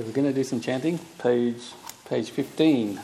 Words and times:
Okay, 0.00 0.08
we're 0.08 0.14
going 0.14 0.28
to 0.28 0.32
do 0.32 0.44
some 0.44 0.62
chanting. 0.62 0.98
Page 1.18 1.60
page 2.06 2.30
15. 2.30 2.98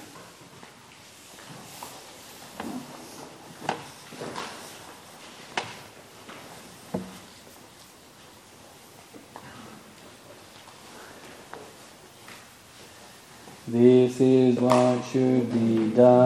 This 13.69 14.19
is 14.19 14.59
what 14.59 15.05
should 15.05 15.53
be 15.53 15.91
done. 15.91 16.26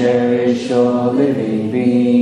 cherish 0.00 0.70
all 0.70 1.12
living 1.12 1.70
beings. 1.70 2.19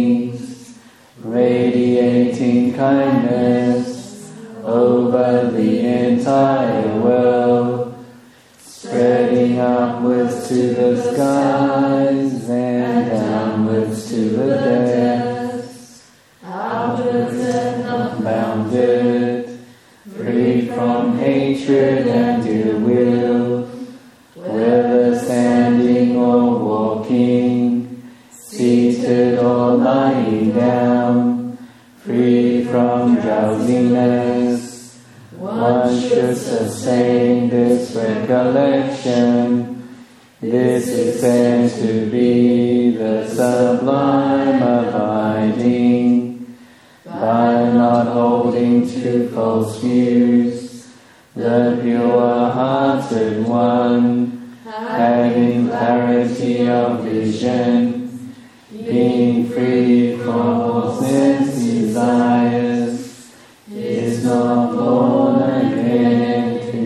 one, 53.78 54.56
having 54.64 55.68
clarity 55.68 56.68
of 56.68 57.04
vision, 57.04 58.34
being 58.70 59.48
free 59.48 60.16
from 60.16 60.60
all 60.60 61.00
sense 61.00 61.54
desires, 61.54 63.30
is 63.70 64.24
not 64.24 64.72
born 64.72 65.42
again 65.42 66.60
to 66.70 66.80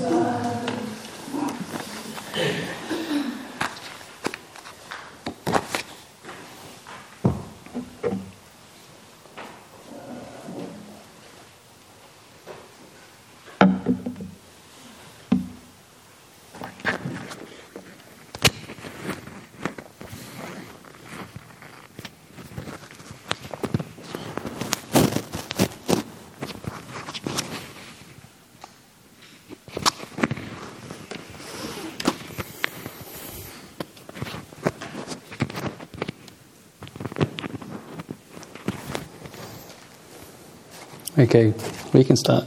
Okay, 41.25 41.55
we 41.95 42.05
can 42.05 42.17
start. 42.17 42.45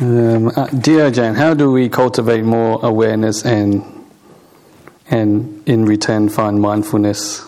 um, 0.00 0.48
uh, 0.48 0.66
dear 0.80 1.08
Ajahn, 1.12 1.36
how 1.36 1.54
do 1.54 1.70
we 1.70 1.88
cultivate 1.88 2.42
more 2.42 2.84
awareness 2.84 3.44
and 3.44 3.84
and 5.08 5.62
in 5.68 5.84
return 5.84 6.28
find 6.28 6.60
mindfulness? 6.60 7.46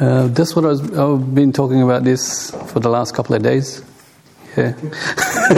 Uh, 0.00 0.26
that's 0.26 0.56
what 0.56 0.64
I 0.64 0.68
was, 0.68 0.80
I've 0.98 1.32
been 1.32 1.52
talking 1.52 1.82
about 1.82 2.02
this 2.02 2.50
for 2.72 2.80
the 2.80 2.88
last 2.88 3.14
couple 3.14 3.36
of 3.36 3.44
days. 3.44 3.84
Yeah. 4.56 4.74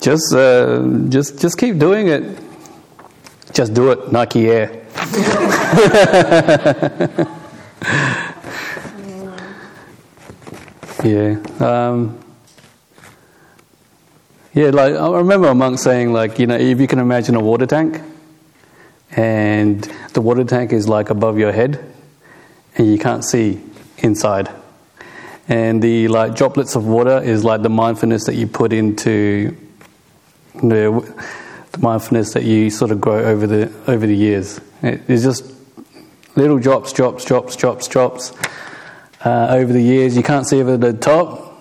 just, 0.00 0.34
uh, 0.34 0.82
just, 1.08 1.40
just 1.40 1.56
keep 1.56 1.78
doing 1.78 2.08
it. 2.08 2.38
Just 3.52 3.74
do 3.74 3.92
it, 3.92 4.12
Nike 4.12 4.48
Air. 4.48 4.84
yeah. 11.04 11.36
Um, 11.60 12.18
yeah, 14.54 14.68
like 14.68 14.94
I 14.94 15.10
remember 15.10 15.48
a 15.48 15.54
monk 15.54 15.78
saying, 15.78 16.12
like, 16.12 16.38
you 16.38 16.46
know, 16.46 16.56
if 16.56 16.80
you 16.80 16.86
can 16.86 16.98
imagine 16.98 17.34
a 17.34 17.40
water 17.40 17.66
tank, 17.66 18.00
and 19.12 19.82
the 20.14 20.20
water 20.20 20.44
tank 20.44 20.72
is 20.72 20.88
like 20.88 21.10
above 21.10 21.38
your 21.38 21.52
head, 21.52 21.84
and 22.76 22.90
you 22.90 22.98
can't 22.98 23.24
see 23.24 23.62
inside. 23.98 24.50
And 25.48 25.82
the 25.82 26.08
like 26.08 26.34
droplets 26.34 26.76
of 26.76 26.86
water 26.86 27.18
is 27.18 27.44
like 27.44 27.62
the 27.62 27.68
mindfulness 27.68 28.24
that 28.26 28.34
you 28.34 28.46
put 28.46 28.72
into 28.72 29.56
the, 30.54 31.26
mindfulness 31.78 32.34
that 32.34 32.44
you 32.44 32.70
sort 32.70 32.90
of 32.90 33.00
grow 33.00 33.24
over 33.24 33.46
the 33.46 33.72
over 33.86 34.06
the 34.06 34.16
years. 34.16 34.60
it's 34.82 35.22
just 35.22 35.44
little 36.36 36.58
drops, 36.58 36.92
drops, 36.92 37.24
drops, 37.24 37.56
drops, 37.56 37.88
drops 37.88 38.32
uh, 39.24 39.48
over 39.50 39.72
the 39.72 39.82
years. 39.82 40.16
You 40.16 40.22
can't 40.22 40.46
see 40.46 40.60
over 40.60 40.76
the 40.76 40.92
top, 40.92 41.58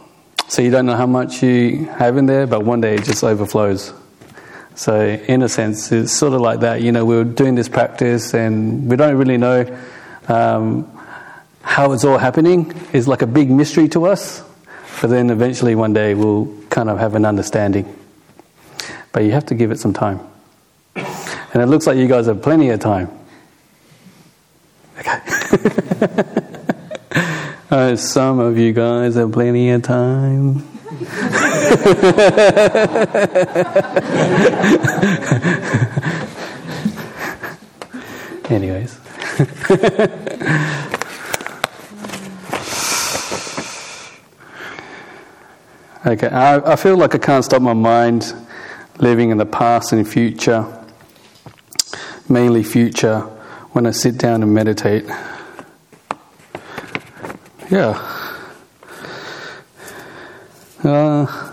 so 0.47 0.61
you 0.61 0.71
don't 0.71 0.85
know 0.85 0.95
how 0.95 1.05
much 1.05 1.43
you 1.43 1.85
have 1.85 2.17
in 2.17 2.25
there, 2.25 2.47
but 2.47 2.63
one 2.63 2.81
day 2.81 2.95
it 2.95 3.03
just 3.03 3.23
overflows. 3.23 3.93
So, 4.75 4.99
in 4.99 5.41
a 5.41 5.49
sense, 5.49 5.91
it's 5.91 6.11
sort 6.11 6.33
of 6.33 6.41
like 6.41 6.61
that. 6.61 6.81
You 6.81 6.91
know, 6.91 7.05
we're 7.05 7.23
doing 7.23 7.55
this 7.55 7.69
practice 7.69 8.33
and 8.33 8.89
we 8.89 8.95
don't 8.95 9.15
really 9.15 9.37
know 9.37 9.65
um, 10.27 10.91
how 11.61 11.91
it's 11.91 12.03
all 12.03 12.17
happening. 12.17 12.73
It's 12.93 13.07
like 13.07 13.21
a 13.21 13.27
big 13.27 13.51
mystery 13.51 13.87
to 13.89 14.05
us, 14.05 14.43
but 15.01 15.09
then 15.09 15.29
eventually 15.29 15.75
one 15.75 15.93
day 15.93 16.13
we'll 16.15 16.53
kind 16.69 16.89
of 16.89 16.99
have 16.99 17.15
an 17.15 17.25
understanding. 17.25 17.93
But 19.11 19.23
you 19.23 19.31
have 19.31 19.45
to 19.47 19.55
give 19.55 19.71
it 19.71 19.79
some 19.79 19.93
time. 19.93 20.19
And 20.95 21.61
it 21.61 21.67
looks 21.67 21.85
like 21.85 21.97
you 21.97 22.07
guys 22.07 22.27
have 22.27 22.41
plenty 22.41 22.69
of 22.69 22.79
time. 22.79 23.09
Okay. 24.99 26.23
Uh, 27.71 27.95
some 27.95 28.39
of 28.39 28.57
you 28.57 28.73
guys 28.73 29.15
have 29.15 29.31
plenty 29.31 29.69
of 29.69 29.81
time. 29.81 30.67
Anyways. 38.49 38.99
okay, 46.05 46.27
I, 46.27 46.73
I 46.73 46.75
feel 46.75 46.97
like 46.97 47.15
I 47.15 47.17
can't 47.17 47.45
stop 47.45 47.61
my 47.61 47.71
mind 47.71 48.33
living 48.97 49.29
in 49.29 49.37
the 49.37 49.45
past 49.45 49.93
and 49.93 50.05
future, 50.05 50.65
mainly 52.27 52.63
future, 52.63 53.21
when 53.71 53.87
I 53.87 53.91
sit 53.91 54.17
down 54.17 54.43
and 54.43 54.53
meditate. 54.53 55.05
Yeah. 57.69 58.17
Uh, 60.83 61.50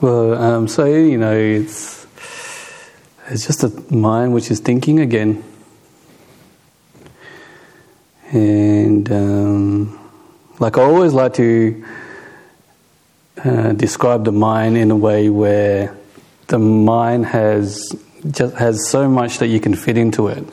well, 0.00 0.34
um, 0.34 0.68
so 0.68 0.84
you 0.84 1.18
know, 1.18 1.36
it's 1.36 2.06
it's 3.28 3.46
just 3.46 3.64
a 3.64 3.92
mind 3.92 4.32
which 4.32 4.48
is 4.48 4.60
thinking 4.60 5.00
again, 5.00 5.42
and 8.30 9.10
um, 9.10 10.10
like 10.60 10.78
I 10.78 10.82
always 10.82 11.12
like 11.12 11.34
to 11.34 11.84
uh, 13.44 13.72
describe 13.72 14.24
the 14.24 14.30
mind 14.30 14.76
in 14.76 14.92
a 14.92 14.96
way 14.96 15.30
where 15.30 15.96
the 16.46 16.60
mind 16.60 17.26
has 17.26 17.92
just 18.30 18.54
has 18.54 18.88
so 18.88 19.08
much 19.08 19.38
that 19.38 19.48
you 19.48 19.58
can 19.58 19.74
fit 19.74 19.98
into 19.98 20.28
it. 20.28 20.44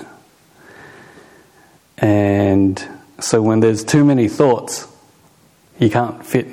And 2.00 2.83
so 3.19 3.44
when 3.44 3.59
there's 3.59 3.83
too 3.83 4.03
many 4.06 4.27
thoughts, 4.27 4.88
you 5.77 5.92
can't 5.92 6.25
fit 6.25 6.47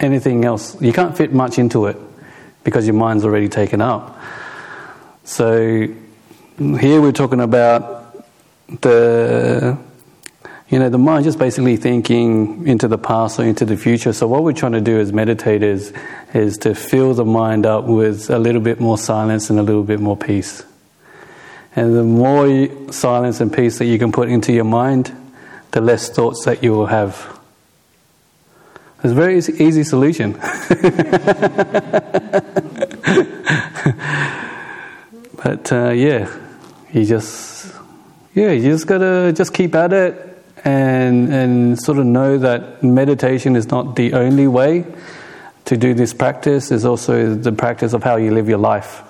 anything 0.00 0.46
else. 0.46 0.80
You 0.80 0.94
can't 0.94 1.14
fit 1.14 1.34
much 1.34 1.58
into 1.58 1.86
it 1.86 1.98
because 2.64 2.86
your 2.86 2.94
mind's 2.94 3.24
already 3.24 3.48
taken 3.48 3.80
up. 3.80 4.18
So 5.24 5.88
here 6.58 7.00
we're 7.00 7.12
talking 7.12 7.40
about 7.40 8.24
the 8.80 9.78
you 10.72 10.78
know, 10.78 10.88
the 10.88 10.96
mind 10.96 11.24
just 11.24 11.38
basically 11.38 11.76
thinking 11.76 12.66
into 12.66 12.88
the 12.88 12.96
past 12.96 13.38
or 13.38 13.44
into 13.44 13.66
the 13.66 13.76
future. 13.76 14.14
So 14.14 14.26
what 14.26 14.42
we're 14.42 14.54
trying 14.54 14.72
to 14.72 14.80
do 14.80 14.98
as 14.98 15.12
meditators 15.12 15.94
is 16.34 16.56
to 16.58 16.74
fill 16.74 17.12
the 17.12 17.26
mind 17.26 17.66
up 17.66 17.84
with 17.84 18.30
a 18.30 18.38
little 18.38 18.62
bit 18.62 18.80
more 18.80 18.96
silence 18.96 19.50
and 19.50 19.58
a 19.58 19.62
little 19.62 19.82
bit 19.82 20.00
more 20.00 20.16
peace. 20.16 20.64
And 21.76 21.94
the 21.94 22.02
more 22.02 22.90
silence 22.90 23.42
and 23.42 23.52
peace 23.52 23.80
that 23.80 23.84
you 23.84 23.98
can 23.98 24.12
put 24.12 24.30
into 24.30 24.54
your 24.54 24.64
mind, 24.64 25.14
the 25.72 25.82
less 25.82 26.08
thoughts 26.08 26.46
that 26.46 26.62
you 26.62 26.72
will 26.72 26.86
have. 26.86 27.38
It's 29.04 29.10
a 29.10 29.14
very 29.14 29.38
easy, 29.38 29.82
solution. 29.82 30.32
but 35.42 35.72
uh, 35.72 35.90
yeah, 35.90 36.32
you 36.92 37.04
just 37.04 37.74
yeah, 38.34 38.52
you 38.52 38.62
just 38.62 38.86
gotta 38.86 39.32
just 39.32 39.52
keep 39.52 39.74
at 39.74 39.92
it 39.92 40.44
and, 40.64 41.32
and 41.32 41.80
sort 41.80 41.98
of 41.98 42.06
know 42.06 42.38
that 42.38 42.82
meditation 42.82 43.56
is 43.56 43.68
not 43.68 43.96
the 43.96 44.12
only 44.12 44.46
way 44.46 44.84
to 45.64 45.76
do 45.76 45.94
this 45.94 46.14
practice, 46.14 46.70
is 46.70 46.84
also 46.84 47.34
the 47.34 47.52
practice 47.52 47.92
of 47.92 48.02
how 48.02 48.16
you 48.16 48.30
live 48.30 48.48
your 48.48 48.58
life. 48.58 49.02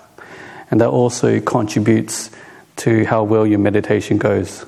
And 0.70 0.80
that 0.80 0.88
also 0.88 1.40
contributes 1.40 2.30
to 2.76 3.04
how 3.04 3.24
well 3.24 3.46
your 3.46 3.58
meditation 3.58 4.16
goes. 4.16 4.64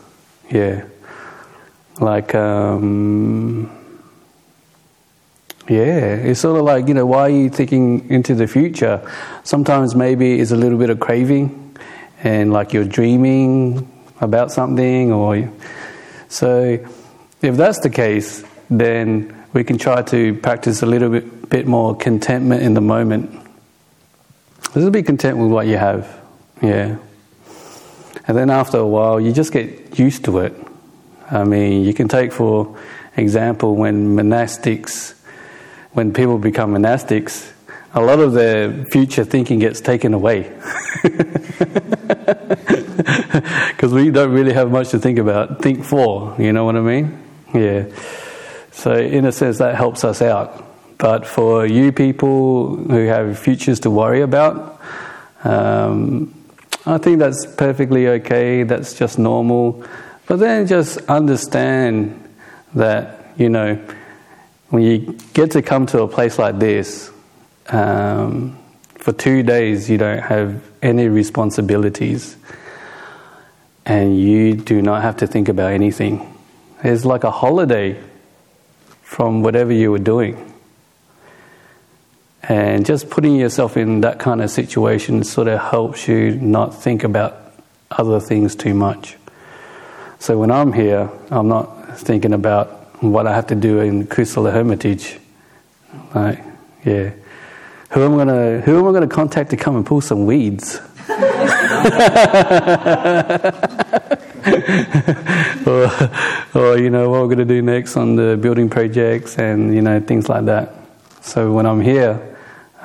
Yeah. 0.50 0.84
Like, 1.98 2.34
um, 2.34 3.70
yeah, 5.68 6.14
it's 6.14 6.40
sort 6.40 6.58
of 6.58 6.64
like, 6.64 6.88
you 6.88 6.94
know, 6.94 7.06
why 7.06 7.20
are 7.20 7.30
you 7.30 7.48
thinking 7.48 8.10
into 8.10 8.34
the 8.34 8.46
future? 8.46 9.00
Sometimes 9.44 9.94
maybe 9.94 10.40
it's 10.40 10.50
a 10.50 10.56
little 10.56 10.78
bit 10.78 10.90
of 10.90 11.00
craving 11.00 11.76
and 12.22 12.52
like 12.52 12.72
you're 12.72 12.84
dreaming 12.84 13.90
about 14.20 14.52
something 14.52 15.12
or 15.12 15.50
so, 16.28 16.78
if 17.42 17.56
that's 17.56 17.80
the 17.80 17.90
case, 17.90 18.44
then 18.68 19.44
we 19.52 19.62
can 19.62 19.78
try 19.78 20.02
to 20.02 20.34
practice 20.34 20.82
a 20.82 20.86
little 20.86 21.10
bit, 21.10 21.48
bit 21.48 21.66
more 21.66 21.94
contentment 21.96 22.62
in 22.62 22.74
the 22.74 22.80
moment. 22.80 23.30
Just 24.72 24.90
be 24.90 25.02
content 25.02 25.38
with 25.38 25.50
what 25.50 25.66
you 25.66 25.76
have, 25.76 26.20
yeah. 26.60 26.96
And 28.26 28.36
then 28.36 28.50
after 28.50 28.78
a 28.78 28.86
while, 28.86 29.20
you 29.20 29.32
just 29.32 29.52
get 29.52 29.98
used 29.98 30.24
to 30.24 30.38
it. 30.38 30.54
I 31.30 31.44
mean, 31.44 31.84
you 31.84 31.94
can 31.94 32.08
take, 32.08 32.32
for 32.32 32.76
example, 33.16 33.76
when 33.76 34.16
monastics, 34.16 35.13
when 35.94 36.12
people 36.12 36.38
become 36.38 36.74
monastics, 36.74 37.52
a 37.94 38.02
lot 38.02 38.18
of 38.18 38.32
their 38.32 38.84
future 38.86 39.24
thinking 39.24 39.60
gets 39.60 39.80
taken 39.80 40.12
away. 40.14 40.52
Because 43.84 43.92
we 43.92 44.10
don't 44.10 44.32
really 44.32 44.52
have 44.52 44.70
much 44.70 44.90
to 44.90 44.98
think 44.98 45.18
about, 45.18 45.60
think 45.60 45.84
for, 45.84 46.34
you 46.38 46.52
know 46.52 46.64
what 46.64 46.76
I 46.76 46.80
mean? 46.80 47.18
Yeah. 47.52 47.86
So, 48.72 48.94
in 48.94 49.26
a 49.26 49.32
sense, 49.32 49.58
that 49.58 49.74
helps 49.74 50.04
us 50.04 50.22
out. 50.22 50.64
But 50.96 51.26
for 51.26 51.66
you 51.66 51.92
people 51.92 52.76
who 52.76 53.06
have 53.06 53.38
futures 53.38 53.80
to 53.80 53.90
worry 53.90 54.22
about, 54.22 54.80
um, 55.42 56.32
I 56.86 56.98
think 56.98 57.18
that's 57.18 57.46
perfectly 57.46 58.08
okay, 58.08 58.62
that's 58.62 58.94
just 58.94 59.18
normal. 59.18 59.84
But 60.26 60.38
then 60.38 60.66
just 60.66 60.98
understand 61.08 62.20
that, 62.74 63.32
you 63.36 63.48
know, 63.48 63.78
when 64.74 64.82
you 64.82 65.16
get 65.34 65.52
to 65.52 65.62
come 65.62 65.86
to 65.86 66.02
a 66.02 66.08
place 66.08 66.36
like 66.36 66.58
this, 66.58 67.12
um, 67.68 68.58
for 68.96 69.12
two 69.12 69.44
days 69.44 69.88
you 69.88 69.96
don't 69.96 70.18
have 70.18 70.60
any 70.82 71.06
responsibilities 71.06 72.36
and 73.86 74.18
you 74.18 74.56
do 74.56 74.82
not 74.82 75.00
have 75.02 75.18
to 75.18 75.28
think 75.28 75.48
about 75.48 75.70
anything. 75.70 76.36
It's 76.82 77.04
like 77.04 77.22
a 77.22 77.30
holiday 77.30 78.02
from 79.02 79.44
whatever 79.44 79.72
you 79.72 79.92
were 79.92 80.00
doing. 80.00 80.52
And 82.42 82.84
just 82.84 83.10
putting 83.10 83.36
yourself 83.36 83.76
in 83.76 84.00
that 84.00 84.18
kind 84.18 84.42
of 84.42 84.50
situation 84.50 85.22
sort 85.22 85.46
of 85.46 85.60
helps 85.60 86.08
you 86.08 86.34
not 86.34 86.74
think 86.74 87.04
about 87.04 87.54
other 87.92 88.18
things 88.18 88.56
too 88.56 88.74
much. 88.74 89.18
So 90.18 90.36
when 90.36 90.50
I'm 90.50 90.72
here, 90.72 91.08
I'm 91.30 91.46
not 91.46 91.96
thinking 91.96 92.32
about 92.32 92.73
what 93.00 93.26
I 93.26 93.34
have 93.34 93.46
to 93.48 93.54
do 93.54 93.80
in 93.80 94.06
Kusala 94.06 94.52
Hermitage. 94.52 95.18
Like, 96.14 96.42
yeah. 96.84 97.10
Who 97.90 98.02
am 98.02 98.14
I 98.14 98.16
gonna 98.16 98.60
who 98.60 98.78
am 98.78 98.88
I 98.88 98.92
gonna 98.92 99.06
contact 99.06 99.50
to 99.50 99.56
come 99.56 99.76
and 99.76 99.86
pull 99.86 100.00
some 100.00 100.26
weeds? 100.26 100.80
or, 105.66 105.90
or, 106.54 106.78
you 106.78 106.90
know, 106.90 107.08
what 107.10 107.20
we're 107.20 107.26
going 107.26 107.38
to 107.38 107.44
do 107.44 107.62
next 107.62 107.96
on 107.96 108.16
the 108.16 108.38
building 108.40 108.68
projects 108.70 109.38
and, 109.38 109.74
you 109.74 109.82
know, 109.82 110.00
things 110.00 110.28
like 110.28 110.44
that. 110.46 110.74
So 111.20 111.52
when 111.52 111.66
I'm 111.66 111.80
here, 111.80 112.36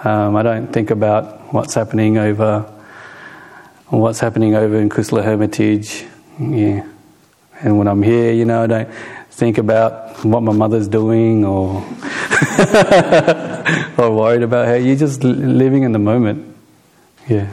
um, 0.04 0.36
I 0.36 0.44
don't 0.44 0.68
think 0.68 0.92
about 0.92 1.54
what's 1.54 1.74
happening 1.74 2.18
over 2.18 2.62
what's 3.88 4.20
happening 4.20 4.56
over 4.56 4.78
in 4.78 4.90
Kusala 4.90 5.24
Hermitage. 5.24 6.06
Yeah. 6.40 6.88
And 7.62 7.78
when 7.78 7.88
I'm 7.88 8.02
here, 8.04 8.32
you 8.32 8.46
know, 8.46 8.64
I 8.64 8.68
don't 8.68 8.90
think 9.40 9.58
about 9.58 10.24
what 10.26 10.44
my 10.44 10.52
mother's 10.52 10.90
doing 10.90 11.46
or 11.46 11.78
or 13.98 14.12
worried 14.12 14.44
about 14.44 14.68
her. 14.68 14.78
You're 14.78 14.98
just 14.98 15.24
living 15.24 15.84
in 15.84 15.94
the 15.94 16.00
moment. 16.00 16.58
Yeah. 17.30 17.50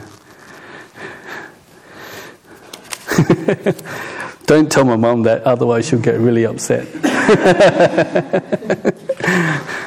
Don't 4.45 4.69
tell 4.69 4.83
my 4.83 4.97
mom 4.97 5.23
that, 5.23 5.43
otherwise, 5.43 5.87
she'll 5.87 5.99
get 5.99 6.19
really 6.19 6.45
upset. 6.45 6.87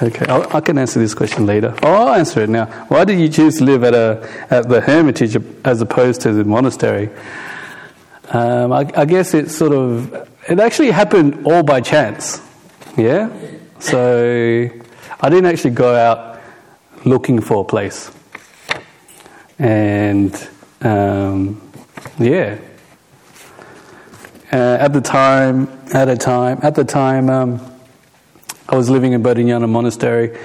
Okay, 0.00 0.26
I'll, 0.26 0.56
i 0.56 0.60
can 0.60 0.78
answer 0.78 1.00
this 1.00 1.12
question 1.12 1.44
later. 1.44 1.74
Oh, 1.82 1.92
I'll 1.92 2.14
answer 2.14 2.42
it 2.42 2.48
now. 2.48 2.66
Why 2.86 3.04
did 3.04 3.18
you 3.18 3.28
choose 3.28 3.58
to 3.58 3.64
live 3.64 3.82
at 3.82 3.94
a 3.94 4.28
at 4.48 4.68
the 4.68 4.80
hermitage 4.80 5.36
as 5.64 5.80
opposed 5.80 6.20
to 6.20 6.32
the 6.32 6.44
monastery? 6.44 7.10
Um, 8.30 8.72
I, 8.72 8.90
I, 8.94 9.06
guess 9.06 9.34
it 9.34 9.50
sort 9.50 9.72
of 9.72 10.12
it 10.48 10.60
actually 10.60 10.92
happened 10.92 11.46
all 11.46 11.62
by 11.62 11.80
chance. 11.80 12.40
Yeah, 12.96 13.28
so 13.80 14.68
I 15.20 15.28
didn't 15.30 15.46
actually 15.46 15.70
go 15.70 15.94
out 15.96 16.40
looking 17.04 17.40
for 17.40 17.62
a 17.62 17.64
place. 17.64 18.12
And 19.58 20.32
um, 20.82 21.60
yeah, 22.20 22.58
uh, 24.52 24.76
at 24.80 24.92
the 24.92 25.00
time, 25.00 25.68
at 25.92 26.08
a 26.08 26.16
time, 26.16 26.60
at 26.62 26.76
the 26.76 26.84
time, 26.84 27.30
um, 27.30 27.77
I 28.70 28.76
was 28.76 28.90
living 28.90 29.14
in 29.14 29.22
Bodhinyana 29.22 29.66
Monastery, 29.66 30.38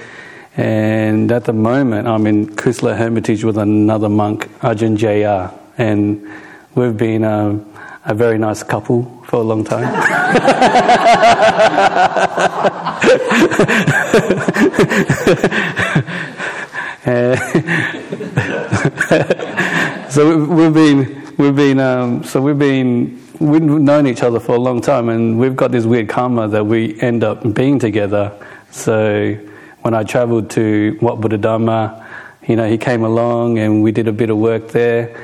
and 0.56 1.30
at 1.30 1.44
the 1.44 1.52
moment, 1.52 2.08
I'm 2.08 2.26
in 2.26 2.46
Kusala 2.46 2.96
Hermitage 2.96 3.44
with 3.44 3.58
another 3.58 4.08
monk, 4.08 4.48
Ajahn 4.60 4.96
Jr. 4.96 5.54
And 5.76 6.26
we've 6.74 6.96
been 6.96 7.22
um, 7.22 7.70
a 8.06 8.14
very 8.14 8.38
nice 8.38 8.62
couple 8.62 9.22
for 9.26 9.36
a 9.36 9.42
long 9.42 9.62
time. 9.62 9.84
so 20.10 20.46
we've 20.46 20.72
been 20.72 21.26
we've 21.36 21.56
been 21.56 21.78
um, 21.78 22.24
so 22.24 22.40
we've 22.40 22.58
been 22.58 23.22
we've 23.40 23.62
known 23.62 24.06
each 24.06 24.22
other 24.22 24.40
for 24.40 24.54
a 24.54 24.60
long 24.60 24.80
time, 24.80 25.08
and 25.08 25.38
we've 25.38 25.56
got 25.56 25.72
this 25.72 25.84
weird 25.84 26.08
karma 26.08 26.48
that 26.48 26.64
we 26.66 27.00
end 27.00 27.24
up 27.24 27.54
being 27.54 27.78
together. 27.78 28.32
So 28.70 29.34
when 29.82 29.94
I 29.94 30.04
travelled 30.04 30.50
to 30.50 30.98
Wat 31.00 31.20
Buddhadhamma, 31.20 32.04
you 32.46 32.56
know, 32.56 32.68
he 32.68 32.78
came 32.78 33.04
along 33.04 33.58
and 33.58 33.82
we 33.82 33.92
did 33.92 34.08
a 34.08 34.12
bit 34.12 34.30
of 34.30 34.36
work 34.36 34.68
there 34.68 35.16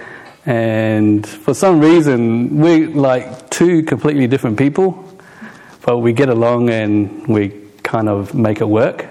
and 0.46 1.26
for 1.26 1.52
some 1.52 1.80
reason, 1.80 2.58
we're 2.60 2.88
like 2.88 3.50
two 3.50 3.82
completely 3.82 4.26
different 4.26 4.58
people, 4.58 5.06
but 5.84 5.98
we 5.98 6.12
get 6.12 6.28
along 6.28 6.70
and 6.70 7.26
we 7.26 7.52
kind 7.82 8.08
of 8.08 8.34
make 8.34 8.60
it 8.60 8.68
work. 8.68 9.06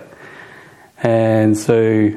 And 1.04 1.56
so, 1.56 2.12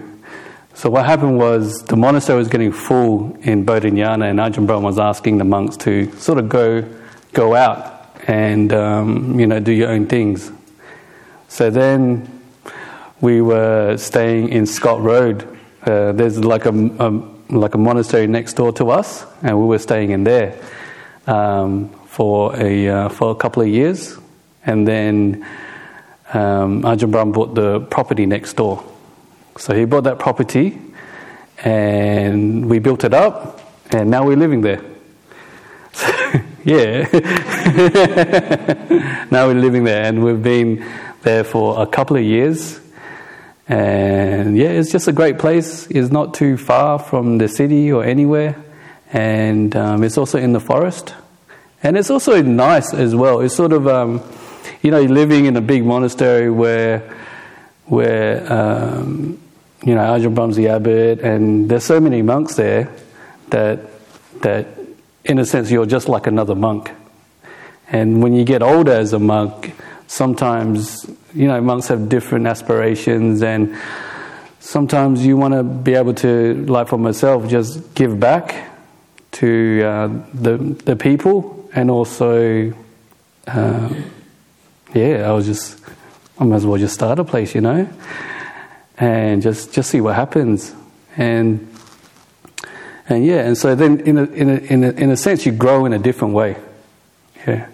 so 0.75 0.91
what 0.91 1.05
happened 1.05 1.39
was 1.39 1.83
the 1.85 1.97
monastery 1.97 2.39
was 2.39 2.49
getting 2.49 2.73
full 2.73 3.37
in 3.43 3.65
Bodhinyana, 3.65 4.31
and 4.31 4.39
Ajahn 4.39 4.67
Brahm 4.67 4.83
was 4.83 4.99
asking 4.99 5.39
the 5.39 5.45
monks 5.45 5.77
to 5.79 6.11
sort 6.13 6.39
of 6.39 6.49
go, 6.49 6.83
go 7.33 7.55
out 7.55 7.93
and 8.27 8.73
um, 8.73 9.39
you 9.39 9.47
know 9.47 9.61
do 9.61 9.73
your 9.73 9.91
own 9.91 10.07
things. 10.07 10.51
So 11.49 11.71
then 11.71 12.41
we 13.21 13.43
were 13.43 13.97
staying 13.99 14.49
in 14.49 14.67
Scott 14.67 15.01
Road. 15.01 15.47
Uh, 15.83 16.13
there's 16.13 16.43
like 16.43 16.65
a, 16.65 16.71
a 16.71 17.11
like 17.51 17.75
a 17.75 17.79
monastery 17.79 18.27
next 18.27 18.55
door 18.55 18.73
to 18.73 18.91
us, 18.91 19.27
and 19.43 19.59
we 19.61 19.67
were 19.67 19.79
staying 19.79 20.11
in 20.11 20.25
there 20.25 20.59
um, 21.27 21.91
for 22.07 22.57
a 22.57 22.89
uh, 22.89 23.09
for 23.09 23.31
a 23.31 23.35
couple 23.35 23.63
of 23.63 23.69
years, 23.69 24.19
and 24.65 24.89
then 24.89 25.45
um, 26.33 26.83
Ajahn 26.83 27.11
Brahm 27.11 27.33
bought 27.33 27.55
the 27.55 27.81
property 27.81 28.25
next 28.25 28.55
door. 28.55 28.83
So 29.57 29.75
he 29.75 29.85
bought 29.85 30.05
that 30.05 30.19
property, 30.19 30.79
and 31.65 32.69
we 32.69 32.79
built 32.79 33.05
it 33.05 33.15
up, 33.15 33.61
and 33.91 34.11
now 34.11 34.27
we're 34.27 34.37
living 34.37 34.63
there. 34.63 34.83
yeah, 36.65 37.09
now 39.31 39.47
we're 39.47 39.55
living 39.55 39.85
there, 39.85 40.05
and 40.05 40.25
we've 40.25 40.43
been 40.43 40.85
there 41.23 41.45
for 41.45 41.81
a 41.81 41.87
couple 41.87 42.17
of 42.17 42.23
years. 42.23 42.81
And 43.69 44.57
yeah, 44.57 44.71
it's 44.71 44.91
just 44.91 45.09
a 45.09 45.13
great 45.13 45.39
place. 45.39 45.87
It's 45.89 46.11
not 46.11 46.35
too 46.35 46.57
far 46.57 46.99
from 46.99 47.39
the 47.39 47.49
city 47.49 47.93
or 47.93 48.05
anywhere. 48.05 48.63
And 49.13 49.75
um, 49.77 50.05
it's 50.05 50.19
also 50.19 50.39
in 50.39 50.53
the 50.53 50.61
forest. 50.61 51.15
And 51.83 51.97
it's 51.97 52.11
also 52.11 52.41
nice 52.43 52.95
as 52.95 53.15
well. 53.15 53.41
It's 53.41 53.55
sort 53.55 53.73
of, 53.73 53.87
um, 53.87 54.23
you 54.83 54.91
know, 54.91 55.03
living 55.03 55.47
in 55.47 55.57
a 55.57 55.61
big 55.61 55.85
monastery 55.85 56.51
where, 56.51 57.17
where 57.93 58.51
um, 58.51 59.39
you 59.85 59.95
know, 59.95 60.01
Ajahn 60.01 60.35
Brahm's 60.35 60.57
the 60.57 60.69
abbot, 60.69 61.21
and 61.21 61.69
there's 61.69 61.85
so 61.85 62.01
many 62.01 62.23
monks 62.23 62.55
there 62.55 62.91
that, 63.51 63.81
that, 64.43 64.67
in 65.25 65.39
a 65.39 65.45
sense, 65.45 65.71
you're 65.71 65.87
just 65.87 66.09
like 66.09 66.27
another 66.27 66.55
monk. 66.55 66.91
And 67.89 68.23
when 68.23 68.33
you 68.33 68.45
get 68.45 68.63
older 68.63 68.93
as 68.93 69.13
a 69.13 69.19
monk, 69.19 69.75
sometimes, 70.07 71.05
you 71.35 71.49
know, 71.49 71.61
monks 71.61 71.89
have 71.89 72.09
different 72.09 72.47
aspirations, 72.47 73.43
and 73.43 73.77
sometimes 74.61 75.27
you 75.27 75.37
want 75.37 75.55
to 75.55 75.63
be 75.63 75.95
able 75.95 76.15
to, 76.15 76.65
like 76.67 76.89
for 76.89 76.99
myself, 76.99 77.49
just 77.49 77.95
give 77.95 78.19
back 78.19 78.71
to 79.33 79.83
uh, 79.83 80.09
the 80.33 80.57
the 80.85 80.95
people, 80.95 81.69
and 81.75 81.91
also, 81.91 82.73
uh, 83.49 83.95
yeah, 84.95 85.29
I 85.29 85.33
was 85.33 85.47
just, 85.47 85.81
I 86.43 86.45
might 86.45 86.57
as 86.57 86.67
well 86.67 86.79
just 86.79 86.95
start 86.95 87.19
a 87.19 87.25
place, 87.25 87.55
you 87.55 87.61
know, 87.61 87.89
and 88.99 89.43
just 89.43 89.73
just 89.73 89.91
see 89.91 90.01
what 90.01 90.15
happens, 90.15 90.75
and 91.17 91.69
and 93.09 93.25
yeah, 93.25 93.47
and 93.47 93.57
so 93.57 93.75
then 93.75 94.01
in 94.01 94.19
a 94.19 94.25
in 94.25 94.51
a 94.51 94.57
in 94.57 94.85
a, 94.85 94.91
in 94.91 95.11
a 95.11 95.17
sense, 95.17 95.47
you 95.47 95.53
grow 95.53 95.87
in 95.87 95.93
a 95.93 95.99
different 95.99 96.35
way, 96.35 96.57
yeah 97.47 97.69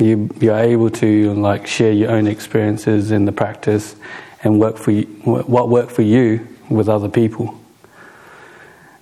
you 0.00 0.30
you're 0.40 0.58
able 0.58 0.90
to 0.90 1.34
like 1.34 1.66
share 1.66 1.92
your 1.92 2.10
own 2.10 2.26
experiences 2.26 3.10
in 3.10 3.24
the 3.24 3.32
practice 3.32 3.96
and 4.44 4.60
work 4.60 4.76
for 4.76 4.92
you, 4.92 5.04
what 5.24 5.68
worked 5.68 5.90
for 5.90 6.02
you 6.02 6.46
with 6.70 6.88
other 6.88 7.08
people. 7.08 7.58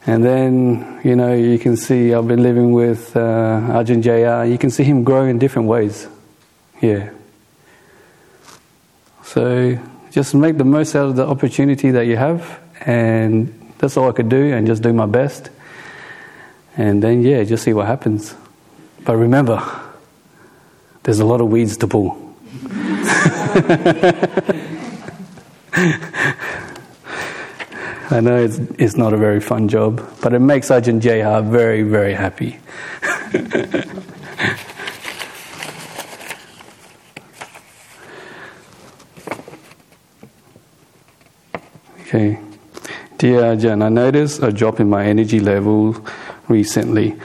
And 0.06 0.24
then 0.24 1.00
you 1.04 1.16
know 1.16 1.34
you 1.34 1.58
can 1.58 1.76
see 1.76 2.14
I've 2.14 2.28
been 2.28 2.42
living 2.42 2.72
with 2.72 3.16
uh, 3.16 3.20
Ajahn 3.20 4.02
Jr. 4.02 4.50
You 4.50 4.58
can 4.58 4.70
see 4.70 4.84
him 4.84 5.04
grow 5.04 5.24
in 5.24 5.38
different 5.38 5.68
ways. 5.68 6.06
Yeah. 6.80 7.10
So 9.26 9.76
just 10.12 10.34
make 10.36 10.56
the 10.56 10.64
most 10.64 10.94
out 10.94 11.06
of 11.06 11.16
the 11.16 11.26
opportunity 11.26 11.90
that 11.90 12.06
you 12.06 12.16
have, 12.16 12.60
and 12.86 13.72
that's 13.78 13.96
all 13.96 14.08
I 14.08 14.12
could 14.12 14.28
do, 14.28 14.54
and 14.54 14.68
just 14.68 14.84
do 14.84 14.92
my 14.92 15.06
best. 15.06 15.50
And 16.76 17.02
then 17.02 17.22
yeah, 17.22 17.42
just 17.42 17.64
see 17.64 17.72
what 17.72 17.86
happens. 17.86 18.36
But 19.04 19.16
remember 19.16 19.60
there's 21.02 21.18
a 21.18 21.24
lot 21.24 21.40
of 21.40 21.48
weeds 21.48 21.76
to 21.78 21.88
pull. 21.88 22.16
I 28.08 28.20
know 28.20 28.36
it's, 28.36 28.58
it's 28.78 28.96
not 28.96 29.12
a 29.12 29.16
very 29.16 29.40
fun 29.40 29.68
job, 29.68 30.08
but 30.22 30.34
it 30.34 30.38
makes 30.38 30.68
Ajahn 30.68 31.00
Jr. 31.00 31.44
very, 31.50 31.82
very 31.82 32.14
happy. 32.14 32.60
okay. 42.06 42.38
Dear 43.18 43.40
Ajahn, 43.40 43.82
I 43.82 43.88
noticed 43.88 44.42
a 44.42 44.52
drop 44.52 44.78
in 44.78 44.88
my 44.88 45.06
energy 45.06 45.40
level 45.40 45.96
recently. 46.48 47.16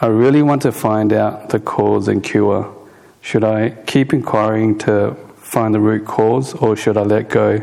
I 0.00 0.06
really 0.06 0.42
want 0.42 0.62
to 0.62 0.72
find 0.72 1.12
out 1.12 1.48
the 1.48 1.58
cause 1.58 2.06
and 2.08 2.22
cure. 2.22 2.74
Should 3.22 3.44
I 3.44 3.70
keep 3.86 4.12
inquiring 4.12 4.78
to 4.80 5.16
find 5.36 5.74
the 5.74 5.80
root 5.80 6.04
cause, 6.04 6.52
or 6.54 6.76
should 6.76 6.96
I 6.96 7.02
let 7.02 7.30
go 7.30 7.62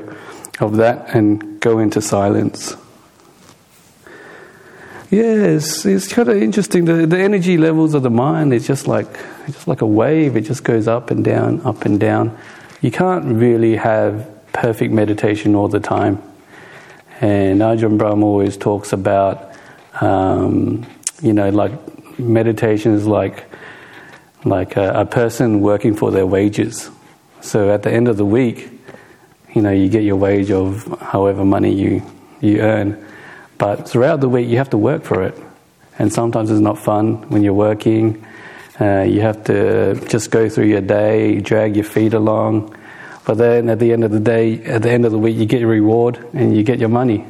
of 0.60 0.78
that 0.78 1.16
and 1.16 1.60
go 1.60 1.80
into 1.80 2.02
silence? 2.02 2.76
Yes, 5.12 5.86
it's 5.86 6.08
kind 6.08 6.28
of 6.30 6.42
interesting. 6.42 6.86
The, 6.86 7.06
the 7.06 7.20
energy 7.20 7.58
levels 7.58 7.94
of 7.94 8.02
the 8.02 8.10
mind 8.10 8.54
is 8.54 8.66
just 8.66 8.88
like 8.88 9.14
just 9.46 9.68
like 9.68 9.82
a 9.82 9.88
wave. 9.88 10.36
It 10.36 10.42
just 10.42 10.64
goes 10.64 10.88
up 10.88 11.12
and 11.12 11.24
down, 11.24 11.62
up 11.62 11.86
and 11.86 12.00
down. 12.00 12.36
You 12.82 12.90
can't 12.92 13.26
really 13.26 13.76
have 13.76 14.35
perfect 14.56 14.94
meditation 14.94 15.56
all 15.56 15.68
the 15.68 15.80
time. 15.80 16.22
And 17.22 17.62
Ajahn 17.62 17.98
Brahm 17.98 18.24
always 18.24 18.58
talks 18.58 18.92
about, 18.94 19.56
um, 20.02 20.86
you 21.22 21.34
know, 21.34 21.50
like 21.50 21.74
meditation 22.20 22.94
is 22.94 23.06
like 23.06 23.46
like 24.44 24.78
a, 24.78 25.02
a 25.02 25.06
person 25.06 25.62
working 25.62 25.96
for 25.96 26.12
their 26.12 26.26
wages. 26.26 26.90
So 27.42 27.72
at 27.72 27.84
the 27.84 27.92
end 27.92 28.08
of 28.08 28.18
the 28.18 28.26
week, 28.26 28.70
you 29.54 29.62
know, 29.62 29.72
you 29.72 29.90
get 29.90 30.04
your 30.04 30.18
wage 30.18 30.52
of 30.52 31.00
however 31.02 31.46
money 31.46 31.74
you 31.74 32.02
you 32.42 32.60
earn 32.60 33.06
but 33.58 33.88
throughout 33.88 34.20
the 34.20 34.30
week, 34.30 34.48
you 34.50 34.58
have 34.58 34.70
to 34.72 34.78
work 34.78 35.04
for 35.04 35.24
it. 35.24 35.38
And 35.98 36.12
sometimes 36.12 36.52
it's 36.52 36.60
not 36.60 36.78
fun 36.78 37.30
when 37.30 37.44
you're 37.44 37.54
working. 37.54 38.26
Uh, 38.80 39.04
you 39.04 39.22
have 39.22 39.46
to 39.46 39.96
just 40.10 40.30
go 40.30 40.50
through 40.50 40.66
your 40.66 40.82
day, 40.82 41.40
drag 41.40 41.76
your 41.76 41.86
feet 41.86 42.14
along. 42.14 42.76
But 43.26 43.38
then 43.38 43.70
at 43.70 43.80
the 43.80 43.92
end 43.92 44.04
of 44.04 44.12
the 44.12 44.20
day, 44.20 44.64
at 44.64 44.84
the 44.84 44.92
end 44.92 45.06
of 45.06 45.12
the 45.12 45.18
week, 45.18 45.36
you 45.36 45.46
get 45.46 45.60
your 45.60 45.70
reward 45.70 46.24
and 46.34 46.56
you 46.56 46.64
get 46.64 46.80
your 46.80 46.90
money. 46.90 47.26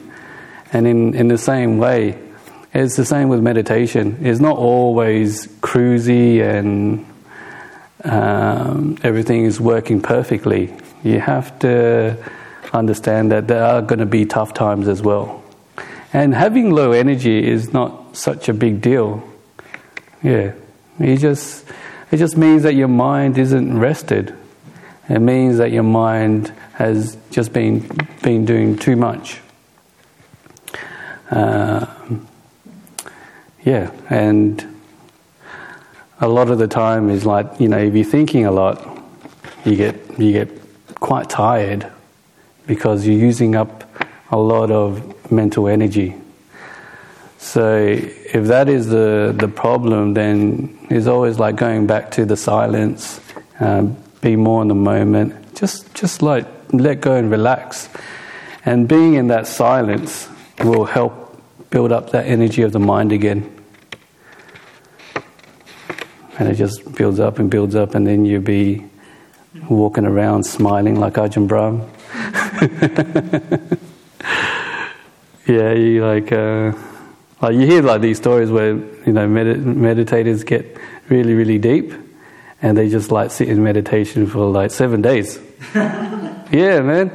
And 0.73 0.85
in, 0.85 1.15
in 1.15 1.29
the 1.29 1.37
same 1.37 1.77
way, 1.77 2.19
it's 2.73 2.97
the 2.97 3.05
same 3.05 3.29
with 3.29 3.41
meditation. 3.41 4.17
It's 4.21 4.41
not 4.41 4.57
always 4.57 5.47
cruisy 5.61 6.41
and 6.41 7.05
um, 8.03 8.97
everything 9.01 9.45
is 9.45 9.61
working 9.61 10.01
perfectly. 10.01 10.73
You 11.03 11.21
have 11.21 11.57
to 11.59 12.17
understand 12.73 13.31
that 13.31 13.47
there 13.47 13.63
are 13.63 13.81
going 13.81 13.99
to 13.99 14.05
be 14.05 14.25
tough 14.25 14.53
times 14.53 14.89
as 14.89 15.01
well. 15.01 15.43
And 16.11 16.33
having 16.33 16.71
low 16.71 16.91
energy 16.91 17.47
is 17.47 17.71
not 17.71 18.17
such 18.17 18.49
a 18.49 18.53
big 18.53 18.81
deal. 18.81 19.23
Yeah. 20.21 20.53
It 20.99 21.17
just, 21.17 21.65
it 22.11 22.17
just 22.17 22.35
means 22.35 22.63
that 22.63 22.73
your 22.73 22.87
mind 22.87 23.37
isn't 23.37 23.77
rested. 23.77 24.35
It 25.07 25.19
means 25.19 25.57
that 25.57 25.71
your 25.71 25.83
mind 25.83 26.51
has 26.73 27.17
just 27.31 27.53
been, 27.53 27.87
been 28.23 28.45
doing 28.45 28.77
too 28.77 28.95
much. 28.95 29.39
Uh, 31.29 31.85
yeah, 33.63 33.91
and 34.09 34.65
a 36.21 36.27
lot 36.27 36.49
of 36.49 36.57
the 36.57 36.67
time 36.67 37.09
is 37.09 37.25
like, 37.25 37.59
you 37.59 37.67
know, 37.67 37.77
if 37.77 37.93
you're 37.93 38.05
thinking 38.05 38.45
a 38.45 38.51
lot, 38.51 38.81
you 39.63 39.75
get, 39.75 40.19
you 40.19 40.31
get 40.31 40.49
quite 40.99 41.29
tired 41.29 41.91
because 42.67 43.05
you're 43.05 43.19
using 43.19 43.55
up 43.55 43.83
a 44.31 44.37
lot 44.37 44.71
of 44.71 45.31
mental 45.31 45.67
energy. 45.67 46.15
So 47.37 47.77
if 47.77 48.45
that 48.45 48.69
is 48.69 48.87
the, 48.87 49.35
the 49.37 49.47
problem, 49.47 50.13
then 50.13 50.87
it's 50.89 51.07
always 51.07 51.37
like 51.37 51.55
going 51.55 51.85
back 51.85 52.11
to 52.11 52.25
the 52.25 52.35
silence, 52.35 53.21
um, 53.59 53.97
be 54.25 54.35
more 54.35 54.63
in 54.63 54.67
the 54.67 54.73
moment, 54.73 55.55
just 55.55 55.93
just 55.93 56.23
like 56.23 56.47
let 56.73 56.99
go 56.99 57.13
and 57.13 57.29
relax. 57.29 57.87
And 58.65 58.87
being 58.87 59.13
in 59.13 59.27
that 59.27 59.45
silence 59.45 60.27
will 60.63 60.85
help 60.85 61.39
build 61.69 61.91
up 61.91 62.09
that 62.09 62.25
energy 62.25 62.63
of 62.63 62.71
the 62.71 62.79
mind 62.79 63.11
again. 63.11 63.51
And 66.39 66.49
it 66.49 66.55
just 66.55 66.95
builds 66.95 67.19
up 67.19 67.37
and 67.37 67.51
builds 67.51 67.75
up, 67.75 67.93
and 67.93 68.07
then 68.07 68.25
you'll 68.25 68.41
be 68.41 68.83
walking 69.69 70.05
around 70.05 70.43
smiling 70.43 70.99
like 70.99 71.13
Ajahn 71.13 71.47
Brahm. 71.47 71.81
Yeah, 75.47 75.73
you 75.73 76.03
like, 76.03 76.31
uh, 76.31 76.73
like 77.39 77.53
you 77.53 77.67
hear 77.67 77.83
like 77.83 78.01
these 78.01 78.17
stories 78.17 78.49
where 78.49 78.73
you 79.05 79.13
know 79.13 79.27
med- 79.27 79.57
meditators 79.57 80.43
get 80.43 80.65
really 81.07 81.35
really 81.35 81.59
deep, 81.59 81.93
and 82.65 82.75
they 82.75 82.89
just 82.89 83.11
like 83.11 83.29
sit 83.29 83.47
in 83.47 83.63
meditation 83.63 84.25
for 84.25 84.49
like 84.49 84.71
seven 84.71 84.99
days. 84.99 85.39
yeah, 85.75 86.81
man. 86.81 87.11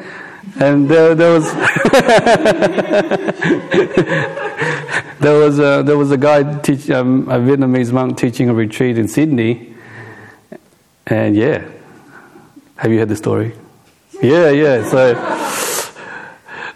And 0.61 0.89
there, 0.89 1.17
there 1.17 1.33
was 1.33 1.53
there 5.19 5.41
was 5.41 5.59
a, 5.59 5.83
there 5.83 5.99
was 5.99 6.13
a 6.13 6.17
guy 6.17 6.61
teach 6.61 6.89
um, 6.91 7.29
a 7.29 7.41
Vietnamese 7.41 7.91
monk 7.91 8.17
teaching 8.17 8.49
a 8.49 8.55
retreat 8.55 8.97
in 8.97 9.09
Sydney, 9.09 9.75
and 11.09 11.35
yeah, 11.35 11.69
have 12.77 12.93
you 12.93 13.01
heard 13.01 13.09
the 13.09 13.17
story? 13.17 13.53
Yeah, 14.23 14.51
yeah. 14.51 14.89
So 14.89 15.15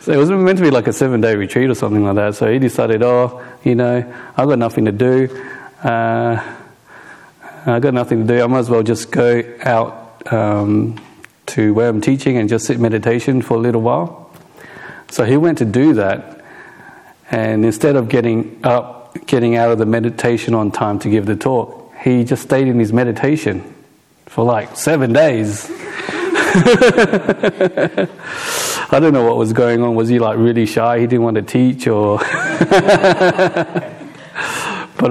so 0.00 0.12
it 0.12 0.16
was 0.16 0.30
meant 0.30 0.58
to 0.58 0.64
be 0.64 0.72
like 0.72 0.88
a 0.88 0.92
seven 0.92 1.20
day 1.20 1.36
retreat 1.36 1.70
or 1.70 1.76
something 1.76 2.02
like 2.02 2.16
that. 2.16 2.34
So 2.34 2.52
he 2.52 2.58
decided, 2.58 3.04
oh, 3.04 3.40
you 3.62 3.76
know, 3.76 4.12
I've 4.36 4.48
got 4.48 4.58
nothing 4.58 4.86
to 4.86 4.92
do. 4.92 5.28
Uh, 5.80 6.42
I've 7.66 7.80
got 7.80 7.94
nothing 7.94 8.26
to 8.26 8.34
do. 8.34 8.42
I 8.42 8.46
might 8.46 8.58
as 8.58 8.68
well 8.68 8.82
just 8.82 9.10
go 9.10 9.42
out 9.62 10.30
um, 10.32 11.00
to 11.46 11.72
where 11.72 11.88
I'm 11.88 12.00
teaching 12.00 12.36
and 12.36 12.48
just 12.48 12.66
sit 12.66 12.78
meditation 12.78 13.40
for 13.40 13.54
a 13.54 13.60
little 13.60 13.80
while. 13.80 14.30
So 15.08 15.24
he 15.24 15.36
went 15.36 15.58
to 15.58 15.64
do 15.64 15.94
that. 15.94 16.44
And 17.30 17.64
instead 17.64 17.96
of 17.96 18.08
getting 18.08 18.60
up, 18.64 19.16
getting 19.26 19.56
out 19.56 19.70
of 19.70 19.78
the 19.78 19.86
meditation 19.86 20.54
on 20.54 20.70
time 20.72 20.98
to 21.00 21.08
give 21.08 21.24
the 21.24 21.36
talk, 21.36 21.94
he 22.02 22.22
just 22.24 22.42
stayed 22.42 22.68
in 22.68 22.78
his 22.78 22.92
meditation 22.92 23.74
for 24.26 24.44
like 24.44 24.76
seven 24.76 25.12
days. 25.12 25.70
I 28.90 28.98
don't 29.00 29.12
know 29.14 29.24
what 29.24 29.38
was 29.38 29.52
going 29.52 29.82
on. 29.82 29.94
Was 29.94 30.08
he 30.08 30.18
like 30.18 30.36
really 30.36 30.66
shy? 30.66 31.00
He 31.00 31.06
didn't 31.06 31.24
want 31.24 31.36
to 31.36 31.42
teach, 31.42 31.86
or? 31.86 32.18
but 34.98 35.08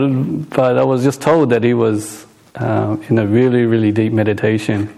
but 0.50 0.78
I 0.78 0.84
was 0.84 1.04
just 1.04 1.22
told 1.22 1.50
that 1.50 1.64
he 1.64 1.74
was 1.74 2.26
uh, 2.56 2.98
in 3.10 3.18
a 3.20 3.26
really 3.26 3.66
really 3.66 3.92
deep 3.92 4.14
meditation, 4.14 4.94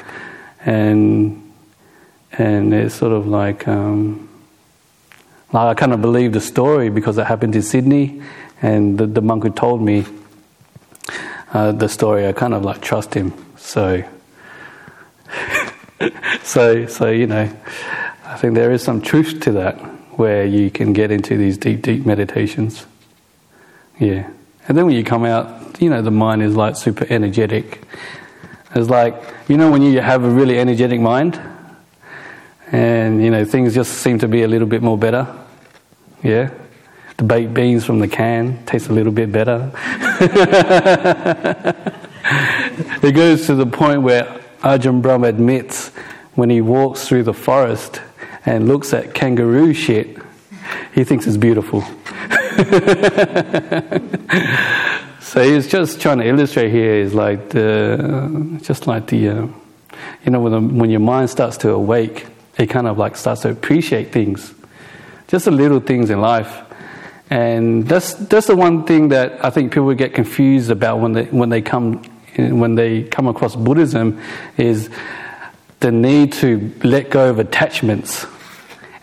and 0.65 1.53
and 2.33 2.73
it's 2.73 2.95
sort 2.95 3.11
of 3.11 3.27
like. 3.27 3.67
Um, 3.67 4.29
like 5.53 5.77
I 5.77 5.79
kind 5.79 5.93
of 5.93 6.01
believe 6.01 6.33
the 6.33 6.41
story 6.41 6.89
because 6.89 7.17
it 7.17 7.25
happened 7.27 7.55
in 7.55 7.61
Sydney, 7.61 8.21
and 8.61 8.97
the, 8.97 9.07
the 9.07 9.21
monk 9.21 9.43
who 9.43 9.51
told 9.51 9.81
me 9.81 10.05
uh, 11.53 11.71
the 11.71 11.87
story, 11.87 12.27
I 12.27 12.33
kind 12.33 12.53
of 12.53 12.65
like 12.65 12.81
trust 12.81 13.13
him. 13.13 13.33
So, 13.55 14.03
so, 16.43 16.85
so 16.87 17.09
you 17.09 17.27
know, 17.27 17.49
I 18.25 18.37
think 18.37 18.55
there 18.55 18.71
is 18.71 18.83
some 18.83 19.01
truth 19.01 19.39
to 19.41 19.51
that, 19.53 19.75
where 20.17 20.45
you 20.45 20.69
can 20.69 20.91
get 20.91 21.11
into 21.11 21.37
these 21.37 21.57
deep, 21.57 21.81
deep 21.81 22.05
meditations. 22.05 22.85
Yeah. 23.97 24.29
And 24.67 24.78
then 24.78 24.86
when 24.86 24.95
you 24.95 25.04
come 25.04 25.25
out, 25.25 25.82
you 25.82 25.89
know, 25.89 26.01
the 26.01 26.12
mind 26.12 26.41
is 26.41 26.56
like 26.56 26.75
super 26.75 27.06
energetic. 27.10 27.84
It's 28.73 28.89
like, 28.89 29.15
you 29.47 29.58
know, 29.58 29.71
when 29.71 29.82
you 29.82 30.01
have 30.01 30.23
a 30.23 30.30
really 30.30 30.60
energetic 30.60 30.99
mind 30.99 31.39
and, 32.71 33.23
you 33.23 33.30
know, 33.30 33.45
things 33.45 33.73
just 33.75 33.93
seem 33.93 34.19
to 34.19 34.28
be 34.28 34.43
a 34.43 34.47
little 34.47 34.67
bit 34.67 34.82
more 34.82 34.97
better. 34.97 35.28
Yeah. 36.23 36.51
The 37.17 37.23
baked 37.23 37.54
beans 37.54 37.86
from 37.86 37.99
the 37.99 38.08
can 38.08 38.65
taste 38.65 38.89
a 38.89 38.93
little 38.93 39.13
bit 39.13 39.32
better. 39.32 39.71
it 43.01 43.15
goes 43.15 43.45
to 43.45 43.56
the 43.56 43.65
point 43.65 44.01
where 44.01 44.25
Ajahn 44.62 45.01
Brahm 45.01 45.23
admits 45.23 45.89
when 46.34 46.49
he 46.49 46.60
walks 46.60 47.08
through 47.08 47.23
the 47.23 47.34
forest 47.34 48.01
and 48.45 48.67
looks 48.67 48.93
at 48.93 49.13
kangaroo 49.13 49.73
shit, 49.73 50.17
he 50.93 51.04
thinks 51.04 51.28
it's 51.28 51.38
beautiful. 51.38 51.84
so 55.19 55.43
he's 55.43 55.67
just 55.67 55.99
trying 55.99 56.19
to 56.19 56.25
illustrate 56.25 56.71
here 56.71 56.93
is 56.93 57.13
like 57.13 57.49
the, 57.49 58.59
just 58.61 58.87
like 58.87 59.07
the, 59.07 59.29
uh, 59.29 59.47
you 60.23 60.31
know, 60.31 60.39
when, 60.39 60.51
the, 60.51 60.61
when 60.61 60.89
your 60.89 61.01
mind 61.01 61.29
starts 61.29 61.57
to 61.57 61.71
awake, 61.71 62.27
it 62.57 62.67
kind 62.67 62.87
of 62.87 62.97
like 62.97 63.17
starts 63.17 63.41
to 63.41 63.49
appreciate 63.49 64.11
things, 64.11 64.53
just 65.27 65.45
the 65.45 65.51
little 65.51 65.79
things 65.79 66.09
in 66.09 66.21
life. 66.21 66.61
And 67.29 67.87
that's 67.87 68.13
that's 68.13 68.47
the 68.47 68.55
one 68.55 68.85
thing 68.85 69.09
that 69.09 69.43
I 69.43 69.49
think 69.49 69.73
people 69.73 69.93
get 69.95 70.13
confused 70.13 70.69
about 70.69 70.99
when 70.99 71.13
they 71.13 71.25
when 71.25 71.49
they 71.49 71.61
come 71.61 72.03
when 72.37 72.75
they 72.75 73.03
come 73.03 73.27
across 73.27 73.55
Buddhism 73.55 74.21
is 74.57 74.89
the 75.79 75.91
need 75.91 76.33
to 76.33 76.71
let 76.83 77.09
go 77.09 77.29
of 77.29 77.39
attachments 77.39 78.27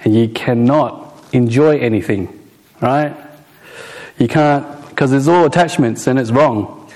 and 0.04 0.14
you 0.14 0.28
cannot 0.28 1.24
enjoy 1.32 1.78
anything, 1.78 2.28
right? 2.80 3.16
You 4.22 4.28
can't, 4.28 4.88
because 4.88 5.12
it's 5.12 5.26
all 5.26 5.46
attachments 5.46 6.06
and 6.06 6.16
it's 6.16 6.30
wrong. 6.30 6.88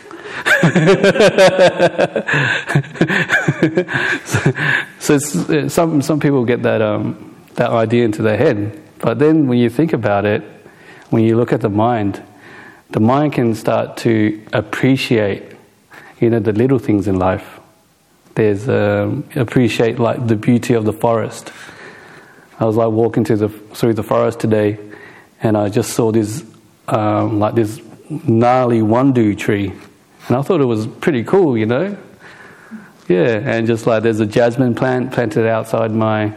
so, 5.01 5.19
so 5.19 5.67
some 5.67 6.03
some 6.03 6.21
people 6.21 6.45
get 6.45 6.62
that 6.62 6.81
um, 6.83 7.35
that 7.57 7.71
idea 7.71 8.05
into 8.05 8.23
their 8.23 8.37
head, 8.37 8.81
but 9.01 9.19
then 9.19 9.49
when 9.49 9.59
you 9.59 9.69
think 9.69 9.93
about 9.93 10.25
it, 10.25 10.45
when 11.11 11.25
you 11.25 11.37
look 11.37 11.53
at 11.53 11.62
the 11.62 11.69
mind, 11.69 12.23
the 12.91 13.01
mind 13.01 13.33
can 13.33 13.57
start 13.57 13.97
to 13.97 14.41
appreciate, 14.53 15.43
you 16.21 16.31
know, 16.31 16.39
the 16.39 16.53
little 16.53 16.79
things 16.79 17.09
in 17.09 17.19
life. 17.19 17.59
There's 18.37 18.69
um, 18.69 19.29
appreciate 19.35 19.99
like 19.99 20.29
the 20.29 20.37
beauty 20.37 20.75
of 20.75 20.85
the 20.85 20.93
forest. 20.93 21.53
I 22.61 22.67
was 22.67 22.77
like 22.77 22.93
walking 22.93 23.25
to 23.25 23.37
the, 23.37 23.49
through 23.49 23.95
the 23.95 24.05
forest 24.05 24.39
today, 24.39 24.79
and 25.43 25.57
I 25.57 25.71
just 25.71 25.93
saw 25.93 26.12
this 26.12 26.45
um, 26.88 27.38
like 27.38 27.55
this 27.55 27.81
gnarly 28.09 28.81
wandoo 28.81 29.37
tree, 29.37 29.72
and 30.29 30.37
I 30.37 30.42
thought 30.42 30.61
it 30.61 30.66
was 30.66 30.87
pretty 30.87 31.25
cool, 31.25 31.57
you 31.57 31.66
know. 31.66 31.96
Yeah, 33.09 33.40
and 33.44 33.66
just 33.66 33.87
like 33.87 34.03
there's 34.03 34.20
a 34.20 34.27
jasmine 34.27 34.75
plant 34.75 35.12
planted 35.12 35.46
outside 35.49 35.92
my 35.92 36.35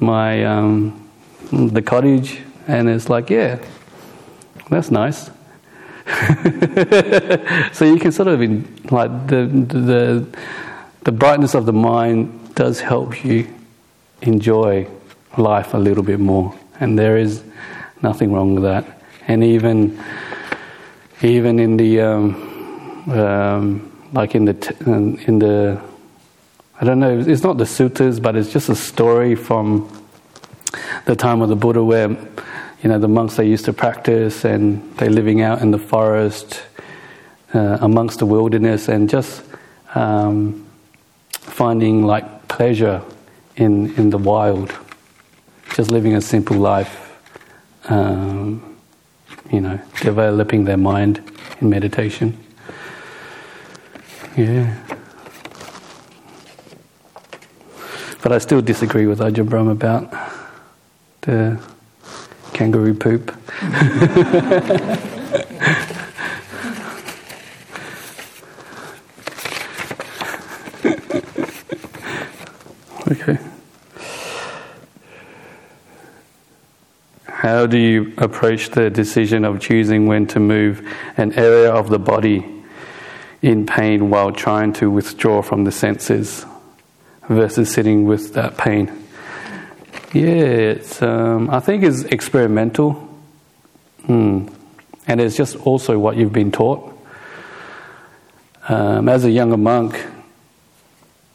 my 0.00 0.44
um, 0.44 1.08
the 1.52 1.82
cottage, 1.82 2.40
and 2.66 2.88
it's 2.88 3.08
like 3.08 3.30
yeah, 3.30 3.64
that's 4.70 4.90
nice. 4.90 5.30
so 7.72 7.84
you 7.84 7.98
can 7.98 8.12
sort 8.12 8.28
of 8.28 8.42
in, 8.42 8.62
like 8.90 9.26
the, 9.26 9.46
the 9.46 10.26
the 11.04 11.12
brightness 11.12 11.54
of 11.54 11.64
the 11.64 11.72
mind 11.72 12.54
does 12.54 12.80
help 12.80 13.24
you 13.24 13.48
enjoy 14.20 14.86
life 15.38 15.74
a 15.74 15.78
little 15.78 16.02
bit 16.02 16.20
more, 16.20 16.54
and 16.80 16.98
there 16.98 17.16
is 17.16 17.42
nothing 18.02 18.32
wrong 18.32 18.54
with 18.54 18.64
that. 18.64 18.93
And 19.26 19.42
even 19.42 19.98
even 21.22 21.58
in 21.58 21.76
the 21.76 22.00
um, 22.00 23.10
um, 23.10 24.08
like 24.12 24.34
in 24.34 24.44
the 24.44 24.54
t- 24.54 24.74
in 24.86 25.38
the 25.38 25.80
I 26.80 26.84
don't 26.84 26.98
know, 26.98 27.18
it's 27.18 27.42
not 27.42 27.56
the 27.56 27.64
suttas, 27.64 28.20
but 28.20 28.36
it's 28.36 28.52
just 28.52 28.68
a 28.68 28.74
story 28.74 29.34
from 29.36 29.88
the 31.06 31.14
time 31.14 31.40
of 31.40 31.48
the 31.48 31.56
Buddha 31.56 31.82
where 31.82 32.08
you 32.08 32.88
know 32.90 32.98
the 32.98 33.08
monks 33.08 33.36
they 33.36 33.46
used 33.46 33.64
to 33.66 33.72
practice 33.72 34.44
and 34.44 34.82
they're 34.96 35.08
living 35.10 35.40
out 35.40 35.62
in 35.62 35.70
the 35.70 35.78
forest 35.78 36.62
uh, 37.54 37.78
amongst 37.80 38.18
the 38.18 38.26
wilderness 38.26 38.88
and 38.88 39.08
just 39.08 39.42
um, 39.94 40.66
finding 41.30 42.04
like 42.04 42.48
pleasure 42.48 43.00
in 43.56 43.94
in 43.94 44.10
the 44.10 44.18
wild, 44.18 44.74
just 45.74 45.90
living 45.90 46.14
a 46.14 46.20
simple 46.20 46.56
life. 46.56 47.16
Um, 47.88 48.73
you 49.50 49.60
know, 49.60 49.80
developing 50.00 50.64
their 50.64 50.76
mind 50.76 51.22
in 51.60 51.70
meditation. 51.70 52.38
Yeah. 54.36 54.76
But 58.22 58.32
I 58.32 58.38
still 58.38 58.62
disagree 58.62 59.06
with 59.06 59.18
Ajahn 59.20 59.48
Brahm 59.48 59.68
about 59.68 60.10
the 61.20 61.60
kangaroo 62.52 62.94
poop. 62.94 63.36
How 77.64 77.68
do 77.68 77.78
you 77.78 78.12
approach 78.18 78.68
the 78.72 78.90
decision 78.90 79.46
of 79.46 79.58
choosing 79.58 80.06
when 80.06 80.26
to 80.26 80.38
move 80.38 80.86
an 81.16 81.32
area 81.32 81.72
of 81.72 81.88
the 81.88 81.98
body 81.98 82.46
in 83.40 83.64
pain 83.64 84.10
while 84.10 84.32
trying 84.32 84.74
to 84.74 84.90
withdraw 84.90 85.40
from 85.40 85.64
the 85.64 85.72
senses 85.72 86.44
versus 87.26 87.72
sitting 87.72 88.04
with 88.04 88.34
that 88.34 88.58
pain? 88.58 88.92
Yeah, 90.12 90.74
it's, 90.74 91.00
um, 91.00 91.48
I 91.48 91.60
think 91.60 91.84
it's 91.84 92.02
experimental. 92.02 92.92
Hmm. 94.04 94.48
And 95.06 95.18
it's 95.22 95.34
just 95.34 95.56
also 95.56 95.98
what 95.98 96.18
you've 96.18 96.34
been 96.34 96.52
taught. 96.52 96.92
Um, 98.68 99.08
as 99.08 99.24
a 99.24 99.30
younger 99.30 99.56
monk, 99.56 100.04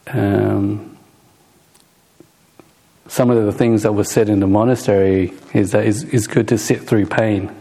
um, 0.05 0.88
some 3.09 3.31
of 3.31 3.43
the 3.43 3.51
things 3.51 3.81
that 3.83 3.93
were 3.93 4.03
said 4.03 4.29
in 4.29 4.39
the 4.39 4.47
monastery 4.47 5.33
is 5.51 5.71
that 5.71 5.85
it's, 5.85 6.03
it's 6.03 6.27
good 6.27 6.47
to 6.49 6.59
sit 6.59 6.83
through 6.83 7.07
pain. 7.07 7.53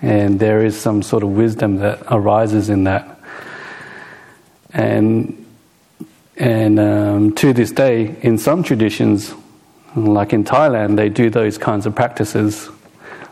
And 0.00 0.38
there 0.38 0.64
is 0.64 0.80
some 0.80 1.02
sort 1.02 1.24
of 1.24 1.30
wisdom 1.30 1.78
that 1.78 2.00
arises 2.08 2.70
in 2.70 2.84
that. 2.84 3.20
And, 4.72 5.44
and 6.36 6.78
um, 6.78 7.34
to 7.34 7.52
this 7.52 7.72
day, 7.72 8.16
in 8.22 8.38
some 8.38 8.62
traditions, 8.62 9.34
like 9.96 10.32
in 10.32 10.44
Thailand, 10.44 10.94
they 10.94 11.08
do 11.08 11.28
those 11.28 11.58
kinds 11.58 11.84
of 11.84 11.96
practices 11.96 12.66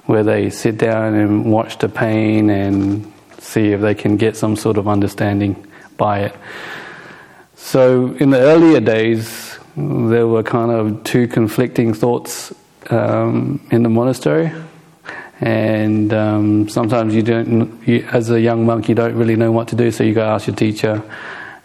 where 0.07 0.25
they 0.25 0.51
sit 0.51 0.77
down 0.77 1.15
and 1.15 1.53
watch 1.53 1.79
the 1.79 1.89
pain 1.89 2.51
and 2.51 3.13
see 3.39 3.69
if 3.69 3.81
they 3.81 3.95
can 3.95 4.17
get 4.17 4.37
some 4.37 4.57
sort 4.57 4.79
of 4.79 4.89
understanding 4.89 5.65
by 5.97 6.23
it. 6.23 6.35
So, 7.55 8.15
in 8.15 8.31
the 8.31 8.41
earlier 8.41 8.81
days, 8.81 9.46
there 9.77 10.27
were 10.27 10.43
kind 10.43 10.71
of 10.71 11.05
two 11.05 11.29
conflicting 11.29 11.93
thoughts 11.93 12.55
um, 12.91 13.67
in 13.71 13.83
the 13.83 13.89
monastery. 13.89 14.53
And 15.41 16.13
um, 16.15 16.69
sometimes 16.69 17.15
you 17.15 17.23
don't, 17.23 17.87
you, 17.87 18.09
as 18.11 18.31
a 18.31 18.41
young 18.41 18.65
monk, 18.65 18.89
you 18.89 18.95
don't 18.95 19.15
really 19.15 19.37
know 19.37 19.53
what 19.53 19.69
to 19.69 19.77
do, 19.77 19.91
so 19.91 20.03
you 20.03 20.15
go 20.15 20.25
ask 20.25 20.47
your 20.47 20.57
teacher. 20.57 21.03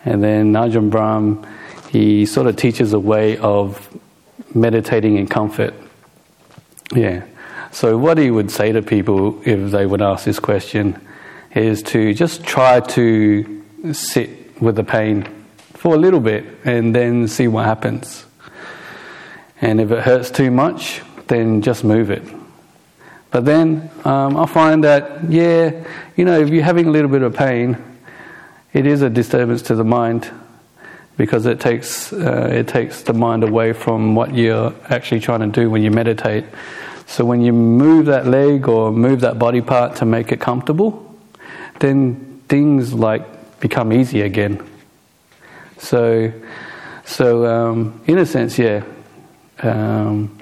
And 0.03 0.21
then 0.21 0.53
Ajahn 0.53 0.89
Brahm, 0.89 1.45
he 1.89 2.25
sort 2.25 2.47
of 2.47 2.57
teaches 2.57 2.91
a 2.91 2.99
way 2.99 3.37
of 3.37 3.97
meditating 4.53 5.17
in 5.17 5.27
comfort. 5.27 5.73
Yeah. 6.93 7.25
So, 7.71 7.97
what 7.97 8.17
he 8.17 8.29
would 8.29 8.51
say 8.51 8.73
to 8.73 8.81
people 8.81 9.41
if 9.45 9.71
they 9.71 9.85
would 9.85 10.01
ask 10.01 10.25
this 10.25 10.39
question 10.39 10.99
is 11.55 11.81
to 11.83 12.13
just 12.13 12.43
try 12.43 12.81
to 12.81 13.63
sit 13.93 14.61
with 14.61 14.75
the 14.75 14.83
pain 14.83 15.40
for 15.81 15.95
a 15.95 15.97
little 15.97 16.19
bit 16.19 16.45
and 16.63 16.93
then 16.93 17.27
see 17.27 17.47
what 17.47 17.65
happens. 17.65 18.23
And 19.61 19.81
if 19.81 19.89
it 19.89 20.03
hurts 20.03 20.29
too 20.29 20.51
much, 20.51 21.01
then 21.25 21.63
just 21.63 21.83
move 21.83 22.11
it. 22.11 22.21
But 23.31 23.45
then 23.45 23.89
um, 24.05 24.37
I 24.37 24.45
find 24.45 24.83
that, 24.83 25.27
yeah, 25.27 25.83
you 26.15 26.23
know, 26.23 26.39
if 26.39 26.49
you're 26.49 26.63
having 26.63 26.85
a 26.85 26.91
little 26.91 27.09
bit 27.09 27.23
of 27.23 27.33
pain, 27.33 27.83
it 28.73 28.85
is 28.85 29.01
a 29.01 29.09
disturbance 29.09 29.63
to 29.63 29.75
the 29.75 29.83
mind 29.83 30.29
because 31.17 31.47
it 31.47 31.59
takes, 31.59 32.13
uh, 32.13 32.49
it 32.51 32.67
takes 32.67 33.01
the 33.01 33.13
mind 33.13 33.43
away 33.43 33.73
from 33.73 34.13
what 34.13 34.35
you're 34.35 34.75
actually 34.89 35.21
trying 35.21 35.39
to 35.39 35.47
do 35.47 35.71
when 35.71 35.81
you 35.81 35.89
meditate. 35.89 36.45
So 37.07 37.25
when 37.25 37.41
you 37.41 37.53
move 37.53 38.05
that 38.05 38.27
leg 38.27 38.67
or 38.67 38.91
move 38.91 39.21
that 39.21 39.39
body 39.39 39.61
part 39.61 39.95
to 39.95 40.05
make 40.05 40.31
it 40.31 40.39
comfortable, 40.39 41.17
then 41.79 42.43
things 42.47 42.93
like 42.93 43.59
become 43.59 43.91
easy 43.91 44.21
again. 44.21 44.67
So, 45.81 46.31
so 47.05 47.45
um, 47.45 48.01
in 48.05 48.19
a 48.19 48.25
sense, 48.25 48.57
yeah, 48.57 48.83
um, 49.63 50.37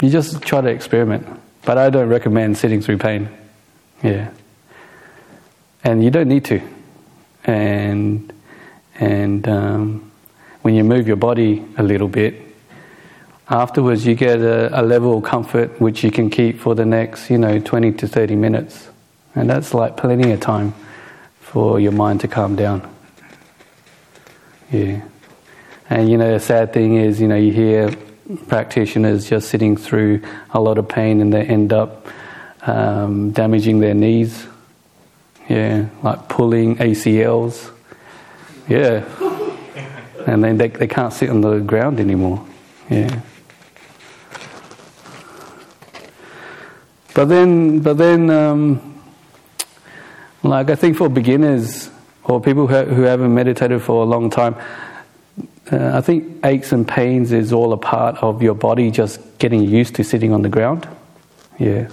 you 0.00 0.08
just 0.08 0.42
try 0.42 0.62
to 0.62 0.68
experiment. 0.68 1.26
But 1.64 1.78
I 1.78 1.90
don't 1.90 2.08
recommend 2.08 2.56
sitting 2.58 2.80
through 2.80 2.98
pain. 2.98 3.28
Yeah, 4.02 4.30
and 5.82 6.02
you 6.02 6.10
don't 6.10 6.28
need 6.28 6.46
to. 6.46 6.60
And 7.44 8.32
and 8.98 9.46
um, 9.48 10.10
when 10.62 10.74
you 10.74 10.82
move 10.82 11.06
your 11.06 11.16
body 11.16 11.64
a 11.76 11.82
little 11.82 12.08
bit, 12.08 12.40
afterwards 13.48 14.06
you 14.06 14.14
get 14.14 14.40
a, 14.40 14.80
a, 14.80 14.82
level 14.82 15.18
of 15.18 15.24
comfort 15.24 15.78
which 15.80 16.02
you 16.02 16.10
can 16.10 16.30
keep 16.30 16.58
for 16.58 16.74
the 16.74 16.86
next, 16.86 17.28
you 17.28 17.36
know, 17.36 17.58
20 17.58 17.92
to 17.92 18.08
30 18.08 18.36
minutes. 18.36 18.88
And 19.34 19.50
that's 19.50 19.74
like 19.74 19.96
plenty 19.96 20.30
of 20.32 20.40
time 20.40 20.72
for 21.40 21.80
your 21.80 21.92
mind 21.92 22.20
to 22.20 22.28
calm 22.28 22.56
down. 22.56 22.93
Yeah. 24.70 25.02
And 25.90 26.08
you 26.08 26.16
know, 26.16 26.32
the 26.32 26.40
sad 26.40 26.72
thing 26.72 26.96
is, 26.96 27.20
you 27.20 27.28
know, 27.28 27.36
you 27.36 27.52
hear 27.52 27.94
practitioners 28.48 29.28
just 29.28 29.48
sitting 29.48 29.76
through 29.76 30.22
a 30.50 30.60
lot 30.60 30.78
of 30.78 30.88
pain 30.88 31.20
and 31.20 31.32
they 31.32 31.42
end 31.42 31.72
up 31.72 32.06
um, 32.62 33.30
damaging 33.32 33.80
their 33.80 33.94
knees. 33.94 34.46
Yeah, 35.48 35.88
like 36.02 36.28
pulling 36.28 36.76
ACLs. 36.76 37.70
Yeah. 38.68 39.04
And 40.26 40.42
then 40.42 40.56
they, 40.56 40.68
they 40.68 40.86
can't 40.86 41.12
sit 41.12 41.28
on 41.28 41.42
the 41.42 41.58
ground 41.58 42.00
anymore. 42.00 42.46
Yeah. 42.88 43.20
But 47.14 47.26
then, 47.26 47.80
but 47.80 47.98
then, 47.98 48.30
um, 48.30 49.02
like 50.42 50.70
I 50.70 50.76
think 50.76 50.96
for 50.96 51.10
beginners, 51.10 51.90
or 52.24 52.40
people 52.40 52.66
who, 52.66 52.84
who 52.84 53.02
haven't 53.02 53.34
meditated 53.34 53.82
for 53.82 54.02
a 54.02 54.06
long 54.06 54.30
time, 54.30 54.56
uh, 55.72 55.96
I 55.96 56.00
think 56.00 56.44
aches 56.44 56.72
and 56.72 56.86
pains 56.86 57.32
is 57.32 57.52
all 57.52 57.72
a 57.72 57.76
part 57.76 58.16
of 58.22 58.42
your 58.42 58.54
body 58.54 58.90
just 58.90 59.20
getting 59.38 59.62
used 59.62 59.94
to 59.96 60.04
sitting 60.04 60.32
on 60.32 60.42
the 60.42 60.48
ground. 60.48 60.86
Yeah. 61.58 61.88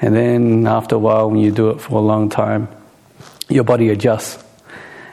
And 0.00 0.14
then 0.14 0.66
after 0.66 0.96
a 0.96 0.98
while, 0.98 1.30
when 1.30 1.40
you 1.40 1.50
do 1.50 1.70
it 1.70 1.80
for 1.80 1.98
a 1.98 2.02
long 2.02 2.30
time, 2.30 2.68
your 3.48 3.64
body 3.64 3.90
adjusts. 3.90 4.42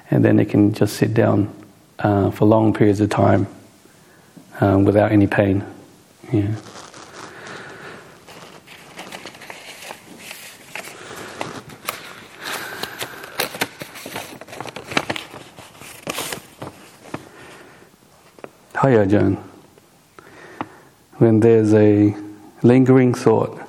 And 0.09 0.23
then 0.23 0.39
it 0.39 0.49
can 0.49 0.73
just 0.73 0.95
sit 0.95 1.13
down 1.13 1.53
uh, 1.99 2.31
for 2.31 2.45
long 2.45 2.73
periods 2.73 3.01
of 3.01 3.09
time 3.09 3.47
um, 4.61 4.85
without 4.85 5.11
any 5.11 5.27
pain. 5.27 5.65
Yeah. 6.31 6.55
Hi 18.87 18.93
Ajahn. 18.93 19.35
When 21.17 21.41
there's 21.41 21.73
a 21.73 22.15
lingering 22.63 23.13
thought, 23.13 23.59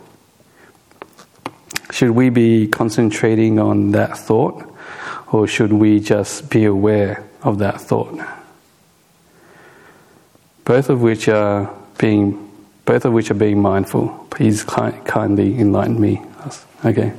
should 1.91 2.13
we 2.13 2.31
be 2.31 2.69
concentrating 2.69 3.59
on 3.59 3.91
that 3.91 4.17
thought 4.17 4.65
or 5.33 5.49
should 5.49 5.73
we 5.73 5.99
just 5.99 6.49
be 6.51 6.67
aware 6.67 7.25
of 7.43 7.59
that 7.59 7.81
thought? 7.81 8.15
Both 10.65 10.89
of 10.89 11.03
which 11.03 11.29
are 11.29 11.69
being 11.99 12.49
both 12.85 13.05
of 13.05 13.13
which 13.13 13.33
are 13.33 13.41
being 13.43 13.61
mindful. 13.61 14.25
Please 14.31 14.63
kindly 14.63 15.59
enlighten 15.59 16.01
me. 16.01 16.23
Okay. 16.85 17.13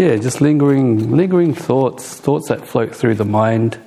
Yeah, 0.00 0.16
just 0.16 0.40
lingering, 0.40 1.14
lingering 1.14 1.52
thoughts, 1.52 2.14
thoughts 2.14 2.48
that 2.48 2.66
float 2.66 2.96
through 2.96 3.16
the 3.16 3.24
mind. 3.26 3.78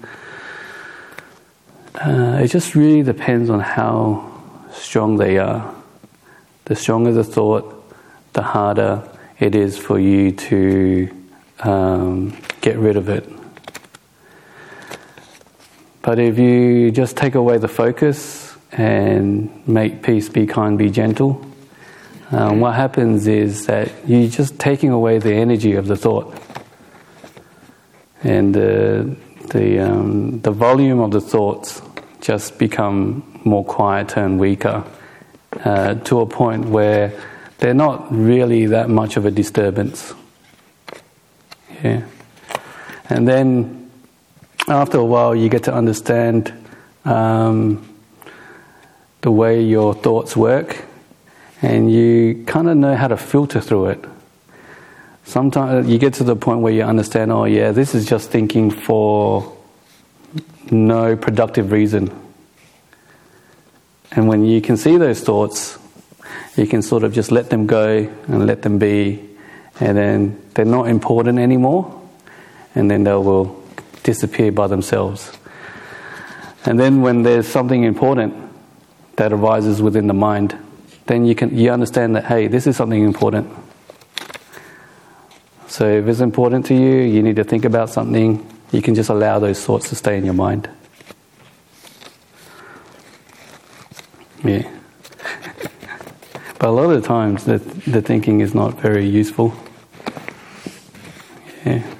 Uh, 1.95 2.39
it 2.39 2.49
just 2.49 2.75
really 2.75 3.01
depends 3.01 3.49
on 3.49 3.59
how 3.59 4.31
strong 4.71 5.17
they 5.17 5.39
are. 5.39 5.73
The 6.65 6.75
stronger 6.75 7.11
the 7.11 7.23
thought, 7.23 7.91
the 8.33 8.43
harder 8.43 9.09
it 9.39 9.55
is 9.55 9.75
for 9.79 9.99
you 9.99 10.33
to 10.33 11.09
um, 11.61 12.37
get 12.61 12.77
rid 12.77 12.95
of 12.95 13.09
it. 13.09 13.27
But 16.03 16.19
if 16.19 16.37
you 16.37 16.91
just 16.91 17.17
take 17.17 17.33
away 17.33 17.57
the 17.57 17.67
focus 17.67 18.55
and 18.71 19.67
make 19.67 20.03
peace, 20.03 20.29
be 20.29 20.45
kind, 20.45 20.77
be 20.77 20.91
gentle, 20.91 21.43
um, 22.33 22.59
what 22.61 22.73
happens 22.73 23.27
is 23.27 23.67
that 23.67 23.91
you're 24.07 24.27
just 24.27 24.57
taking 24.57 24.89
away 24.89 25.19
the 25.19 25.33
energy 25.33 25.75
of 25.75 25.85
the 25.85 25.95
thought. 25.95 26.35
And 28.23 28.55
the, 28.55 29.15
the, 29.49 29.79
um, 29.79 30.41
the 30.41 30.51
volume 30.51 30.99
of 30.99 31.11
the 31.11 31.21
thoughts 31.21 31.81
just 32.21 32.57
become 32.57 33.39
more 33.43 33.63
quieter 33.63 34.25
and 34.25 34.39
weaker 34.39 34.83
uh, 35.63 35.93
to 35.95 36.21
a 36.21 36.25
point 36.25 36.65
where 36.65 37.13
they're 37.59 37.73
not 37.73 38.11
really 38.11 38.65
that 38.67 38.89
much 38.89 39.15
of 39.15 39.25
a 39.25 39.31
disturbance. 39.31 40.13
Yeah. 41.83 42.03
And 43.09 43.27
then 43.27 43.91
after 44.67 44.97
a 44.97 45.05
while, 45.05 45.35
you 45.35 45.49
get 45.49 45.63
to 45.65 45.73
understand 45.73 46.51
um, 47.05 47.87
the 49.21 49.31
way 49.31 49.61
your 49.61 49.93
thoughts 49.93 50.35
work, 50.35 50.85
and 51.63 51.89
you 51.89 52.43
kind 52.45 52.69
of 52.69 52.75
know 52.75 52.93
how 52.93 53.07
to 53.07 53.15
filter 53.15 53.61
through 53.61 53.87
it. 53.87 54.05
Sometimes 55.23 55.85
uh, 55.85 55.89
you 55.89 55.97
get 55.97 56.15
to 56.15 56.25
the 56.25 56.35
point 56.35 56.59
where 56.59 56.73
you 56.73 56.83
understand, 56.83 57.31
oh, 57.31 57.45
yeah, 57.45 57.71
this 57.71 57.95
is 57.95 58.05
just 58.05 58.29
thinking 58.29 58.69
for 58.69 59.57
no 60.69 61.15
productive 61.15 61.71
reason. 61.71 62.11
And 64.11 64.27
when 64.27 64.43
you 64.43 64.61
can 64.61 64.75
see 64.75 64.97
those 64.97 65.21
thoughts, 65.21 65.79
you 66.57 66.67
can 66.67 66.81
sort 66.81 67.05
of 67.05 67.13
just 67.13 67.31
let 67.31 67.49
them 67.49 67.65
go 67.65 68.09
and 68.27 68.45
let 68.45 68.61
them 68.61 68.77
be, 68.77 69.21
and 69.79 69.97
then 69.97 70.41
they're 70.53 70.65
not 70.65 70.89
important 70.89 71.39
anymore, 71.39 72.01
and 72.75 72.91
then 72.91 73.05
they 73.05 73.13
will 73.13 73.63
disappear 74.03 74.51
by 74.51 74.67
themselves. 74.67 75.31
And 76.65 76.77
then 76.77 77.01
when 77.01 77.23
there's 77.23 77.47
something 77.47 77.83
important 77.85 78.35
that 79.15 79.31
arises 79.31 79.81
within 79.81 80.07
the 80.07 80.13
mind, 80.13 80.57
then 81.05 81.25
you 81.25 81.35
can 81.35 81.55
you 81.57 81.71
understand 81.71 82.15
that 82.15 82.25
hey, 82.25 82.47
this 82.47 82.67
is 82.67 82.77
something 82.77 83.03
important. 83.03 83.47
So 85.67 85.87
if 85.87 86.07
it's 86.07 86.19
important 86.19 86.67
to 86.67 86.75
you, 86.75 86.97
you 87.01 87.23
need 87.23 87.35
to 87.37 87.43
think 87.43 87.65
about 87.65 87.89
something, 87.89 88.45
you 88.71 88.81
can 88.81 88.93
just 88.93 89.09
allow 89.09 89.39
those 89.39 89.63
thoughts 89.65 89.89
to 89.89 89.95
stay 89.95 90.17
in 90.17 90.25
your 90.25 90.35
mind. 90.35 90.69
Yeah. 94.43 94.69
But 96.59 96.69
a 96.69 96.71
lot 96.71 96.91
of 96.91 97.01
the 97.01 97.07
times, 97.07 97.45
the, 97.45 97.57
the 97.87 98.01
thinking 98.01 98.41
is 98.41 98.53
not 98.53 98.79
very 98.79 99.05
useful. 99.05 99.53
Yeah. 101.65 101.92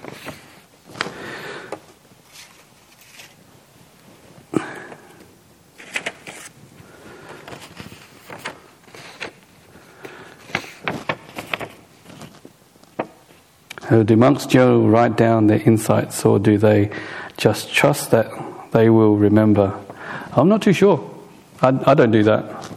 Do 14.01 14.15
monks 14.15 14.47
generally 14.47 14.88
write 14.88 15.17
down 15.17 15.45
their 15.45 15.62
insights 15.62 16.25
or 16.25 16.39
do 16.39 16.58
they 16.58 16.89
just 17.38 17.71
trust 17.71 18.10
that 18.12 18.32
they 18.71 18.89
will 18.89 19.17
remember? 19.17 19.79
I'm 20.36 20.49
not 20.49 20.63
too 20.63 20.73
sure. 20.73 21.12
I, 21.62 21.79
I 21.86 21.93
don't 21.93 22.12
do 22.12 22.23
that. 22.23 22.71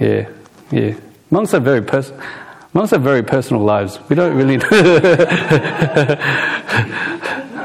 Yeah, 0.00 0.28
yeah. 0.70 0.94
Monks 1.30 1.52
have 1.52 1.64
very 1.64 1.82
pers- 1.82 2.12
monks 2.72 2.92
have 2.92 3.02
very 3.02 3.22
personal 3.22 3.62
lives. 3.62 3.98
We 4.08 4.16
don't 4.16 4.34
really. 4.36 4.56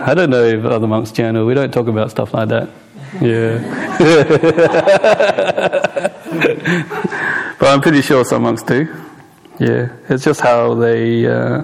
I 0.06 0.14
don't 0.14 0.30
know 0.30 0.44
if 0.44 0.66
other 0.66 0.88
monks 0.88 1.12
journal. 1.12 1.46
We 1.46 1.54
don't 1.54 1.74
talk 1.74 1.88
about 1.88 2.12
stuff 2.12 2.34
like 2.34 2.50
that. 2.50 2.70
Yeah. 3.22 3.60
but 7.60 7.68
I'm 7.68 7.82
pretty 7.82 8.02
sure 8.02 8.26
some 8.26 8.44
monks 8.44 8.64
do. 8.64 8.94
Yeah, 9.60 9.94
it's 10.10 10.26
just 10.26 10.42
how 10.42 10.74
they. 10.74 11.26
Uh, 11.26 11.64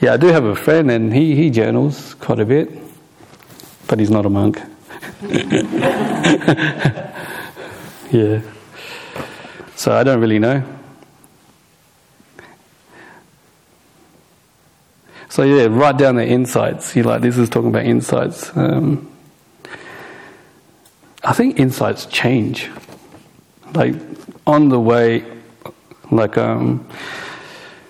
yeah, 0.00 0.14
I 0.14 0.16
do 0.16 0.28
have 0.28 0.44
a 0.44 0.54
friend, 0.54 0.90
and 0.90 1.12
he 1.12 1.34
he 1.34 1.50
journals 1.50 2.14
quite 2.14 2.40
a 2.40 2.44
bit, 2.44 2.70
but 3.86 3.98
he's 3.98 4.10
not 4.10 4.26
a 4.26 4.30
monk. 4.30 4.60
yeah. 8.10 8.40
So 9.76 9.92
I 9.92 10.02
don't 10.02 10.20
really 10.20 10.38
know. 10.38 10.62
So 15.28 15.42
yeah, 15.42 15.68
write 15.70 15.96
down 15.96 16.16
the 16.16 16.26
insights. 16.26 16.96
You 16.96 17.02
like 17.04 17.20
this 17.20 17.38
is 17.38 17.48
talking 17.48 17.68
about 17.68 17.84
insights. 17.84 18.54
Um, 18.56 19.10
I 21.22 21.32
think 21.34 21.60
insights 21.60 22.06
change. 22.06 22.70
Like 23.74 23.94
on 24.46 24.70
the 24.70 24.80
way, 24.80 25.24
like 26.10 26.36
um, 26.36 26.88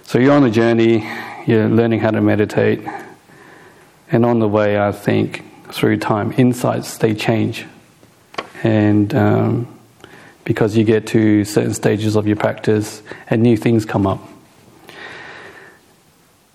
so 0.02 0.18
you're 0.18 0.34
on 0.34 0.44
a 0.44 0.50
journey, 0.50 1.08
you're 1.50 1.68
learning 1.68 1.98
how 1.98 2.12
to 2.12 2.20
meditate, 2.20 2.80
and 4.12 4.24
on 4.24 4.38
the 4.38 4.48
way, 4.48 4.80
I 4.80 4.92
think 4.92 5.44
through 5.72 5.96
time, 5.98 6.32
insights 6.36 6.98
they 6.98 7.12
change, 7.12 7.66
and 8.62 9.12
um, 9.14 9.78
because 10.44 10.76
you 10.76 10.84
get 10.84 11.08
to 11.08 11.44
certain 11.44 11.74
stages 11.74 12.14
of 12.14 12.28
your 12.28 12.36
practice 12.36 13.02
and 13.28 13.42
new 13.42 13.56
things 13.56 13.84
come 13.84 14.06
up. 14.06 14.20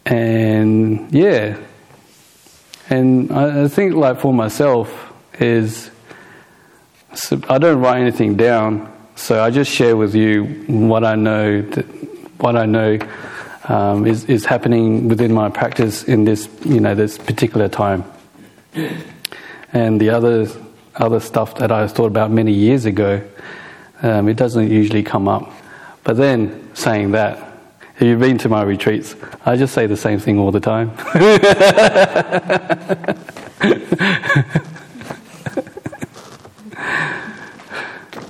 And 0.05 1.11
yeah, 1.13 1.57
and 2.89 3.31
I 3.33 3.67
think 3.67 3.95
like 3.95 4.21
for 4.21 4.33
myself 4.33 5.13
is 5.39 5.91
I 7.49 7.57
don't 7.57 7.81
write 7.81 7.99
anything 7.99 8.37
down, 8.37 8.89
so 9.15 9.43
I 9.43 9.49
just 9.49 9.69
share 9.69 9.97
with 9.97 10.15
you 10.15 10.45
what 10.67 11.03
I 11.03 11.15
know 11.15 11.61
that 11.61 11.85
what 12.39 12.55
I 12.55 12.65
know 12.65 12.97
um, 13.67 14.05
is 14.05 14.25
is 14.25 14.45
happening 14.45 15.07
within 15.07 15.33
my 15.33 15.49
practice 15.49 16.03
in 16.03 16.23
this 16.23 16.47
you 16.63 16.79
know 16.79 16.95
this 16.95 17.17
particular 17.17 17.67
time. 17.67 18.03
And 19.73 19.99
the 19.99 20.09
other 20.09 20.47
other 20.95 21.19
stuff 21.19 21.55
that 21.55 21.71
I 21.71 21.87
thought 21.87 22.07
about 22.07 22.31
many 22.31 22.53
years 22.53 22.85
ago 22.85 23.21
um, 24.01 24.29
it 24.29 24.37
doesn't 24.37 24.69
usually 24.69 25.03
come 25.03 25.27
up. 25.27 25.51
But 26.03 26.17
then, 26.17 26.69
saying 26.75 27.11
that, 27.11 27.39
if 27.95 28.03
you've 28.03 28.19
been 28.19 28.37
to 28.39 28.49
my 28.49 28.63
retreats, 28.63 29.15
I 29.45 29.55
just 29.55 29.73
say 29.73 29.87
the 29.87 29.97
same 29.97 30.19
thing 30.19 30.37
all 30.37 30.51
the 30.51 30.59
time. 30.59 30.89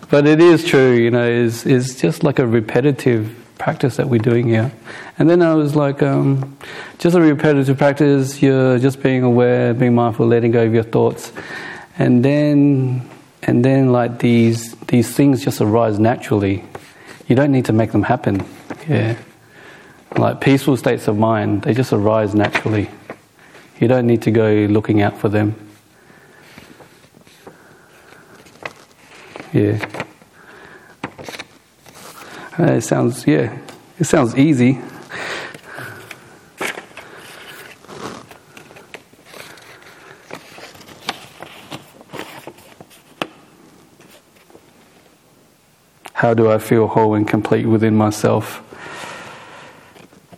but 0.10 0.28
it 0.28 0.39
is 0.39 0.63
true, 0.63 0.93
you 0.93 1.12
know, 1.12 1.28
it's, 1.28 1.65
it's 1.65 2.00
just 2.00 2.24
like 2.24 2.39
a 2.39 2.48
repetitive 2.48 3.36
practice 3.58 3.98
that 3.98 4.10
we're 4.10 4.20
doing 4.20 4.48
here. 4.48 4.72
And 5.18 5.30
then 5.30 5.41
I 5.41 5.54
was 5.54 5.76
like, 5.76 6.02
um, 6.04 6.58
just 7.00 7.15
a 7.15 7.22
repetitive 7.22 7.78
practice, 7.78 8.41
you're 8.41 8.80
just 8.80 9.02
being 9.02 9.24
aware, 9.24 9.74
being 9.74 9.96
mindful, 9.96 10.28
letting 10.28 10.52
go 10.52 10.63
of 10.65 10.74
your 10.74 10.84
thoughts. 10.84 11.32
And 11.98 12.24
then 12.24 13.10
and 13.44 13.63
then 13.63 13.91
like 13.91 14.20
these 14.20 14.76
these 14.88 15.13
things 15.15 15.44
just 15.44 15.62
arise 15.62 16.00
naturally. 16.00 16.63
You 17.28 17.36
don't 17.36 17.52
need 17.52 17.65
to 17.65 17.74
make 17.74 17.91
them 17.91 18.04
happen. 18.04 18.46
Yeah. 18.88 19.18
Like 20.18 20.41
peaceful 20.41 20.78
states 20.78 21.08
of 21.08 21.18
mind, 21.18 21.63
they 21.63 21.74
just 21.74 21.94
arise 21.94 22.34
naturally. 22.34 22.89
You 23.80 23.88
don't 23.88 24.08
need 24.08 24.22
to 24.24 24.32
go 24.32 24.52
looking 24.70 25.02
out 25.02 25.18
for 25.18 25.30
them. 25.30 25.56
Yeah. 29.54 30.05
Uh, 32.58 32.72
it 32.72 32.82
sounds, 32.82 33.28
yeah, 33.28 33.58
it 34.00 34.06
sounds 34.06 34.34
easy. 34.38 34.80
How 46.13 46.34
do 46.34 46.50
I 46.50 46.58
feel 46.60 46.88
whole 46.88 47.13
and 47.13 47.28
complete 47.28 47.65
within 47.65 47.96
myself? 47.96 48.62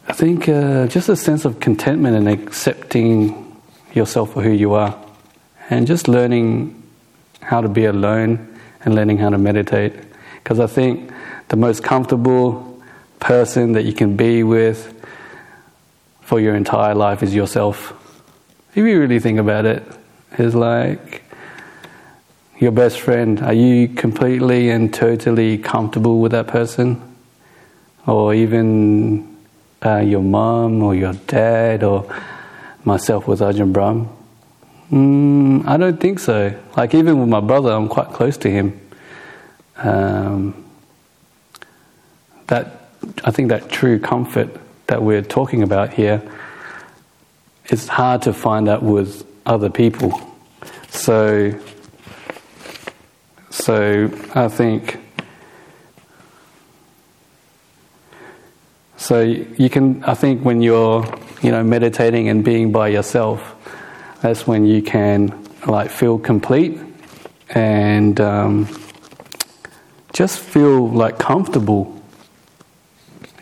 I 0.07 0.13
think 0.13 0.49
uh, 0.49 0.87
just 0.87 1.09
a 1.09 1.15
sense 1.15 1.45
of 1.45 1.59
contentment 1.59 2.17
and 2.17 2.27
accepting 2.27 3.61
yourself 3.93 4.33
for 4.33 4.41
who 4.41 4.49
you 4.49 4.73
are, 4.73 4.99
and 5.69 5.85
just 5.85 6.07
learning 6.07 6.81
how 7.41 7.61
to 7.61 7.69
be 7.69 7.85
alone 7.85 8.59
and 8.83 8.95
learning 8.95 9.19
how 9.19 9.29
to 9.29 9.37
meditate. 9.37 9.93
Because 10.43 10.59
I 10.59 10.65
think 10.65 11.11
the 11.49 11.55
most 11.55 11.83
comfortable 11.83 12.81
person 13.19 13.73
that 13.73 13.85
you 13.85 13.93
can 13.93 14.15
be 14.15 14.43
with 14.43 14.93
for 16.21 16.39
your 16.39 16.55
entire 16.55 16.93
life 16.93 17.23
is 17.23 17.33
yourself. 17.33 17.93
If 18.71 18.77
you 18.77 18.99
really 18.99 19.19
think 19.19 19.39
about 19.39 19.65
it, 19.65 19.83
it's 20.37 20.53
like 20.53 21.23
your 22.59 22.71
best 22.71 22.99
friend. 22.99 23.39
Are 23.41 23.53
you 23.53 23.87
completely 23.87 24.69
and 24.69 24.93
totally 24.93 25.57
comfortable 25.57 26.19
with 26.19 26.33
that 26.33 26.47
person? 26.47 27.01
Or 28.05 28.33
even 28.33 29.37
uh, 29.85 29.99
your 29.99 30.21
mom 30.21 30.83
or 30.83 30.95
your 30.95 31.13
dad 31.13 31.83
or 31.83 32.13
myself 32.83 33.27
with 33.27 33.39
Ajahn 33.39 33.71
Brahm? 33.71 34.09
Mm, 34.91 35.65
I 35.67 35.77
don't 35.77 35.99
think 35.99 36.19
so. 36.19 36.57
Like 36.75 36.93
even 36.93 37.19
with 37.19 37.29
my 37.29 37.41
brother, 37.41 37.71
I'm 37.71 37.87
quite 37.87 38.09
close 38.09 38.37
to 38.37 38.49
him. 38.49 38.79
Um, 39.77 40.66
that 42.47 42.89
I 43.23 43.31
think 43.31 43.49
that 43.49 43.69
true 43.69 43.99
comfort 43.99 44.49
that 44.87 45.03
we're 45.03 45.21
talking 45.21 45.63
about 45.63 45.93
here 45.93 46.21
is 47.69 47.87
hard 47.87 48.21
to 48.23 48.33
find 48.33 48.67
that 48.67 48.81
with 48.81 49.25
other 49.45 49.69
people. 49.69 50.19
So, 50.89 51.59
so 53.49 54.11
I 54.33 54.47
think 54.47 54.99
So 59.07 59.21
you 59.21 59.69
can, 59.69 60.03
I 60.03 60.15
think, 60.15 60.43
when 60.43 60.61
you're, 60.61 61.05
you 61.41 61.49
know, 61.49 61.63
meditating 61.63 62.27
and 62.27 62.43
being 62.43 62.73
by 62.73 62.89
yourself, 62.89 63.55
that's 64.21 64.45
when 64.45 64.65
you 64.65 64.81
can 64.81 65.47
like 65.65 65.89
feel 65.89 66.19
complete 66.19 66.77
and 67.51 68.19
um, 68.19 68.67
just 70.11 70.39
feel 70.39 70.89
like 70.89 71.19
comfortable. 71.19 71.96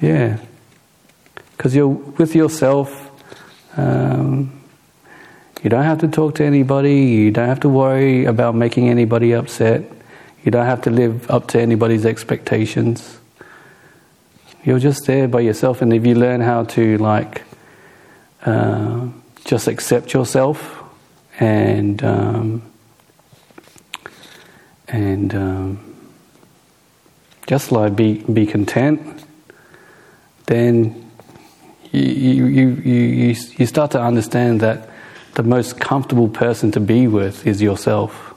Yeah, 0.01 0.37
because 1.55 1.75
you're 1.75 1.87
with 1.87 2.35
yourself. 2.35 3.11
Um, 3.77 4.61
you 5.63 5.69
don't 5.69 5.83
have 5.83 5.99
to 5.99 6.07
talk 6.07 6.35
to 6.35 6.43
anybody. 6.43 6.95
You 6.95 7.31
don't 7.31 7.47
have 7.47 7.61
to 7.61 7.69
worry 7.69 8.25
about 8.25 8.55
making 8.55 8.89
anybody 8.89 9.33
upset. 9.33 9.83
You 10.43 10.51
don't 10.51 10.65
have 10.65 10.81
to 10.83 10.91
live 10.91 11.29
up 11.31 11.47
to 11.49 11.61
anybody's 11.61 12.05
expectations 12.05 13.19
you're 14.65 14.79
just 14.79 15.05
there 15.05 15.27
by 15.27 15.41
yourself, 15.41 15.83
and 15.83 15.93
if 15.93 16.05
you 16.07 16.15
learn 16.15 16.41
how 16.41 16.63
to 16.63 16.97
like 16.97 17.43
uh, 18.45 19.07
just 19.45 19.67
accept 19.67 20.11
yourself 20.11 20.83
and 21.39 22.03
um, 22.03 22.63
and 24.87 25.35
um, 25.35 25.95
just 27.45 27.71
like 27.71 27.95
be 27.95 28.23
be 28.23 28.47
content, 28.47 29.24
then 30.47 31.11
you 31.91 32.45
you, 32.45 32.67
you 32.69 33.35
you 33.57 33.65
start 33.65 33.91
to 33.91 34.01
understand 34.01 34.61
that 34.61 34.89
the 35.35 35.43
most 35.43 35.79
comfortable 35.79 36.29
person 36.29 36.71
to 36.71 36.79
be 36.79 37.07
with 37.07 37.45
is 37.45 37.61
yourself. 37.61 38.33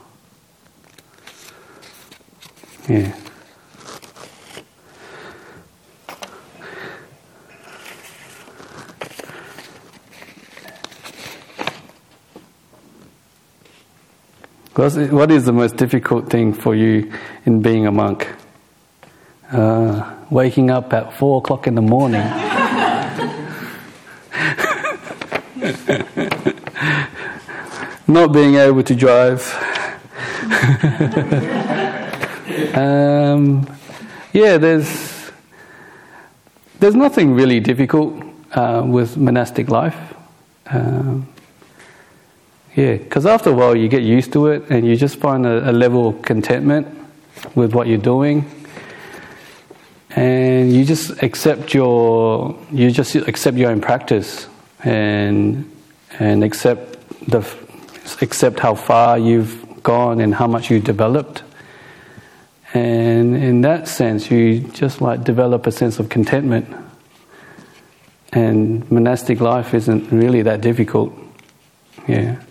Yeah. 2.87 3.13
What 14.79 15.29
is 15.29 15.43
the 15.43 15.51
most 15.51 15.75
difficult 15.75 16.29
thing 16.29 16.53
for 16.53 16.73
you 16.73 17.11
in 17.45 17.61
being 17.61 17.85
a 17.85 17.91
monk? 17.91 18.29
Uh, 19.51 20.15
waking 20.29 20.69
up 20.69 20.93
at 20.93 21.11
four 21.13 21.39
o'clock 21.39 21.65
in 21.65 21.73
the 21.73 21.81
morning. 21.81 22.21
Not 28.07 28.31
being 28.31 28.55
able 28.55 28.83
to 28.83 28.93
drive. 28.93 29.41
um, 32.75 33.67
yeah, 34.33 34.57
there's 34.57 35.31
there's 36.79 36.95
nothing 36.95 37.33
really 37.33 37.59
difficult 37.59 38.23
uh, 38.51 38.83
with 38.85 39.17
monastic 39.17 39.69
life. 39.69 39.97
Um, 40.67 41.27
yeah, 42.75 42.97
because 42.97 43.25
after 43.25 43.49
a 43.49 43.53
while 43.53 43.75
you 43.75 43.87
get 43.87 44.03
used 44.03 44.31
to 44.33 44.45
it 44.47 44.69
and 44.69 44.85
you 44.85 44.95
just 44.95 45.15
find 45.15 45.47
a, 45.47 45.71
a 45.71 45.73
level 45.73 46.09
of 46.09 46.21
contentment 46.21 46.87
with 47.55 47.73
what 47.73 47.87
you're 47.87 47.97
doing 47.97 48.45
and 50.19 50.73
you 50.73 50.83
just 50.83 51.23
accept 51.23 51.73
your 51.73 52.53
you 52.73 52.91
just 52.91 53.15
accept 53.15 53.55
your 53.55 53.71
own 53.71 53.79
practice 53.79 54.47
and 54.83 55.63
and 56.19 56.43
accept 56.43 56.97
the 57.29 57.41
accept 58.21 58.59
how 58.59 58.75
far 58.75 59.17
you've 59.17 59.81
gone 59.81 60.19
and 60.19 60.35
how 60.35 60.45
much 60.45 60.69
you've 60.69 60.83
developed. 60.83 61.43
And 62.73 63.37
in 63.37 63.61
that 63.61 63.87
sense 63.87 64.29
you 64.29 64.59
just 64.59 64.99
like 64.99 65.23
develop 65.23 65.65
a 65.65 65.71
sense 65.71 65.99
of 65.99 66.09
contentment. 66.09 66.67
And 68.33 68.89
monastic 68.91 69.39
life 69.39 69.73
isn't 69.73 70.11
really 70.11 70.41
that 70.41 70.59
difficult. 70.59 71.13
Yeah. 72.07 72.41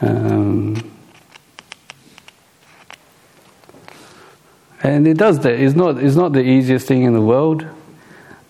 Um, 0.00 0.95
and 4.88 5.06
it 5.06 5.16
does 5.16 5.40
that. 5.40 5.54
It's 5.58 5.74
not, 5.74 5.98
it's 5.98 6.16
not 6.16 6.32
the 6.32 6.42
easiest 6.42 6.86
thing 6.86 7.02
in 7.02 7.14
the 7.14 7.20
world. 7.20 7.66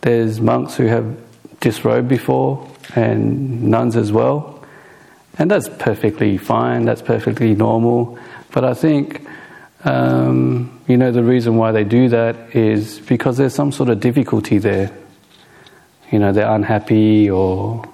There's 0.01 0.41
monks 0.41 0.77
who 0.77 0.87
have 0.87 1.17
disrobed 1.61 2.09
before, 2.09 2.69
and 2.95 3.65
nuns 3.65 3.97
as 3.97 4.13
well. 4.13 4.65
And 5.39 5.51
that's 5.51 5.69
perfectly 5.69 6.39
fine, 6.39 6.85
that's 6.85 7.03
perfectly 7.03 7.55
normal. 7.55 8.19
But 8.53 8.65
I 8.65 8.75
think, 8.75 9.27
um, 9.85 10.81
you 10.87 10.97
know, 10.97 11.13
the 11.13 11.23
reason 11.23 11.57
why 11.57 11.73
they 11.73 11.85
do 11.85 12.09
that 12.09 12.55
is 12.55 13.01
because 13.01 13.37
there's 13.37 13.55
some 13.55 13.73
sort 13.73 13.89
of 13.89 14.01
difficulty 14.01 14.59
there. 14.59 14.97
You 16.11 16.19
know, 16.21 16.33
they're 16.33 16.51
unhappy 16.51 17.29
or, 17.29 17.85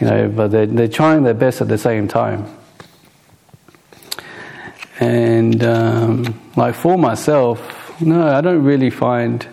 you 0.00 0.06
know, 0.06 0.28
but 0.28 0.48
they're, 0.48 0.66
they're 0.66 0.88
trying 0.88 1.22
their 1.22 1.34
best 1.34 1.60
at 1.60 1.68
the 1.68 1.78
same 1.78 2.08
time. 2.08 2.46
And 4.98 5.62
um, 5.62 6.40
like 6.56 6.74
for 6.74 6.96
myself, 6.96 8.00
no, 8.00 8.28
I 8.28 8.40
don't 8.40 8.62
really 8.62 8.90
find 8.90 9.46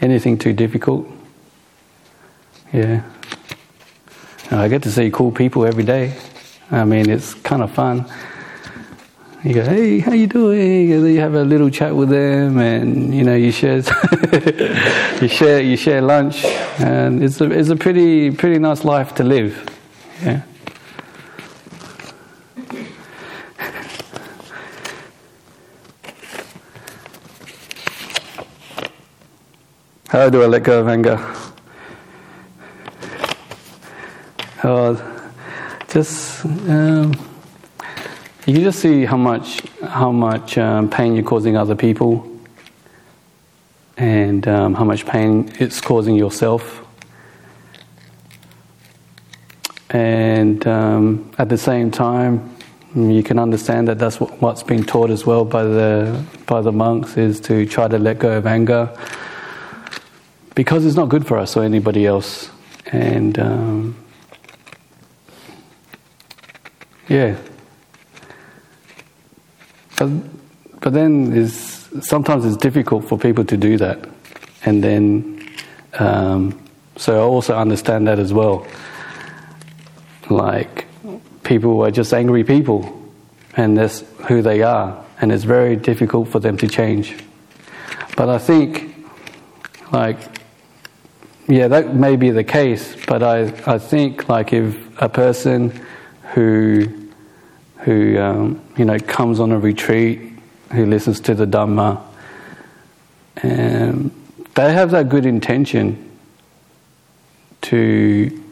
anything 0.00 0.38
too 0.38 0.52
difficult. 0.52 1.06
Yeah. 2.72 3.02
I 4.50 4.68
get 4.68 4.82
to 4.84 4.90
see 4.90 5.10
cool 5.10 5.32
people 5.32 5.66
every 5.66 5.84
day. 5.84 6.14
I 6.70 6.84
mean, 6.84 7.10
it's 7.10 7.34
kind 7.34 7.62
of 7.62 7.72
fun. 7.72 8.06
You 9.44 9.54
go, 9.54 9.62
hey, 9.62 10.00
how 10.00 10.12
you 10.12 10.26
doing? 10.26 10.92
And 10.92 11.06
you 11.06 11.20
have 11.20 11.34
a 11.34 11.44
little 11.44 11.70
chat 11.70 11.94
with 11.94 12.08
them, 12.08 12.58
and 12.58 13.14
you 13.14 13.22
know, 13.22 13.36
you 13.36 13.52
share, 13.52 13.76
you 15.20 15.28
share, 15.28 15.60
you 15.60 15.76
share 15.76 16.02
lunch, 16.02 16.44
and 16.80 17.22
it's 17.22 17.40
a, 17.40 17.50
it's 17.52 17.68
a 17.68 17.76
pretty, 17.76 18.32
pretty 18.32 18.58
nice 18.58 18.84
life 18.84 19.14
to 19.16 19.24
live. 19.24 19.70
Yeah. 20.22 20.42
How 30.16 30.30
do 30.30 30.42
I 30.42 30.46
let 30.46 30.62
go 30.62 30.80
of 30.80 30.88
anger? 30.88 31.18
Oh, 34.64 34.94
just 35.90 36.42
um, 36.46 37.12
you 38.46 38.54
can 38.54 38.62
just 38.62 38.78
see 38.78 39.04
how 39.04 39.18
much 39.18 39.60
how 39.82 40.10
much 40.12 40.56
um, 40.56 40.88
pain 40.88 41.14
you're 41.14 41.22
causing 41.22 41.58
other 41.58 41.74
people, 41.74 42.26
and 43.98 44.48
um, 44.48 44.72
how 44.72 44.84
much 44.84 45.04
pain 45.04 45.52
it's 45.60 45.82
causing 45.82 46.14
yourself. 46.14 46.82
And 49.90 50.66
um, 50.66 51.30
at 51.36 51.50
the 51.50 51.58
same 51.58 51.90
time, 51.90 52.56
you 52.94 53.22
can 53.22 53.38
understand 53.38 53.86
that 53.88 53.98
that's 53.98 54.18
what, 54.18 54.40
what's 54.40 54.62
been 54.62 54.82
taught 54.82 55.10
as 55.10 55.26
well 55.26 55.44
by 55.44 55.64
the 55.64 56.24
by 56.46 56.62
the 56.62 56.72
monks 56.72 57.18
is 57.18 57.38
to 57.40 57.66
try 57.66 57.86
to 57.86 57.98
let 57.98 58.18
go 58.18 58.38
of 58.38 58.46
anger 58.46 58.90
because 60.56 60.84
it's 60.84 60.96
not 60.96 61.08
good 61.08 61.24
for 61.24 61.38
us 61.38 61.56
or 61.56 61.62
anybody 61.62 62.04
else. 62.06 62.50
And 62.86 63.38
um, 63.38 63.96
yeah. 67.08 67.36
But, 69.96 70.10
but 70.80 70.92
then 70.92 71.32
is 71.32 71.88
sometimes 72.00 72.44
it's 72.44 72.56
difficult 72.56 73.08
for 73.08 73.18
people 73.18 73.44
to 73.44 73.56
do 73.56 73.76
that. 73.76 74.08
And 74.64 74.82
then, 74.82 75.48
um, 75.98 76.60
so 76.96 77.14
I 77.14 77.22
also 77.22 77.56
understand 77.56 78.08
that 78.08 78.18
as 78.18 78.32
well. 78.32 78.66
Like, 80.28 80.86
people 81.44 81.84
are 81.84 81.90
just 81.90 82.12
angry 82.12 82.44
people, 82.44 83.10
and 83.56 83.76
that's 83.76 84.04
who 84.26 84.42
they 84.42 84.62
are, 84.62 85.04
and 85.20 85.30
it's 85.30 85.44
very 85.44 85.76
difficult 85.76 86.28
for 86.28 86.40
them 86.40 86.56
to 86.56 86.66
change. 86.66 87.14
But 88.16 88.28
I 88.28 88.38
think, 88.38 89.06
like, 89.92 90.35
yeah, 91.48 91.68
that 91.68 91.94
may 91.94 92.16
be 92.16 92.30
the 92.30 92.44
case, 92.44 92.96
but 93.06 93.22
I, 93.22 93.42
I 93.66 93.78
think, 93.78 94.28
like, 94.28 94.52
if 94.52 95.00
a 95.00 95.08
person 95.08 95.80
who, 96.34 96.88
who 97.78 98.18
um, 98.18 98.60
you 98.76 98.84
know, 98.84 98.98
comes 98.98 99.38
on 99.38 99.52
a 99.52 99.58
retreat, 99.58 100.32
who 100.72 100.86
listens 100.86 101.20
to 101.20 101.34
the 101.34 101.46
Dhamma, 101.46 102.02
and 103.36 104.10
they 104.54 104.72
have 104.72 104.90
that 104.90 105.08
good 105.08 105.24
intention 105.24 106.18
to 107.62 108.44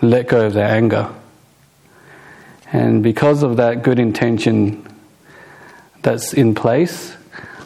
let 0.00 0.28
go 0.28 0.46
of 0.46 0.54
their 0.54 0.68
anger. 0.68 1.12
And 2.72 3.02
because 3.02 3.42
of 3.42 3.56
that 3.58 3.82
good 3.82 3.98
intention 3.98 4.86
that's 6.02 6.32
in 6.32 6.54
place, 6.54 7.14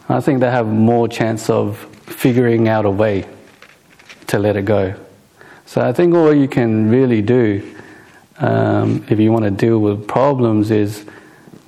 I 0.08 0.20
think 0.20 0.40
they 0.40 0.50
have 0.50 0.66
more 0.66 1.06
chance 1.06 1.50
of 1.50 1.78
figuring 2.06 2.68
out 2.68 2.84
a 2.84 2.90
way 2.90 3.26
to 4.32 4.38
let 4.38 4.56
it 4.56 4.64
go. 4.64 4.94
So 5.66 5.82
I 5.82 5.92
think 5.92 6.14
all 6.14 6.32
you 6.32 6.48
can 6.48 6.88
really 6.88 7.20
do 7.20 7.76
um, 8.38 9.04
if 9.10 9.20
you 9.20 9.30
want 9.30 9.44
to 9.44 9.50
deal 9.50 9.78
with 9.78 10.08
problems 10.08 10.70
is 10.70 11.04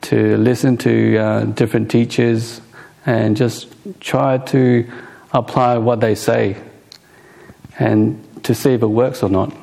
to 0.02 0.38
listen 0.38 0.78
to 0.78 1.16
uh, 1.18 1.44
different 1.44 1.90
teachers 1.90 2.62
and 3.04 3.36
just 3.36 3.68
try 4.00 4.38
to 4.38 4.90
apply 5.34 5.76
what 5.76 6.00
they 6.00 6.14
say 6.14 6.56
and 7.78 8.18
to 8.44 8.54
see 8.54 8.72
if 8.72 8.82
it 8.82 8.86
works 8.86 9.22
or 9.22 9.28
not. 9.28 9.54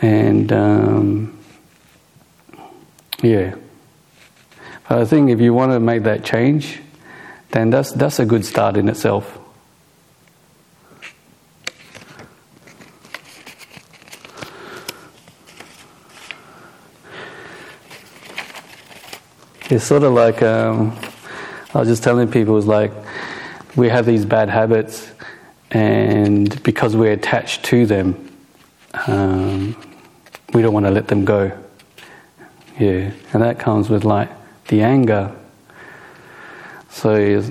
And 0.00 0.52
um, 0.52 1.38
yeah, 3.20 3.56
but 4.88 4.98
I 4.98 5.04
think 5.06 5.30
if 5.30 5.40
you 5.40 5.52
want 5.52 5.72
to 5.72 5.80
make 5.80 6.04
that 6.04 6.24
change, 6.24 6.78
then 7.50 7.70
that's 7.70 7.90
that's 7.90 8.20
a 8.20 8.24
good 8.24 8.44
start 8.44 8.76
in 8.76 8.88
itself. 8.88 9.40
It's 19.74 19.82
sort 19.84 20.04
of 20.04 20.12
like 20.12 20.40
um, 20.40 20.96
I 21.74 21.80
was 21.80 21.88
just 21.88 22.04
telling 22.04 22.30
people, 22.30 22.56
it's 22.58 22.66
like 22.68 22.92
we 23.74 23.88
have 23.88 24.06
these 24.06 24.24
bad 24.24 24.48
habits, 24.48 25.10
and 25.72 26.62
because 26.62 26.94
we're 26.94 27.10
attached 27.10 27.64
to 27.64 27.84
them, 27.84 28.38
um, 29.08 29.76
we 30.52 30.62
don't 30.62 30.72
want 30.72 30.86
to 30.86 30.92
let 30.92 31.08
them 31.08 31.24
go. 31.24 31.50
Yeah, 32.78 33.10
and 33.32 33.42
that 33.42 33.58
comes 33.58 33.90
with 33.90 34.04
like 34.04 34.28
the 34.68 34.82
anger. 34.82 35.34
So 36.90 37.42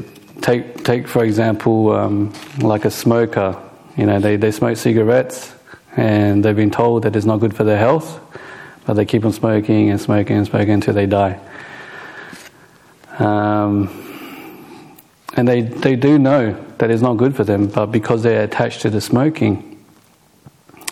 take 0.41 0.81
take 0.85 1.09
for 1.09 1.25
example, 1.25 1.91
um, 1.91 2.31
like 2.59 2.85
a 2.85 2.91
smoker. 2.91 3.61
You 3.97 4.05
know, 4.05 4.21
they, 4.21 4.37
they 4.37 4.51
smoke 4.51 4.77
cigarettes, 4.77 5.53
and 5.97 6.45
they've 6.45 6.55
been 6.55 6.71
told 6.71 7.03
that 7.03 7.17
it's 7.17 7.25
not 7.25 7.41
good 7.41 7.53
for 7.53 7.65
their 7.65 7.79
health, 7.79 8.17
but 8.85 8.93
they 8.93 9.03
keep 9.03 9.25
on 9.25 9.33
smoking 9.33 9.89
and 9.89 9.99
smoking 9.99 10.37
and 10.37 10.47
smoking 10.47 10.75
until 10.75 10.93
they 10.93 11.05
die. 11.05 11.37
Um, 13.19 13.89
and 15.35 15.47
they, 15.47 15.61
they 15.61 15.95
do 15.95 16.19
know 16.19 16.53
that 16.77 16.91
it's 16.91 17.01
not 17.01 17.15
good 17.15 17.35
for 17.35 17.43
them, 17.43 17.67
but 17.67 17.87
because 17.87 18.23
they're 18.23 18.43
attached 18.43 18.81
to 18.81 18.89
the 18.89 19.01
smoking, 19.01 19.83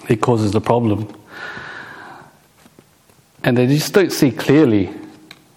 it 0.10 0.22
causes 0.22 0.52
the 0.52 0.62
problem. 0.62 1.14
And 3.44 3.58
they 3.58 3.68
just 3.68 3.94
don't 3.94 4.12
see 4.12 4.32
clearly. 4.32 4.92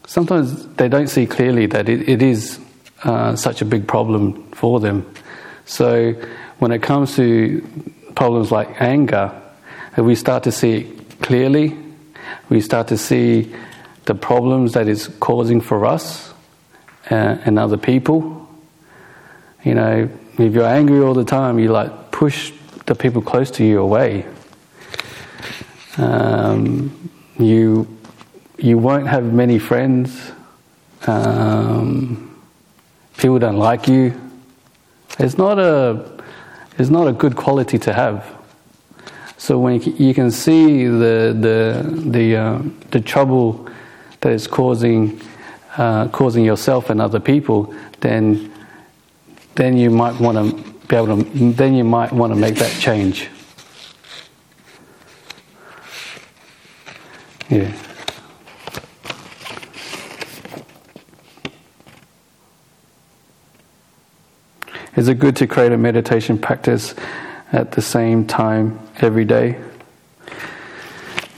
Sometimes 0.06 0.66
they 0.76 0.88
don't 0.88 1.08
see 1.08 1.26
clearly 1.26 1.66
that 1.66 1.88
it, 1.88 2.08
it 2.08 2.22
is 2.22 2.58
uh, 3.04 3.36
such 3.36 3.62
a 3.62 3.64
big 3.64 3.86
problem 3.86 4.50
for 4.52 4.80
them. 4.80 5.10
So 5.66 6.12
when 6.58 6.72
it 6.72 6.82
comes 6.82 7.16
to 7.16 7.66
problems 8.14 8.50
like 8.50 8.80
anger, 8.80 9.32
we 9.96 10.14
start 10.14 10.42
to 10.44 10.52
see 10.52 10.76
it 10.76 11.20
clearly, 11.20 11.76
we 12.48 12.60
start 12.60 12.88
to 12.88 12.98
see 12.98 13.54
the 14.04 14.14
problems 14.14 14.72
that 14.74 14.88
it's 14.88 15.08
causing 15.08 15.60
for 15.60 15.86
us 15.86 16.33
uh, 17.10 17.38
and 17.44 17.58
other 17.58 17.76
people 17.76 18.44
you 19.64 19.74
know, 19.74 20.10
if 20.38 20.52
you're 20.52 20.66
angry 20.66 21.00
all 21.00 21.14
the 21.14 21.24
time, 21.24 21.58
you 21.58 21.72
like 21.72 22.10
push 22.10 22.52
the 22.84 22.94
people 22.94 23.22
close 23.22 23.50
to 23.52 23.64
you 23.64 23.80
away. 23.80 24.26
Um, 25.96 27.10
you 27.38 27.88
you 28.58 28.76
won't 28.76 29.06
have 29.06 29.24
many 29.24 29.58
friends. 29.58 30.32
Um, 31.06 32.38
people 33.16 33.38
don't 33.38 33.56
like 33.56 33.88
you. 33.88 34.20
It's 35.18 35.38
not 35.38 35.58
a 35.58 36.12
it's 36.76 36.90
not 36.90 37.08
a 37.08 37.12
good 37.12 37.34
quality 37.34 37.78
to 37.78 37.92
have. 37.94 38.26
So 39.38 39.58
when 39.58 39.80
you 39.80 40.12
can 40.12 40.30
see 40.30 40.84
the 40.84 41.34
the 41.40 42.10
the 42.10 42.36
uh, 42.36 42.62
the 42.90 43.00
trouble 43.00 43.66
that 44.20 44.32
is 44.32 44.46
causing 44.46 45.22
uh, 45.76 46.08
causing 46.08 46.44
yourself 46.44 46.90
and 46.90 47.00
other 47.00 47.20
people, 47.20 47.74
then 48.00 48.52
then 49.54 49.76
you 49.76 49.90
might 49.90 50.18
want 50.20 50.36
to 50.36 50.72
be 50.88 50.96
able 50.96 51.22
to, 51.22 51.52
then 51.52 51.74
you 51.74 51.84
might 51.84 52.12
want 52.12 52.32
to 52.32 52.38
make 52.38 52.56
that 52.56 52.72
change. 52.80 53.28
Yeah. 57.48 57.72
Is 64.96 65.08
it 65.08 65.18
good 65.18 65.36
to 65.36 65.46
create 65.46 65.72
a 65.72 65.76
meditation 65.76 66.38
practice 66.38 66.94
at 67.52 67.72
the 67.72 67.82
same 67.82 68.26
time 68.26 68.78
every 69.00 69.24
day? 69.24 69.60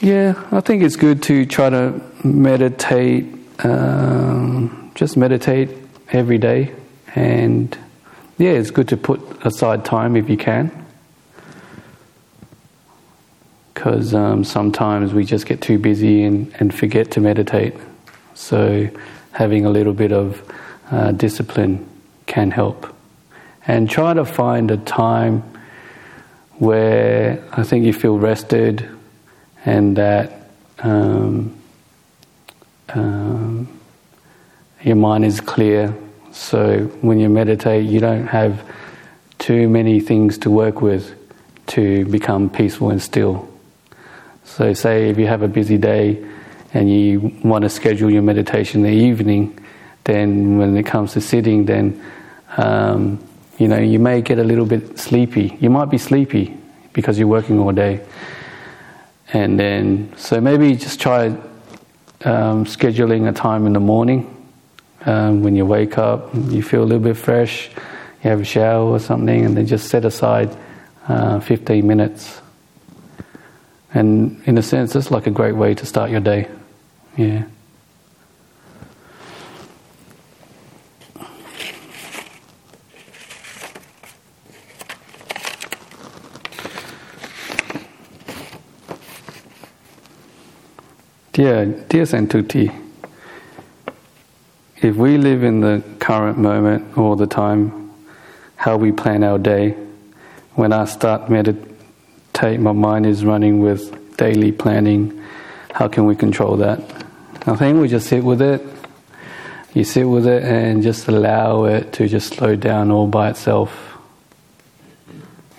Yeah, 0.01 0.43
I 0.53 0.61
think 0.61 0.83
it's 0.83 0.97
good 0.97 1.23
to 1.25 1.47
try 1.47 1.71
to 1.71 2.01
meditate, 2.23 3.27
um, 3.61 4.93
just 4.95 5.17
meditate 5.17 5.71
every 6.13 6.39
day 6.39 6.73
and 7.15 7.77
yeah, 8.39 8.51
it's 8.51 8.71
good 8.71 8.89
to 8.89 8.97
put 8.97 9.21
aside 9.45 9.85
time 9.85 10.15
if 10.17 10.29
you 10.29 10.37
can. 10.37 10.71
Because 13.73 14.13
um, 14.15 14.45
sometimes 14.45 15.15
we 15.15 15.25
just 15.25 15.47
get 15.47 15.63
too 15.63 15.79
busy 15.79 16.23
and, 16.23 16.55
and 16.59 16.75
forget 16.75 17.11
to 17.13 17.21
meditate. 17.21 17.75
So, 18.35 18.89
having 19.33 19.65
a 19.65 19.71
little 19.71 19.95
bit 19.95 20.13
of 20.13 20.43
uh, 20.91 21.13
discipline 21.13 21.87
can 22.27 22.51
help. 22.51 22.95
And 23.67 23.89
try 23.89 24.13
to 24.15 24.25
find 24.25 24.71
a 24.71 24.77
time 24.77 25.43
where 26.59 27.43
I 27.53 27.63
think 27.63 27.85
you 27.85 27.93
feel 27.93 28.19
rested 28.19 28.89
and 29.65 29.97
that 29.97 30.51
um, 30.79 31.57
um, 32.95 33.69
your 34.83 34.97
mind 34.97 35.25
is 35.25 35.41
clear 35.41 35.95
so 36.37 36.81
when 37.01 37.19
you 37.19 37.31
meditate, 37.31 37.87
you 37.87 37.99
don't 37.99 38.27
have 38.27 38.63
too 39.39 39.69
many 39.71 40.01
things 40.01 40.37
to 40.39 40.51
work 40.51 40.83
with 40.83 41.15
to 41.69 42.05
become 42.05 42.51
peaceful 42.51 42.91
and 42.91 43.01
still. 43.01 43.49
So, 44.45 44.75
say 44.75 45.09
if 45.09 45.19
you 45.19 45.27
have 45.27 45.43
a 45.43 45.49
busy 45.49 45.79
day 45.79 46.23
and 46.75 46.93
you 46.93 47.33
want 47.43 47.63
to 47.63 47.71
schedule 47.71 48.11
your 48.11 48.23
meditation 48.23 48.85
in 48.85 48.93
the 48.93 49.05
evening, 49.05 49.59
then 50.05 50.59
when 50.59 50.77
it 50.77 50.85
comes 50.85 51.15
to 51.15 51.23
sitting, 51.23 51.65
then 51.65 52.05
um, 52.59 53.19
you 53.59 53.67
know 53.67 53.79
you 53.79 53.99
may 53.99 54.21
get 54.21 54.39
a 54.39 54.45
little 54.45 54.67
bit 54.67 54.99
sleepy. 54.99 55.57
You 55.59 55.71
might 55.71 55.87
be 55.87 55.99
sleepy 55.99 56.55
because 56.93 57.19
you're 57.19 57.29
working 57.29 57.59
all 57.59 57.73
day, 57.73 58.05
and 59.33 59.59
then 59.59 60.13
so 60.19 60.39
maybe 60.39 60.77
just 60.77 61.01
try 61.01 61.35
um, 62.25 62.65
scheduling 62.65 63.29
a 63.29 63.33
time 63.33 63.67
in 63.67 63.73
the 63.73 63.81
morning 63.81 64.33
um, 65.05 65.43
when 65.43 65.55
you 65.55 65.65
wake 65.65 65.99
up, 65.99 66.35
you 66.35 66.63
feel 66.63 66.83
a 66.83 66.85
little 66.85 67.03
bit 67.03 67.17
fresh, 67.17 67.69
you 68.23 68.31
have 68.31 68.41
a 68.41 68.45
shower 68.45 68.91
or 68.91 68.99
something, 68.99 69.45
and 69.45 69.57
then 69.57 69.67
just 69.67 69.89
set 69.89 70.05
aside 70.05 70.55
uh, 71.09 71.39
15 71.41 71.87
minutes. 71.87 72.41
And 73.95 74.43
in 74.47 74.59
a 74.59 74.63
sense, 74.63 74.97
it's 74.97 75.11
like 75.11 75.27
a 75.27 75.31
great 75.31 75.55
way 75.55 75.75
to 75.75 75.87
start 75.87 76.11
your 76.11 76.21
day. 76.21 76.49
Yeah. 77.17 77.45
Dear, 91.37 91.67
dear 91.67 92.05
Santuti, 92.05 92.75
if 94.81 94.97
we 94.97 95.19
live 95.19 95.43
in 95.45 95.61
the 95.61 95.83
current 95.99 96.39
moment 96.39 96.97
all 96.97 97.15
the 97.15 97.27
time, 97.27 97.93
how 98.57 98.79
we 98.79 98.91
plan 98.91 99.23
our 99.23 99.37
day, 99.37 99.73
when 100.55 100.73
I 100.73 100.87
start 100.87 101.29
meditate, 101.29 102.59
my 102.59 102.73
mind 102.73 103.05
is 103.05 103.23
running 103.23 103.61
with 103.61 104.17
daily 104.17 104.51
planning. 104.51 105.23
How 105.75 105.89
can 105.89 106.07
we 106.07 106.17
control 106.17 106.57
that? 106.57 106.81
I 107.47 107.55
think 107.55 107.83
we 107.83 107.89
just 107.89 108.09
sit 108.09 108.25
with 108.25 108.41
it. 108.41 108.63
You 109.75 109.85
sit 109.85 110.05
with 110.05 110.27
it 110.27 110.43
and 110.43 110.83
just 110.83 111.07
allow 111.07 111.67
it 111.67 111.93
to 111.93 112.09
just 112.09 112.33
slow 112.33 112.57
down 112.57 112.91
all 112.91 113.09
by 113.09 113.29
itself. 113.29 113.99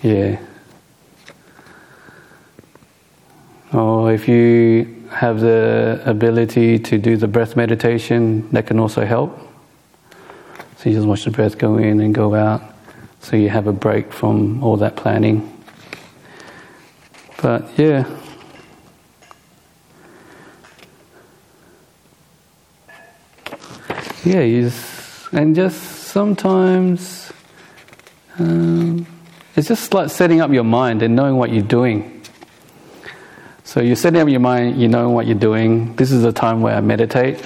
Yeah. 0.01 0.39
Or 3.71 4.11
if 4.11 4.27
you 4.27 4.96
have 5.09 5.39
the 5.39 6.01
ability 6.05 6.79
to 6.79 6.97
do 6.97 7.17
the 7.17 7.27
breath 7.27 7.55
meditation, 7.55 8.49
that 8.51 8.67
can 8.67 8.79
also 8.79 9.05
help. 9.05 9.37
So 10.77 10.89
you 10.89 10.95
just 10.95 11.07
watch 11.07 11.25
the 11.25 11.31
breath 11.31 11.57
go 11.57 11.77
in 11.77 11.99
and 11.99 12.13
go 12.13 12.35
out. 12.35 12.61
So 13.19 13.35
you 13.35 13.49
have 13.49 13.67
a 13.67 13.73
break 13.73 14.13
from 14.13 14.63
all 14.63 14.77
that 14.77 14.95
planning. 14.95 15.51
But 17.41 17.67
yeah. 17.77 18.05
Yeah, 24.23 24.61
just, 24.61 25.33
and 25.33 25.55
just 25.55 25.81
sometimes 25.81 27.31
um, 28.39 29.07
it's 29.55 29.67
just 29.67 29.93
like 29.93 30.09
setting 30.09 30.41
up 30.41 30.51
your 30.51 30.63
mind 30.63 31.01
and 31.01 31.15
knowing 31.15 31.37
what 31.37 31.51
you're 31.51 31.61
doing. 31.61 32.16
So 33.67 33.81
you're 33.81 33.97
setting 33.97 34.21
up 34.21 34.29
your 34.29 34.39
mind, 34.39 34.81
you 34.81 34.87
know 34.87 35.09
what 35.09 35.25
you're 35.27 35.35
doing. 35.37 35.93
This 35.97 36.13
is 36.13 36.23
the 36.23 36.31
time 36.31 36.61
where 36.61 36.73
I 36.73 36.79
meditate. 36.79 37.45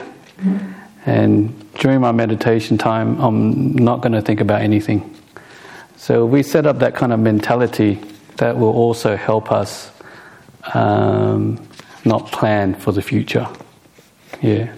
And 1.07 1.73
during 1.79 1.99
my 1.99 2.11
meditation 2.11 2.77
time, 2.77 3.19
I'm 3.19 3.73
not 3.73 4.01
going 4.01 4.11
to 4.11 4.21
think 4.21 4.39
about 4.39 4.61
anything. 4.61 5.17
So 5.97 6.27
we 6.27 6.43
set 6.43 6.67
up 6.67 6.77
that 6.77 6.93
kind 6.93 7.11
of 7.11 7.19
mentality 7.19 7.99
that 8.37 8.55
will 8.55 8.69
also 8.69 9.17
help 9.17 9.51
us 9.51 9.91
um, 10.75 11.59
not 12.05 12.31
plan 12.31 12.75
for 12.75 12.91
the 12.91 13.01
future. 13.01 13.47
Yeah. 14.43 14.75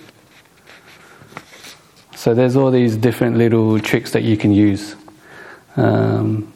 So 2.15 2.33
there's 2.33 2.55
all 2.55 2.71
these 2.71 2.95
different 2.95 3.35
little 3.35 3.81
tricks 3.81 4.11
that 4.11 4.23
you 4.23 4.37
can 4.37 4.53
use. 4.53 4.95
Um, 5.75 6.52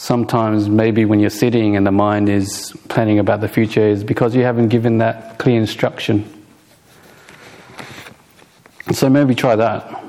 sometimes 0.00 0.66
maybe 0.66 1.04
when 1.04 1.20
you're 1.20 1.28
sitting 1.28 1.76
and 1.76 1.86
the 1.86 1.92
mind 1.92 2.26
is 2.26 2.74
planning 2.88 3.18
about 3.18 3.42
the 3.42 3.48
future 3.48 3.86
is 3.86 4.02
because 4.02 4.34
you 4.34 4.42
haven't 4.42 4.68
given 4.68 4.96
that 4.96 5.38
clear 5.38 5.60
instruction. 5.60 6.24
So 8.92 9.10
maybe 9.10 9.34
try 9.34 9.56
that. 9.56 10.02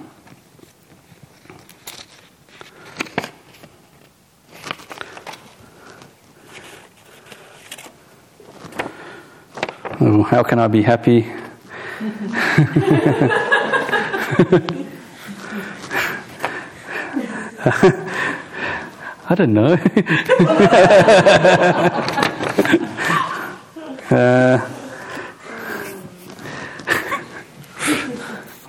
Oh, 10.00 10.24
how 10.24 10.42
can 10.42 10.58
I 10.58 10.70
be 10.70 10.82
happy? 10.82 11.30
I 19.32 19.36
don't 19.36 19.54
know. 19.54 19.72
uh, 24.12 24.60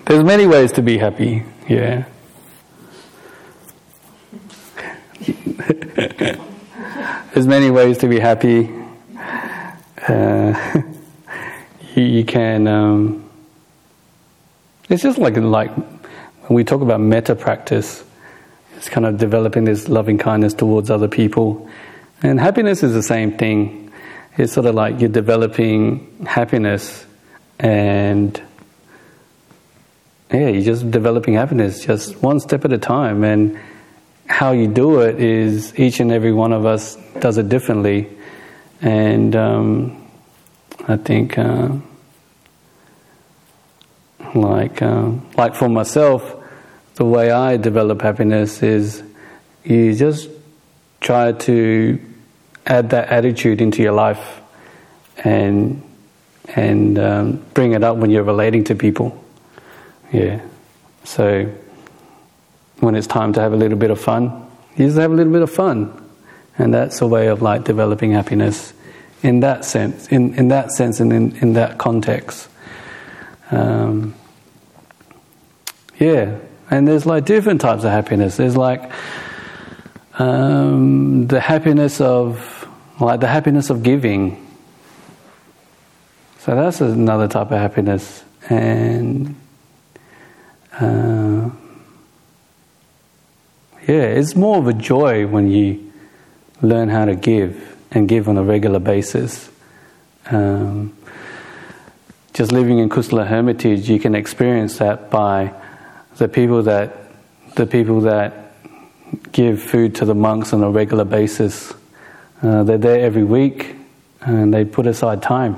there's 0.07 0.23
many 0.23 0.47
ways 0.47 0.71
to 0.71 0.83
be 0.83 0.99
happy. 0.99 1.43
Yeah. 1.69 2.05
there's 7.35 7.49
many 7.49 7.73
ways 7.73 7.99
to 7.99 8.07
be 8.07 8.21
happy. 8.21 8.71
Uh, 10.07 10.77
you, 11.97 12.05
you, 12.05 12.25
can. 12.25 12.69
Um, 12.69 13.29
it's 14.89 15.03
just 15.03 15.19
like 15.19 15.37
like 15.37 15.75
when 15.75 16.55
we 16.55 16.63
talk 16.63 16.83
about 16.83 17.01
metta 17.01 17.35
practice 17.35 18.05
it's 18.83 18.89
kind 18.89 19.07
of 19.07 19.17
developing 19.17 19.63
this 19.63 19.89
loving 19.89 20.19
kindness 20.19 20.55
towards 20.55 20.91
other 20.91 21.07
people. 21.07 21.71
And 22.21 22.41
happiness 22.41 22.83
is 22.83 22.93
the 22.93 23.03
same 23.05 23.39
thing. 23.39 23.93
It's 24.37 24.55
sort 24.55 24.67
of 24.67 24.75
like 24.75 24.99
you're 24.99 25.09
developing 25.09 26.27
happiness 26.27 27.07
and 27.61 28.43
yeah, 30.33 30.49
you're 30.49 30.65
just 30.65 30.91
developing 30.91 31.35
happiness 31.35 31.85
just 31.85 32.21
one 32.25 32.41
step 32.41 32.65
at 32.65 32.73
a 32.73 32.79
time. 32.79 33.23
And 33.23 33.57
how 34.27 34.51
you 34.51 34.67
do 34.67 35.03
it 35.03 35.21
is 35.21 35.79
each 35.79 36.01
and 36.01 36.11
every 36.11 36.33
one 36.33 36.53
of 36.53 36.67
us 36.67 36.97
does 37.21 37.39
it 37.39 37.49
differently. 37.49 38.09
And 38.81 39.37
um, 39.37 40.11
I 40.89 40.97
think, 40.97 41.39
uh, 41.39 41.69
like, 44.35 44.83
uh, 44.83 45.13
like 45.37 45.55
for 45.55 45.69
myself, 45.69 46.42
the 46.95 47.05
way 47.05 47.31
I 47.31 47.57
develop 47.57 48.03
happiness 48.03 48.63
is 48.63 49.03
you 49.65 49.95
just 49.95 50.29
try 51.01 51.33
to 51.33 52.01
add 52.67 52.91
that 52.91 53.09
attitude 53.09 53.61
into 53.61 53.83
your 53.83 53.93
life 53.93 54.41
and 55.25 55.83
and 56.55 56.99
um, 56.99 57.45
bring 57.55 57.73
it 57.73 57.85
up 57.85 57.97
when 57.97 58.11
you're 58.11 58.25
relating 58.25 58.65
to 58.65 58.75
people. 58.75 59.23
Yeah. 60.13 60.41
So 61.05 61.51
when 62.81 62.95
it's 62.95 63.07
time 63.07 63.33
to 63.35 63.41
have 63.41 63.53
a 63.53 63.57
little 63.57 63.79
bit 63.79 63.91
of 63.91 64.01
fun, 64.01 64.47
you 64.77 64.87
just 64.87 64.99
have 64.99 65.13
a 65.13 65.15
little 65.15 65.33
bit 65.33 65.43
of 65.43 65.51
fun. 65.51 65.99
And 66.59 66.75
that's 66.75 67.01
a 67.01 67.07
way 67.07 67.29
of 67.29 67.43
like 67.43 67.65
developing 67.65 68.13
happiness 68.13 68.73
in 69.23 69.41
that 69.41 69.65
sense, 69.65 70.09
in, 70.09 70.35
in 70.35 70.49
that 70.49 70.73
sense 70.73 71.01
and 71.01 71.13
in, 71.13 71.37
in 71.37 71.53
that 71.55 71.79
context. 71.79 72.49
Um, 73.51 74.15
yeah, 75.99 76.39
and 76.73 76.89
there's 76.89 77.05
like 77.05 77.27
different 77.27 77.61
types 77.61 77.85
of 77.85 77.91
happiness. 77.91 78.39
There's 78.39 78.57
like 78.57 78.91
um, 80.19 81.27
the 81.27 81.39
happiness 81.39 82.01
of, 82.01 82.67
like 82.99 83.21
the 83.21 83.27
happiness 83.27 83.69
of 83.69 83.83
giving. 83.83 84.39
So 86.39 86.55
that's 86.55 86.81
another 86.81 87.29
type 87.29 87.51
of 87.51 87.59
happiness. 87.59 88.25
And 88.49 89.37
uh, 90.81 91.51
yeah, 93.87 94.05
it's 94.05 94.35
more 94.35 94.57
of 94.57 94.67
a 94.67 94.73
joy 94.73 95.27
when 95.27 95.51
you 95.51 95.93
learn 96.63 96.89
how 96.89 97.05
to 97.05 97.15
give 97.15 97.77
and 97.91 98.09
give 98.09 98.31
on 98.31 98.39
a 98.39 98.43
regular 98.43 98.79
basis. 98.79 99.51
Um, 100.31 100.97
just 102.33 102.51
living 102.51 102.79
in 102.79 102.89
Kusala 102.89 103.27
Hermitage, 103.27 103.91
you 103.91 104.01
can 104.01 104.15
experience 104.15 104.79
that 104.79 105.11
by 105.11 105.53
the 106.17 106.29
people 106.29 106.63
that 106.65 106.99
the 107.55 107.67
people 107.67 108.03
that 108.03 108.55
give 109.33 109.63
food 109.63 109.95
to 109.97 110.05
the 110.05 110.15
monks 110.15 110.53
on 110.53 110.63
a 110.63 110.71
regular 110.71 111.05
basis. 111.05 111.75
Uh, 112.43 112.65
they're 112.65 112.79
there 112.79 113.05
every 113.05 113.25
week, 113.25 113.77
and 114.21 114.53
they 114.53 114.65
put 114.65 114.87
aside 114.87 115.23
time, 115.23 115.57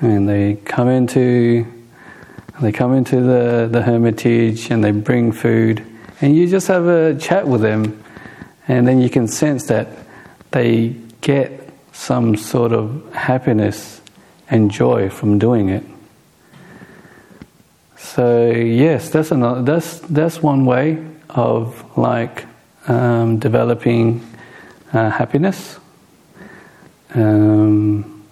and 0.00 0.28
they 0.28 0.54
come 0.64 0.88
into 0.88 1.66
they 2.60 2.72
come 2.72 2.92
into 2.92 3.20
the, 3.20 3.68
the 3.70 3.82
hermitage 3.82 4.70
and 4.70 4.82
they 4.82 4.90
bring 4.90 5.30
food, 5.30 5.84
and 6.20 6.36
you 6.36 6.48
just 6.48 6.66
have 6.66 6.86
a 6.86 7.14
chat 7.14 7.46
with 7.46 7.60
them, 7.60 8.02
and 8.66 8.86
then 8.86 9.00
you 9.00 9.08
can 9.08 9.28
sense 9.28 9.66
that 9.66 9.86
they 10.50 10.96
get 11.20 11.70
some 11.92 12.36
sort 12.36 12.72
of 12.72 13.12
happiness 13.12 14.00
and 14.50 14.70
joy 14.70 15.08
from 15.08 15.38
doing 15.38 15.68
it. 15.68 15.84
So 17.98 18.50
yes, 18.50 19.10
that's 19.10 19.32
another, 19.32 19.62
that's 19.62 19.98
that's 20.00 20.42
one 20.42 20.64
way 20.64 21.04
of 21.30 21.84
like 21.98 22.46
um, 22.86 23.38
developing 23.38 24.24
uh, 24.92 25.10
happiness. 25.10 25.78
Um, 27.14 28.24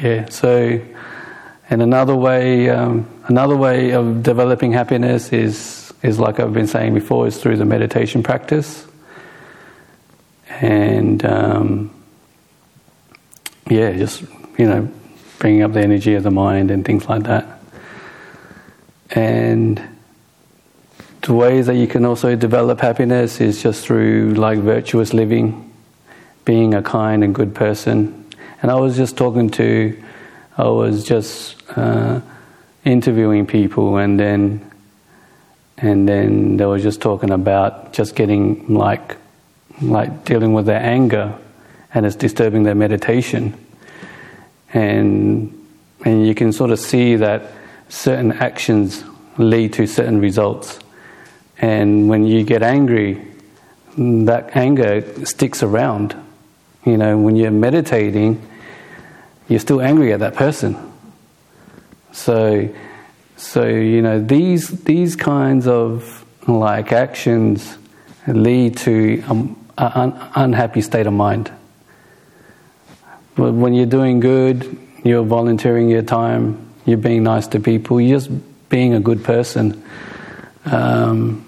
yeah. 0.00 0.28
So, 0.28 0.80
and 1.68 1.82
another 1.82 2.14
way, 2.14 2.70
um, 2.70 3.08
another 3.26 3.56
way 3.56 3.90
of 3.90 4.22
developing 4.22 4.72
happiness 4.72 5.32
is 5.32 5.92
is 6.02 6.18
like 6.18 6.40
I've 6.40 6.52
been 6.52 6.66
saying 6.66 6.94
before, 6.94 7.26
is 7.26 7.38
through 7.38 7.56
the 7.56 7.64
meditation 7.64 8.22
practice, 8.22 8.86
and 10.48 11.24
um, 11.24 11.91
yeah, 13.68 13.92
just 13.92 14.22
you 14.58 14.66
know, 14.66 14.90
bringing 15.38 15.62
up 15.62 15.72
the 15.72 15.80
energy 15.80 16.14
of 16.14 16.22
the 16.22 16.30
mind 16.30 16.70
and 16.70 16.84
things 16.84 17.08
like 17.08 17.24
that. 17.24 17.60
And 19.10 19.80
the 21.22 21.34
ways 21.34 21.66
that 21.66 21.76
you 21.76 21.86
can 21.86 22.04
also 22.04 22.34
develop 22.34 22.80
happiness 22.80 23.40
is 23.40 23.62
just 23.62 23.84
through 23.84 24.34
like 24.34 24.58
virtuous 24.58 25.12
living 25.12 25.72
being 26.44 26.74
a 26.74 26.82
kind 26.82 27.22
and 27.22 27.34
good 27.34 27.54
person. 27.54 28.26
And 28.60 28.70
I 28.70 28.74
was 28.74 28.96
just 28.96 29.16
talking 29.16 29.50
to, 29.50 30.02
I 30.56 30.68
was 30.68 31.04
just 31.04 31.56
uh, 31.76 32.20
interviewing 32.84 33.46
people, 33.46 33.96
and 33.96 34.18
then 34.18 34.70
and 35.78 36.08
then 36.08 36.56
they 36.56 36.64
were 36.64 36.78
just 36.78 37.00
talking 37.00 37.30
about 37.30 37.92
just 37.92 38.14
getting 38.14 38.74
like 38.74 39.16
like 39.80 40.24
dealing 40.24 40.52
with 40.52 40.66
their 40.66 40.80
anger, 40.80 41.36
and 41.94 42.06
it's 42.06 42.16
disturbing 42.16 42.62
their 42.62 42.74
meditation, 42.74 43.54
and 44.72 45.58
and 46.04 46.26
you 46.26 46.34
can 46.34 46.52
sort 46.52 46.70
of 46.70 46.78
see 46.78 47.16
that 47.16 47.52
certain 47.88 48.32
actions 48.32 49.04
lead 49.38 49.72
to 49.74 49.86
certain 49.86 50.20
results, 50.20 50.78
and 51.58 52.08
when 52.08 52.24
you 52.26 52.44
get 52.44 52.62
angry, 52.62 53.24
that 53.96 54.56
anger 54.56 55.24
sticks 55.24 55.62
around. 55.62 56.16
You 56.84 56.96
know, 56.96 57.16
when 57.18 57.36
you're 57.36 57.50
meditating, 57.50 58.44
you're 59.48 59.60
still 59.60 59.80
angry 59.80 60.12
at 60.12 60.20
that 60.20 60.34
person. 60.34 60.76
So, 62.12 62.68
so 63.36 63.66
you 63.66 64.02
know 64.02 64.20
these 64.20 64.68
these 64.84 65.16
kinds 65.16 65.66
of 65.66 66.24
like 66.48 66.92
actions 66.92 67.76
lead 68.26 68.76
to 68.78 69.22
um, 69.28 69.56
an 69.78 69.92
un- 69.94 70.30
unhappy 70.34 70.80
state 70.80 71.06
of 71.06 71.12
mind. 71.12 71.50
But 73.34 73.52
when 73.52 73.74
you're 73.74 73.86
doing 73.86 74.20
good, 74.20 74.78
you're 75.04 75.24
volunteering 75.24 75.88
your 75.88 76.02
time, 76.02 76.68
you're 76.84 76.98
being 76.98 77.22
nice 77.22 77.46
to 77.48 77.60
people, 77.60 78.00
you're 78.00 78.18
just 78.18 78.30
being 78.68 78.94
a 78.94 79.00
good 79.00 79.24
person. 79.24 79.82
Um, 80.64 81.46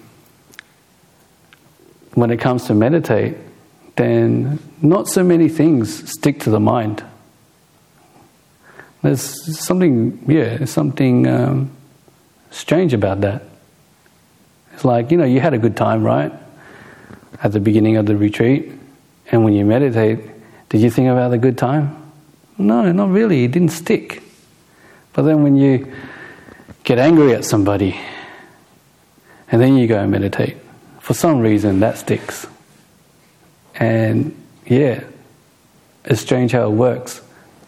when 2.15 2.31
it 2.31 2.39
comes 2.39 2.67
to 2.67 2.75
meditate, 2.75 3.37
then 3.97 4.59
not 4.83 5.09
so 5.09 5.23
many 5.23 5.49
things 5.49 6.11
stick 6.11 6.41
to 6.41 6.51
the 6.51 6.61
mind. 6.61 7.05
There's 9.03 9.59
something, 9.59 10.25
yeah, 10.27 10.57
there's 10.57 10.71
something 10.71 11.27
um, 11.27 11.71
strange 12.51 12.95
about 12.95 13.21
that. 13.21 13.43
It's 14.73 14.85
like, 14.85 15.11
you 15.11 15.17
know, 15.17 15.25
you 15.25 15.41
had 15.41 15.55
a 15.55 15.59
good 15.59 15.77
time, 15.77 16.03
right? 16.03 16.33
At 17.43 17.53
the 17.53 17.61
beginning 17.61 17.97
of 17.97 18.07
the 18.07 18.17
retreat. 18.17 18.73
And 19.31 19.45
when 19.45 19.53
you 19.53 19.65
meditate, 19.65 20.21
did 20.75 20.83
you 20.83 20.91
think 20.91 21.07
about 21.07 21.29
the 21.29 21.39
good 21.39 21.57
time? 21.57 21.97
No, 22.59 22.91
not 22.91 23.09
really. 23.11 23.45
It 23.45 23.53
didn't 23.53 23.69
stick. 23.69 24.25
But 25.13 25.23
then 25.23 25.45
when 25.45 25.55
you 25.55 25.95
get 26.83 26.99
angry 26.99 27.33
at 27.33 27.45
somebody, 27.45 27.97
and 29.53 29.63
then 29.63 29.77
you 29.77 29.87
go 29.87 30.01
and 30.01 30.11
meditate, 30.11 30.57
for 30.99 31.15
some 31.15 31.39
reason 31.39 31.79
that 31.79 31.97
sticks. 31.97 32.49
And 33.77 34.35
yeah, 34.67 35.05
it's 36.07 36.21
strange 36.21 36.51
how 36.51 36.67
it 36.67 36.73
works, 36.73 37.23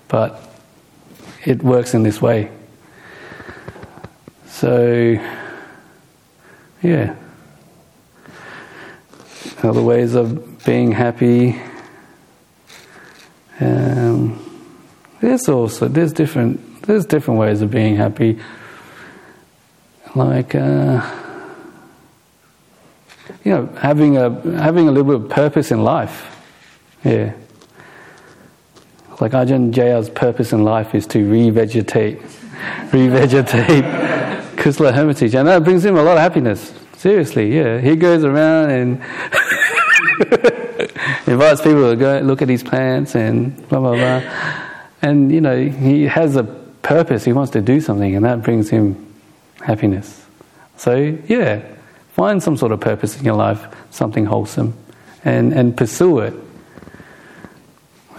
but 0.09 0.42
it 1.44 1.62
works 1.62 1.94
in 1.94 2.02
this 2.02 2.20
way. 2.20 2.50
So, 4.48 5.16
yeah. 6.82 7.14
Other 9.62 9.82
ways 9.82 10.16
of 10.16 10.64
being 10.64 10.90
happy. 10.90 11.62
Um, 13.61 14.42
there's 15.20 15.48
also 15.48 15.88
there's 15.88 16.12
different 16.12 16.82
there's 16.82 17.07
different 17.07 17.40
ways 17.40 17.62
of 17.62 17.70
being 17.70 17.96
happy. 17.96 18.38
Like. 20.14 20.54
Uh, 20.54 21.22
you 23.46 23.52
know, 23.52 23.66
having 23.78 24.16
a 24.16 24.28
having 24.61 24.88
a 24.88 24.90
little 24.90 25.18
bit 25.18 25.24
of 25.26 25.30
purpose 25.30 25.70
in 25.70 25.84
life. 25.84 26.36
Yeah. 27.04 27.32
Like 29.20 29.32
Ajahn 29.32 29.72
Jayar's 29.72 30.11
purpose 30.11 30.52
in 30.52 30.64
life 30.64 30.96
is 30.96 31.07
to 31.09 31.18
revegetate, 31.18 32.20
revegetate 32.90 34.52
Kusala 34.57 34.92
Hermitage, 34.92 35.34
and 35.36 35.46
that 35.46 35.62
brings 35.62 35.84
him 35.84 35.96
a 35.96 36.02
lot 36.02 36.16
of 36.16 36.18
happiness. 36.18 36.74
Seriously, 36.96 37.54
yeah. 37.54 37.80
He 37.80 37.94
goes 37.94 38.24
around 38.24 38.70
and 38.70 39.00
invites 41.26 41.60
people 41.60 41.90
to 41.90 41.96
go 41.96 42.20
look 42.20 42.42
at 42.42 42.48
his 42.48 42.62
plants 42.62 43.14
and 43.14 43.56
blah 43.68 43.80
blah 43.80 43.94
blah. 43.94 44.22
And 45.02 45.32
you 45.32 45.40
know, 45.40 45.56
he 45.56 46.04
has 46.04 46.36
a 46.36 46.44
purpose. 46.44 47.24
He 47.24 47.32
wants 47.32 47.52
to 47.52 47.60
do 47.60 47.80
something, 47.80 48.14
and 48.16 48.24
that 48.24 48.42
brings 48.42 48.70
him 48.70 49.14
happiness. 49.60 50.24
So 50.76 51.18
yeah, 51.26 51.62
Find 52.16 52.42
some 52.42 52.56
sort 52.56 52.72
of 52.72 52.80
purpose 52.80 53.18
in 53.18 53.26
your 53.26 53.34
life, 53.34 53.68
something 53.90 54.24
wholesome, 54.24 54.72
and, 55.22 55.52
and 55.52 55.76
pursue 55.76 56.20
it. 56.20 56.32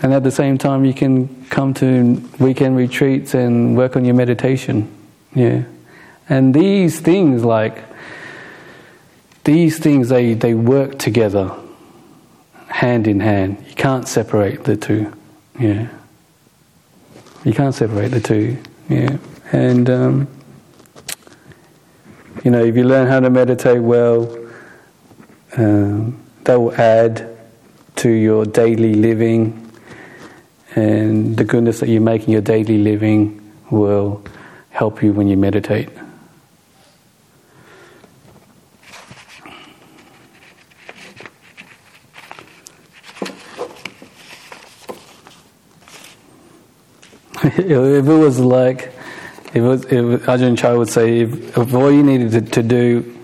And 0.03 0.13
at 0.13 0.23
the 0.23 0.29
same 0.29 0.59
time, 0.59 0.85
you 0.85 0.93
can 0.93 1.45
come 1.45 1.73
to 1.73 2.23
weekend 2.39 2.77
retreats 2.77 3.33
and 3.33 3.75
work 3.75 3.95
on 3.95 4.05
your 4.05 4.13
meditation. 4.13 4.95
Yeah. 5.33 5.63
And 6.29 6.53
these 6.53 6.99
things, 6.99 7.43
like, 7.43 7.83
these 9.45 9.79
things, 9.79 10.09
they, 10.09 10.35
they 10.35 10.53
work 10.53 10.99
together, 10.99 11.51
hand 12.67 13.07
in 13.07 13.19
hand. 13.19 13.63
You 13.67 13.75
can't 13.75 14.07
separate 14.07 14.63
the 14.63 14.75
two. 14.75 15.13
Yeah. 15.59 15.87
You 17.43 17.53
can't 17.53 17.73
separate 17.73 18.09
the 18.09 18.19
two. 18.19 18.57
Yeah. 18.89 19.17
And, 19.51 19.89
um, 19.89 20.27
you 22.43 22.51
know, 22.51 22.63
if 22.63 22.75
you 22.75 22.83
learn 22.83 23.07
how 23.07 23.19
to 23.19 23.29
meditate 23.29 23.81
well, 23.81 24.37
um, 25.57 26.19
that 26.43 26.59
will 26.59 26.75
add 26.75 27.37
to 27.97 28.09
your 28.09 28.45
daily 28.45 28.93
living, 28.93 29.71
and 30.75 31.35
the 31.35 31.43
goodness 31.43 31.79
that 31.79 31.89
you 31.89 31.99
make 31.99 32.25
in 32.25 32.31
your 32.31 32.41
daily 32.41 32.77
living 32.77 33.41
will 33.71 34.23
help 34.69 35.01
you 35.01 35.11
when 35.13 35.27
you 35.27 35.35
meditate. 35.35 35.89
if 47.57 48.07
it 48.07 48.17
was 48.17 48.39
like 48.39 48.93
if, 49.53 49.63
was, 49.63 49.85
if 49.85 50.25
Ajahn 50.25 50.57
Chah 50.57 50.75
would 50.75 50.89
say, 50.89 51.21
if, 51.21 51.57
if 51.57 51.73
all 51.73 51.91
you 51.91 52.03
needed 52.03 52.31
to, 52.31 52.41
to 52.41 52.63
do 52.63 53.17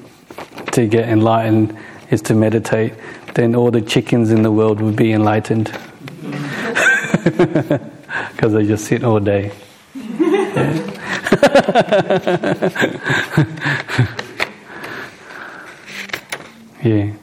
to 0.71 0.88
get 0.88 1.09
enlightened 1.09 1.78
is 2.09 2.21
to 2.24 2.34
meditate, 2.34 2.93
then 3.36 3.55
all 3.55 3.71
the 3.71 3.82
chickens 3.82 4.32
in 4.32 4.41
the 4.41 4.51
world 4.51 4.82
would 4.82 4.95
be 4.95 5.11
enlightened. 5.11 5.71
Because 8.32 8.53
they 8.53 8.67
just 8.67 8.86
sit 8.86 9.03
all 9.03 9.19
day. 9.19 9.51
Yeah. 16.84 17.05
yeah. 17.05 17.22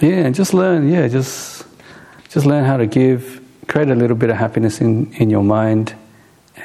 Yeah, 0.00 0.26
and 0.26 0.34
just 0.34 0.54
learn. 0.54 0.88
Yeah, 0.88 1.08
just 1.08 1.64
just 2.28 2.46
learn 2.46 2.64
how 2.64 2.76
to 2.76 2.86
give. 2.86 3.40
Create 3.66 3.90
a 3.90 3.94
little 3.94 4.16
bit 4.16 4.30
of 4.30 4.36
happiness 4.36 4.80
in, 4.80 5.12
in 5.14 5.28
your 5.28 5.42
mind, 5.42 5.94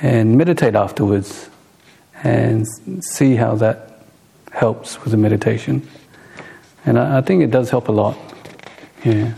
and 0.02 0.38
meditate 0.38 0.76
afterwards, 0.76 1.50
and 2.24 2.66
see 3.04 3.36
how 3.36 3.56
that 3.56 4.06
helps 4.52 5.02
with 5.04 5.12
the 5.12 5.18
meditation. 5.18 5.88
And 6.86 7.00
I, 7.00 7.18
I 7.18 7.22
think 7.22 7.44
it 7.44 7.52
does 7.52 7.70
help 7.70 7.88
a 7.88 7.92
lot. 7.92 8.18
Yeah. 9.04 9.34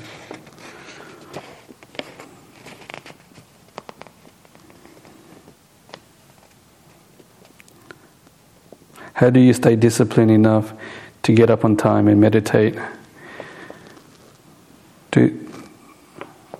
How 9.14 9.30
do 9.30 9.40
you 9.40 9.54
stay 9.54 9.78
disciplined 9.78 10.30
enough 10.30 10.74
to 11.24 11.34
get 11.34 11.50
up 11.50 11.64
on 11.64 11.78
time 11.78 12.10
and 12.10 12.20
meditate? 12.20 12.76
To 15.16 15.50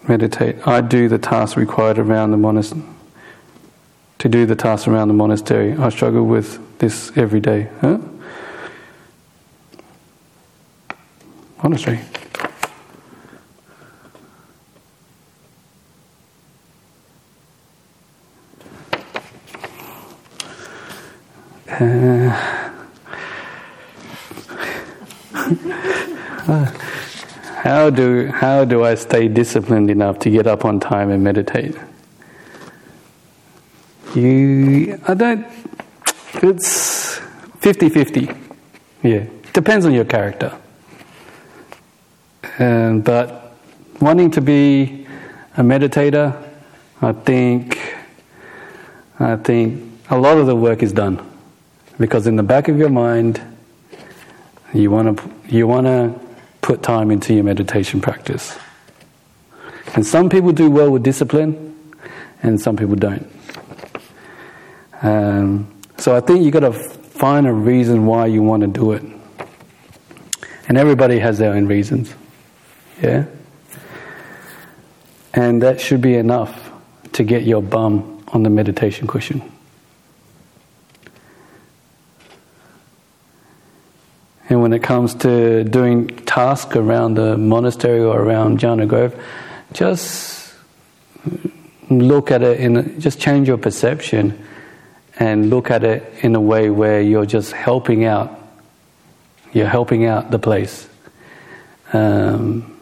meditate. 0.08 0.66
I 0.66 0.80
do 0.80 1.10
the 1.10 1.18
tasks 1.18 1.58
required 1.58 2.00
around 2.00 2.32
the 2.32 2.38
monastery. 2.38 2.84
To 4.20 4.30
do 4.30 4.46
the 4.46 4.56
tasks 4.56 4.88
around 4.88 5.10
the 5.10 5.14
monastery, 5.14 5.74
I 5.74 5.90
struggle 5.90 6.26
with 6.26 6.80
this 6.80 7.12
every 7.18 7.42
day. 7.42 7.68
Huh? 7.82 7.98
Monastery. 11.62 12.00
Uh, 21.68 22.72
uh, 26.48 26.95
how 27.66 27.90
do, 27.90 28.28
how 28.28 28.64
do 28.64 28.84
I 28.84 28.94
stay 28.94 29.28
disciplined 29.28 29.90
enough 29.90 30.20
to 30.20 30.30
get 30.30 30.46
up 30.46 30.66
on 30.66 30.80
time 30.80 31.10
and 31.10 31.24
meditate? 31.24 31.76
You, 34.14 35.02
I 35.08 35.16
don't, 35.16 35.48
it's, 36.44 37.18
50 37.62 37.90
50. 37.90 38.30
Yeah. 39.02 39.26
Depends 39.52 39.88
on 39.88 39.96
your 39.96 40.06
character. 40.06 40.56
And, 42.60 43.04
but 43.04 43.56
wanting 44.00 44.30
to 44.30 44.42
be 44.42 45.08
a 45.58 45.64
meditator, 45.64 46.40
I 47.02 47.14
think, 47.14 47.96
I 49.20 49.38
think 49.38 49.92
a 50.12 50.20
lot 50.20 50.38
of 50.38 50.46
the 50.46 50.56
work 50.56 50.84
is 50.84 50.94
done 50.94 51.20
because 51.98 52.28
in 52.28 52.36
the 52.36 52.44
back 52.44 52.68
of 52.68 52.78
your 52.78 52.90
mind, 52.90 53.42
you 54.72 54.92
want 54.92 55.18
to 55.18 55.32
you 55.48 55.66
want 55.66 55.88
to 55.88 56.25
put 56.66 56.82
time 56.82 57.12
into 57.12 57.32
your 57.32 57.44
meditation 57.44 58.02
practice. 58.02 58.58
And 59.94 60.04
some 60.04 60.32
people 60.32 60.52
do 60.52 60.72
well 60.72 60.90
with 60.90 61.04
discipline, 61.04 61.80
and 62.42 62.60
some 62.60 62.76
people 62.76 62.96
don't. 62.96 63.32
Um, 65.04 65.72
so 65.98 66.16
I 66.16 66.22
think 66.22 66.42
you've 66.42 66.54
got 66.54 66.62
to 66.62 66.74
find 66.74 67.46
a 67.46 67.54
reason 67.54 68.08
why 68.08 68.26
you 68.26 68.42
want 68.42 68.62
to 68.62 68.68
do 68.68 68.94
it. 68.94 69.04
And 70.68 70.76
everybody 70.76 71.20
has 71.20 71.38
their 71.38 71.54
own 71.54 71.68
reasons. 71.68 72.16
Yeah? 73.00 73.26
And 75.36 75.62
that 75.62 75.80
should 75.80 76.02
be 76.02 76.16
enough 76.16 76.72
to 77.14 77.24
get 77.24 77.44
your 77.44 77.62
bum 77.62 78.24
on 78.30 78.42
the 78.42 78.50
meditation 78.50 79.06
cushion. 79.06 79.44
And 84.48 84.62
when 84.62 84.74
it 84.74 84.84
comes 84.84 85.16
to 85.16 85.64
doing 85.64 86.08
tasks 86.08 86.76
around 86.76 87.16
the 87.16 87.38
monastery 87.38 88.02
or 88.02 88.22
around 88.22 88.60
Jhana 88.60 88.88
Grove, 88.88 89.20
just 89.74 90.54
look 91.90 92.32
at 92.32 92.44
it 92.44 92.60
in 92.60 93.00
just 93.00 93.20
change 93.20 93.48
your 93.48 93.58
perception 93.58 94.46
and 95.18 95.50
look 95.50 95.72
at 95.72 95.84
it 95.84 96.14
in 96.22 96.36
a 96.36 96.42
way 96.42 96.70
where 96.70 97.02
you're 97.02 97.26
just 97.26 97.54
helping 97.54 98.06
out. 98.06 98.40
You're 99.52 99.68
helping 99.68 100.06
out 100.06 100.30
the 100.30 100.40
place. 100.40 100.88
Um, 101.94 102.80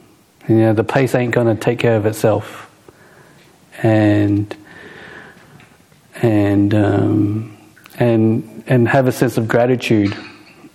you 0.50 0.56
know, 0.56 0.74
the 0.74 0.84
place 0.84 1.16
ain't 1.16 1.34
going 1.34 1.48
to 1.48 1.56
take 1.56 1.80
care 1.80 1.96
of 1.96 2.06
itself, 2.06 2.70
and 3.82 4.54
and 6.22 6.74
um, 6.74 7.58
and 8.00 8.64
and 8.68 8.88
have 8.88 9.08
a 9.08 9.14
sense 9.14 9.38
of 9.38 9.48
gratitude 9.48 10.14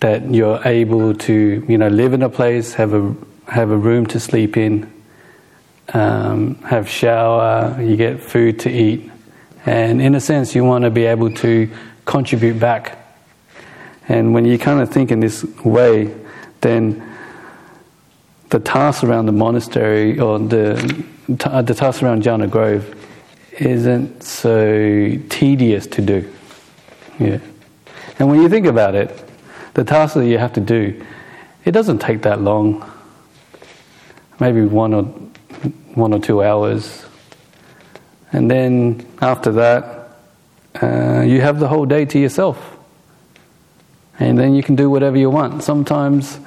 that 0.01 0.33
you're 0.33 0.61
able 0.67 1.15
to 1.15 1.65
you 1.69 1.79
know 1.79 1.89
live 1.89 2.13
in 2.13 2.23
a 2.23 2.29
place, 2.29 2.75
have 2.75 2.95
a 2.95 3.15
have 3.47 3.71
a 3.71 3.77
room 3.77 4.07
to 4.07 4.21
sleep 4.21 4.57
in, 4.57 4.93
um, 5.95 6.57
have 6.57 6.89
shower, 6.89 7.81
you 7.81 7.97
get 7.97 8.21
food 8.21 8.61
to 8.61 8.71
eat, 8.71 9.11
and 9.67 10.01
in 10.01 10.15
a 10.15 10.21
sense, 10.21 10.55
you 10.55 10.65
want 10.65 10.85
to 10.85 10.91
be 10.91 11.05
able 11.05 11.31
to 11.33 11.71
contribute 12.05 12.59
back. 12.59 12.97
And 14.09 14.33
when 14.33 14.45
you 14.45 14.59
kind 14.59 14.81
of 14.81 14.91
think 14.91 15.11
in 15.11 15.21
this 15.21 15.45
way, 15.65 16.15
then 16.61 17.05
the 18.51 18.59
task 18.59 19.05
around 19.05 19.27
the 19.27 19.33
monastery 19.33 20.19
or 20.19 20.39
the 20.39 21.05
the 21.29 21.75
tasks 21.75 22.03
around 22.03 22.23
Jhana 22.23 22.51
Grove 22.51 22.95
isn't 23.59 24.23
so 24.23 25.19
tedious 25.29 25.87
to 25.89 26.01
do. 26.01 26.33
Yeah. 27.19 27.41
And 28.19 28.29
when 28.31 28.41
you 28.41 28.49
think 28.49 28.67
about 28.67 28.95
it, 28.95 29.28
the 29.79 29.85
tasks 29.85 30.15
that 30.15 30.27
you 30.27 30.39
have 30.39 30.55
to 30.55 30.61
do, 30.61 31.01
it 31.65 31.71
doesn't 31.71 32.01
take 32.01 32.23
that 32.23 32.41
long. 32.41 32.85
Maybe 34.41 34.63
one 34.63 34.93
or 34.93 35.05
one 35.95 36.13
or 36.13 36.19
two 36.19 36.43
hours, 36.43 37.07
and 38.33 38.51
then 38.51 39.07
after 39.21 39.53
that, 39.53 40.11
uh, 40.83 41.21
you 41.21 41.41
have 41.43 41.61
the 41.61 41.69
whole 41.69 41.87
day 41.87 42.05
to 42.07 42.19
yourself, 42.19 42.77
and 44.19 44.37
then 44.37 44.57
you 44.57 44.65
can 44.65 44.75
do 44.75 44.91
whatever 44.91 45.17
you 45.17 45.31
want. 45.31 45.63
Sometimes, 45.63 46.41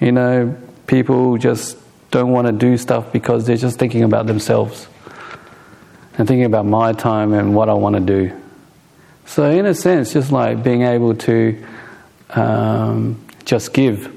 you 0.00 0.10
know, 0.10 0.56
people 0.88 1.38
just 1.38 1.78
don't 2.10 2.32
want 2.32 2.48
to 2.48 2.52
do 2.52 2.76
stuff 2.76 3.12
because 3.12 3.46
they're 3.46 3.56
just 3.56 3.78
thinking 3.78 4.02
about 4.02 4.26
themselves 4.26 4.88
and 6.18 6.26
thinking 6.26 6.44
about 6.44 6.66
my 6.66 6.92
time 6.92 7.34
and 7.34 7.54
what 7.54 7.68
I 7.68 7.74
want 7.74 7.94
to 7.94 8.00
do. 8.00 8.32
So, 9.26 9.48
in 9.48 9.64
a 9.64 9.74
sense, 9.74 10.12
just 10.12 10.32
like 10.32 10.64
being 10.64 10.82
able 10.82 11.14
to 11.14 11.64
um, 12.30 13.24
just 13.44 13.72
give 13.72 14.10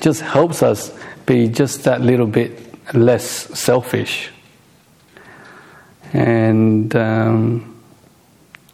just 0.00 0.20
helps 0.20 0.62
us 0.62 0.92
be 1.26 1.48
just 1.48 1.84
that 1.84 2.00
little 2.00 2.26
bit 2.26 2.60
less 2.94 3.24
selfish. 3.58 4.30
And 6.12 6.94
um, 6.94 7.82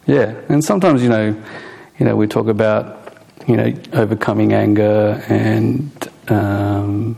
yeah, 0.06 0.34
and 0.48 0.62
sometimes 0.64 1.02
you 1.02 1.08
know, 1.08 1.36
you 1.98 2.06
know, 2.06 2.16
we 2.16 2.26
talk 2.26 2.48
about 2.48 3.14
you 3.46 3.56
know 3.56 3.72
overcoming 3.92 4.52
anger 4.52 5.22
and 5.28 6.08
um, 6.28 7.16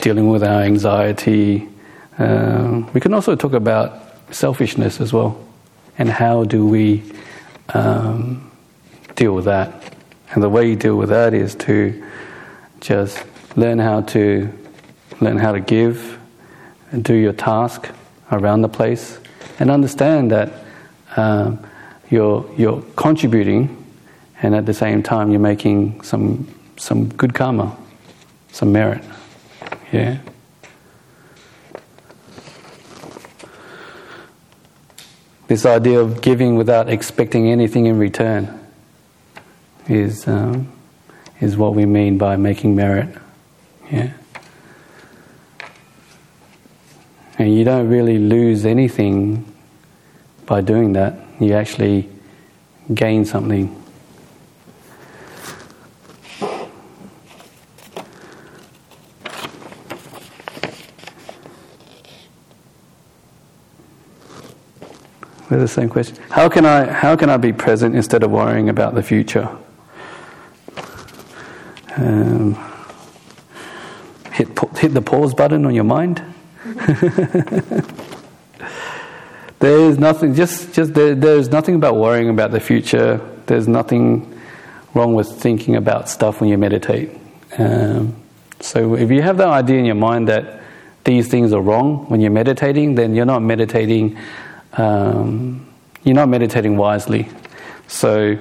dealing 0.00 0.28
with 0.28 0.44
our 0.44 0.62
anxiety. 0.62 1.68
Um, 2.18 2.92
we 2.92 3.00
can 3.00 3.12
also 3.12 3.34
talk 3.34 3.52
about 3.52 4.02
selfishness 4.30 5.00
as 5.00 5.12
well, 5.12 5.42
and 5.98 6.08
how 6.08 6.44
do 6.44 6.66
we 6.66 7.02
um, 7.74 8.50
deal 9.16 9.34
with 9.34 9.46
that? 9.46 9.95
And 10.32 10.42
the 10.42 10.48
way 10.48 10.68
you 10.68 10.76
deal 10.76 10.96
with 10.96 11.08
that 11.10 11.34
is 11.34 11.54
to 11.56 12.02
just 12.80 13.22
learn 13.56 13.78
how 13.78 14.02
to 14.02 14.52
learn 15.20 15.38
how 15.38 15.52
to 15.52 15.60
give 15.60 16.18
and 16.90 17.02
do 17.02 17.14
your 17.14 17.32
task 17.32 17.88
around 18.32 18.62
the 18.62 18.68
place, 18.68 19.18
and 19.58 19.70
understand 19.70 20.30
that 20.30 20.52
um, 21.16 21.64
you're 22.10 22.48
you're 22.56 22.82
contributing, 22.96 23.84
and 24.42 24.54
at 24.54 24.66
the 24.66 24.74
same 24.74 25.02
time 25.02 25.30
you're 25.30 25.40
making 25.40 26.02
some 26.02 26.46
some 26.76 27.08
good 27.08 27.34
karma, 27.34 27.76
some 28.52 28.72
merit. 28.72 29.02
Yeah. 29.92 30.18
This 35.48 35.64
idea 35.64 36.00
of 36.00 36.20
giving 36.20 36.56
without 36.56 36.88
expecting 36.88 37.48
anything 37.48 37.86
in 37.86 37.98
return 37.98 38.65
is 39.88 40.26
um, 40.26 40.72
is 41.40 41.56
what 41.56 41.74
we 41.74 41.86
mean 41.86 42.18
by 42.18 42.36
making 42.36 42.74
merit. 42.74 43.08
Yeah. 43.90 44.12
And 47.38 47.54
you 47.54 47.64
don't 47.64 47.88
really 47.88 48.18
lose 48.18 48.64
anything 48.64 49.52
by 50.46 50.62
doing 50.62 50.94
that. 50.94 51.18
You 51.38 51.52
actually 51.52 52.08
gain 52.92 53.24
something. 53.24 53.82
With 65.48 65.60
the 65.60 65.68
same 65.68 65.88
question. 65.88 66.16
How 66.30 66.48
can 66.48 66.64
I 66.64 66.90
how 66.90 67.14
can 67.16 67.30
I 67.30 67.36
be 67.36 67.52
present 67.52 67.94
instead 67.94 68.22
of 68.22 68.30
worrying 68.30 68.68
about 68.68 68.94
the 68.94 69.02
future? 69.02 69.48
Um, 71.96 72.54
hit 74.86 74.94
the 74.94 75.02
pause 75.02 75.34
button 75.34 75.66
on 75.66 75.74
your 75.74 75.82
mind. 75.82 76.22
there's 79.58 79.98
nothing. 79.98 80.32
Just 80.34 80.72
just 80.74 80.94
there, 80.94 81.16
there's 81.16 81.48
nothing 81.48 81.74
about 81.74 81.96
worrying 81.96 82.28
about 82.28 82.52
the 82.52 82.60
future. 82.60 83.20
There's 83.46 83.66
nothing 83.66 84.32
wrong 84.94 85.14
with 85.14 85.28
thinking 85.28 85.74
about 85.74 86.08
stuff 86.08 86.40
when 86.40 86.50
you 86.50 86.56
meditate. 86.56 87.10
Um, 87.58 88.14
so 88.60 88.94
if 88.94 89.10
you 89.10 89.22
have 89.22 89.38
that 89.38 89.48
idea 89.48 89.78
in 89.78 89.86
your 89.86 89.96
mind 89.96 90.28
that 90.28 90.62
these 91.02 91.26
things 91.26 91.52
are 91.52 91.60
wrong 91.60 92.08
when 92.08 92.20
you're 92.20 92.30
meditating, 92.30 92.94
then 92.94 93.16
you're 93.16 93.26
not 93.26 93.42
meditating 93.42 94.16
um, 94.74 95.66
you're 96.04 96.14
not 96.14 96.28
meditating 96.28 96.76
wisely. 96.76 97.28
So, 97.88 98.38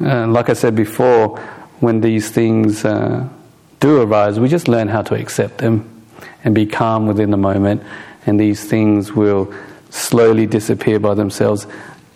uh, 0.00 0.26
like 0.28 0.50
I 0.50 0.52
said 0.52 0.76
before, 0.76 1.40
when 1.80 2.00
these 2.00 2.30
things 2.30 2.84
uh, 2.84 3.28
do 3.80 4.00
arise, 4.02 4.40
we 4.40 4.48
just 4.48 4.68
learn 4.68 4.88
how 4.88 5.02
to 5.02 5.14
accept 5.14 5.58
them 5.58 6.04
and 6.44 6.54
be 6.54 6.66
calm 6.66 7.06
within 7.06 7.30
the 7.30 7.36
moment, 7.36 7.82
and 8.26 8.38
these 8.38 8.64
things 8.64 9.12
will 9.12 9.52
slowly 9.90 10.46
disappear 10.46 10.98
by 10.98 11.14
themselves. 11.14 11.66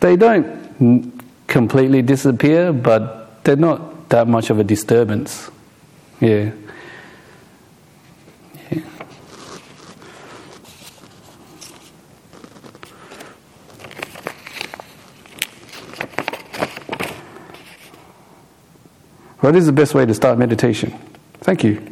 They 0.01 0.17
don't 0.17 1.21
completely 1.47 2.03
disappear, 2.03 2.73
but 2.73 3.45
they're 3.45 3.57
not 3.57 4.09
that 4.11 4.29
much 4.29 4.51
of 4.51 4.59
a 4.59 4.65
disturbance. 4.65 5.51
Yeah. 6.21 6.51
What 19.41 19.57
is 19.57 19.67
the 19.67 19.73
best 19.73 19.93
way 19.93 20.07
to 20.07 20.15
start 20.15 20.39
meditation? 20.39 21.12
Thank 21.43 21.65
you. 21.65 21.83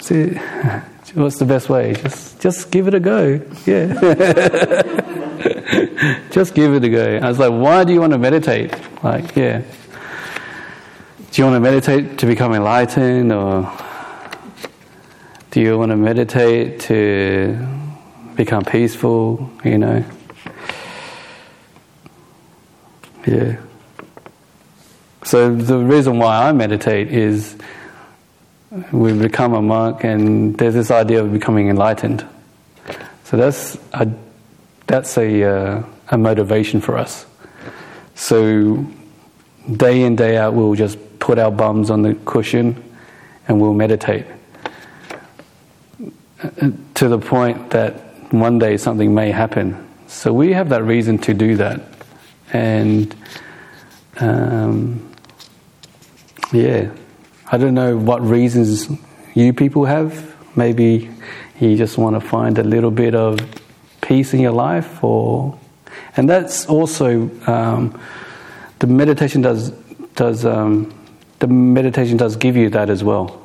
See, 0.00 0.28
what's 1.14 1.38
the 1.38 1.44
best 1.44 1.68
way? 1.68 1.94
Just, 1.94 2.40
just 2.40 2.70
give 2.70 2.88
it 2.88 2.94
a 2.94 3.00
go. 3.00 3.40
Yeah. 3.66 3.92
just 6.30 6.54
give 6.54 6.74
it 6.74 6.84
a 6.84 6.88
go. 6.88 7.18
I 7.22 7.28
was 7.28 7.38
like, 7.38 7.52
why 7.52 7.84
do 7.84 7.92
you 7.92 8.00
want 8.00 8.12
to 8.12 8.18
meditate? 8.18 8.74
Like, 9.02 9.34
yeah. 9.34 9.62
Do 11.32 11.42
you 11.42 11.44
want 11.44 11.56
to 11.56 11.60
meditate 11.60 12.18
to 12.18 12.26
become 12.26 12.54
enlightened 12.54 13.32
or 13.32 13.70
do 15.50 15.60
you 15.60 15.78
want 15.78 15.90
to 15.90 15.96
meditate 15.96 16.80
to 16.80 17.66
become 18.36 18.64
peaceful, 18.64 19.50
you 19.64 19.78
know? 19.78 20.04
Yeah. 23.26 23.56
So 25.24 25.54
the 25.54 25.78
reason 25.78 26.18
why 26.18 26.48
I 26.48 26.52
meditate 26.52 27.12
is 27.12 27.56
we 28.90 29.12
become 29.12 29.54
a 29.54 29.62
monk 29.62 30.04
and 30.04 30.56
there's 30.58 30.74
this 30.74 30.90
idea 30.90 31.22
of 31.22 31.32
becoming 31.32 31.68
enlightened. 31.68 32.26
So 33.24 33.36
that's 33.36 33.78
a, 33.92 34.10
that's 34.86 35.16
a, 35.16 35.44
uh, 35.44 35.82
a 36.08 36.18
motivation 36.18 36.80
for 36.80 36.98
us. 36.98 37.26
So 38.14 38.84
day 39.76 40.02
in, 40.02 40.16
day 40.16 40.36
out, 40.36 40.54
we'll 40.54 40.74
just 40.74 40.98
put 41.18 41.38
our 41.38 41.50
bums 41.50 41.90
on 41.90 42.02
the 42.02 42.14
cushion 42.24 42.82
and 43.46 43.60
we'll 43.60 43.74
meditate. 43.74 44.26
Uh, 46.42 46.70
to 46.94 47.08
the 47.08 47.18
point 47.18 47.70
that 47.70 47.94
one 48.32 48.58
day 48.58 48.76
something 48.76 49.14
may 49.14 49.30
happen. 49.30 49.88
So 50.08 50.32
we 50.32 50.52
have 50.52 50.70
that 50.70 50.82
reason 50.82 51.18
to 51.18 51.34
do 51.34 51.56
that. 51.56 51.80
And 52.52 53.14
um, 54.18 55.11
yeah, 56.52 56.90
I 57.50 57.56
don't 57.56 57.74
know 57.74 57.96
what 57.96 58.22
reasons 58.22 58.88
you 59.34 59.52
people 59.52 59.86
have. 59.86 60.36
Maybe 60.54 61.10
you 61.58 61.76
just 61.76 61.96
want 61.96 62.14
to 62.14 62.20
find 62.20 62.58
a 62.58 62.62
little 62.62 62.90
bit 62.90 63.14
of 63.14 63.38
peace 64.02 64.34
in 64.34 64.40
your 64.40 64.52
life, 64.52 65.02
or 65.02 65.58
and 66.16 66.28
that's 66.28 66.66
also 66.66 67.30
um, 67.46 67.98
the 68.80 68.86
meditation 68.86 69.40
does 69.40 69.70
does 70.14 70.44
um, 70.44 70.92
the 71.38 71.46
meditation 71.46 72.18
does 72.18 72.36
give 72.36 72.56
you 72.56 72.68
that 72.70 72.90
as 72.90 73.02
well. 73.02 73.40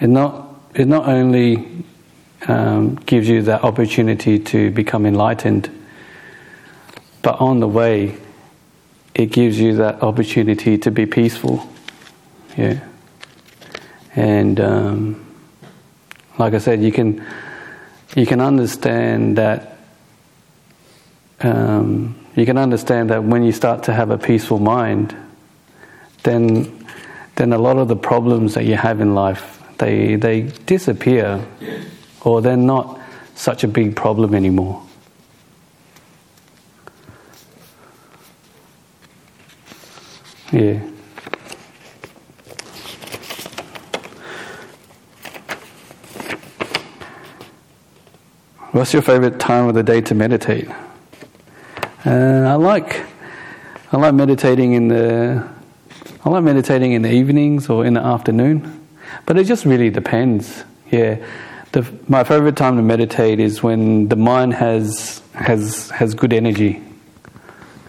It 0.00 0.08
not 0.08 0.48
it 0.74 0.88
not 0.88 1.08
only 1.08 1.84
um, 2.48 2.94
gives 2.94 3.28
you 3.28 3.42
that 3.42 3.64
opportunity 3.64 4.38
to 4.38 4.70
become 4.70 5.04
enlightened, 5.04 5.68
but 7.20 7.38
on 7.38 7.60
the 7.60 7.68
way 7.68 8.16
it 9.14 9.26
gives 9.26 9.58
you 9.58 9.76
that 9.76 10.02
opportunity 10.02 10.78
to 10.78 10.90
be 10.90 11.06
peaceful. 11.06 11.66
Yeah. 12.56 12.80
And 14.14 14.60
um, 14.60 15.26
like 16.38 16.54
I 16.54 16.58
said, 16.58 16.82
you 16.82 16.92
can 16.92 17.24
you 18.16 18.26
can 18.26 18.40
understand 18.40 19.38
that 19.38 19.78
um, 21.40 22.16
you 22.34 22.44
can 22.44 22.58
understand 22.58 23.10
that 23.10 23.22
when 23.24 23.42
you 23.42 23.52
start 23.52 23.84
to 23.84 23.92
have 23.92 24.10
a 24.10 24.18
peaceful 24.18 24.58
mind, 24.58 25.14
then 26.22 26.86
then 27.36 27.52
a 27.52 27.58
lot 27.58 27.78
of 27.78 27.88
the 27.88 27.96
problems 27.96 28.54
that 28.54 28.64
you 28.64 28.76
have 28.76 29.00
in 29.00 29.14
life 29.14 29.62
they 29.78 30.16
they 30.16 30.42
disappear, 30.66 31.44
or 32.22 32.42
they're 32.42 32.56
not 32.56 33.00
such 33.34 33.64
a 33.64 33.68
big 33.68 33.96
problem 33.96 34.34
anymore. 34.34 34.82
Yeah. 40.52 40.80
What's 48.72 48.92
your 48.92 49.02
favorite 49.02 49.38
time 49.38 49.68
of 49.68 49.74
the 49.74 49.82
day 49.82 50.00
to 50.00 50.14
meditate? 50.14 50.68
Uh, 52.04 52.46
I 52.48 52.54
like 52.54 53.04
I 53.92 53.96
like 53.96 54.14
meditating 54.14 54.72
in 54.72 54.88
the 54.88 55.46
I 56.24 56.28
like 56.30 56.44
meditating 56.44 56.92
in 56.92 57.02
the 57.02 57.12
evenings 57.12 57.68
or 57.68 57.84
in 57.84 57.94
the 57.94 58.00
afternoon, 58.00 58.86
but 59.26 59.38
it 59.38 59.44
just 59.44 59.64
really 59.64 59.90
depends. 59.90 60.64
Yeah, 60.90 61.24
the, 61.72 61.86
my 62.08 62.24
favorite 62.24 62.56
time 62.56 62.76
to 62.76 62.82
meditate 62.82 63.38
is 63.38 63.62
when 63.62 64.08
the 64.08 64.16
mind 64.16 64.54
has 64.54 65.22
has 65.34 65.90
has 65.90 66.14
good 66.14 66.32
energy. 66.32 66.82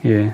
Yeah, 0.03 0.34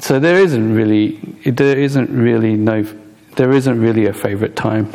so 0.00 0.18
there 0.18 0.36
isn't 0.36 0.74
really, 0.74 1.16
there 1.44 1.78
isn't 1.78 2.10
really 2.10 2.54
no, 2.54 2.84
there 3.36 3.52
isn't 3.52 3.80
really 3.80 4.06
a 4.06 4.12
favorite 4.12 4.56
time. 4.56 4.92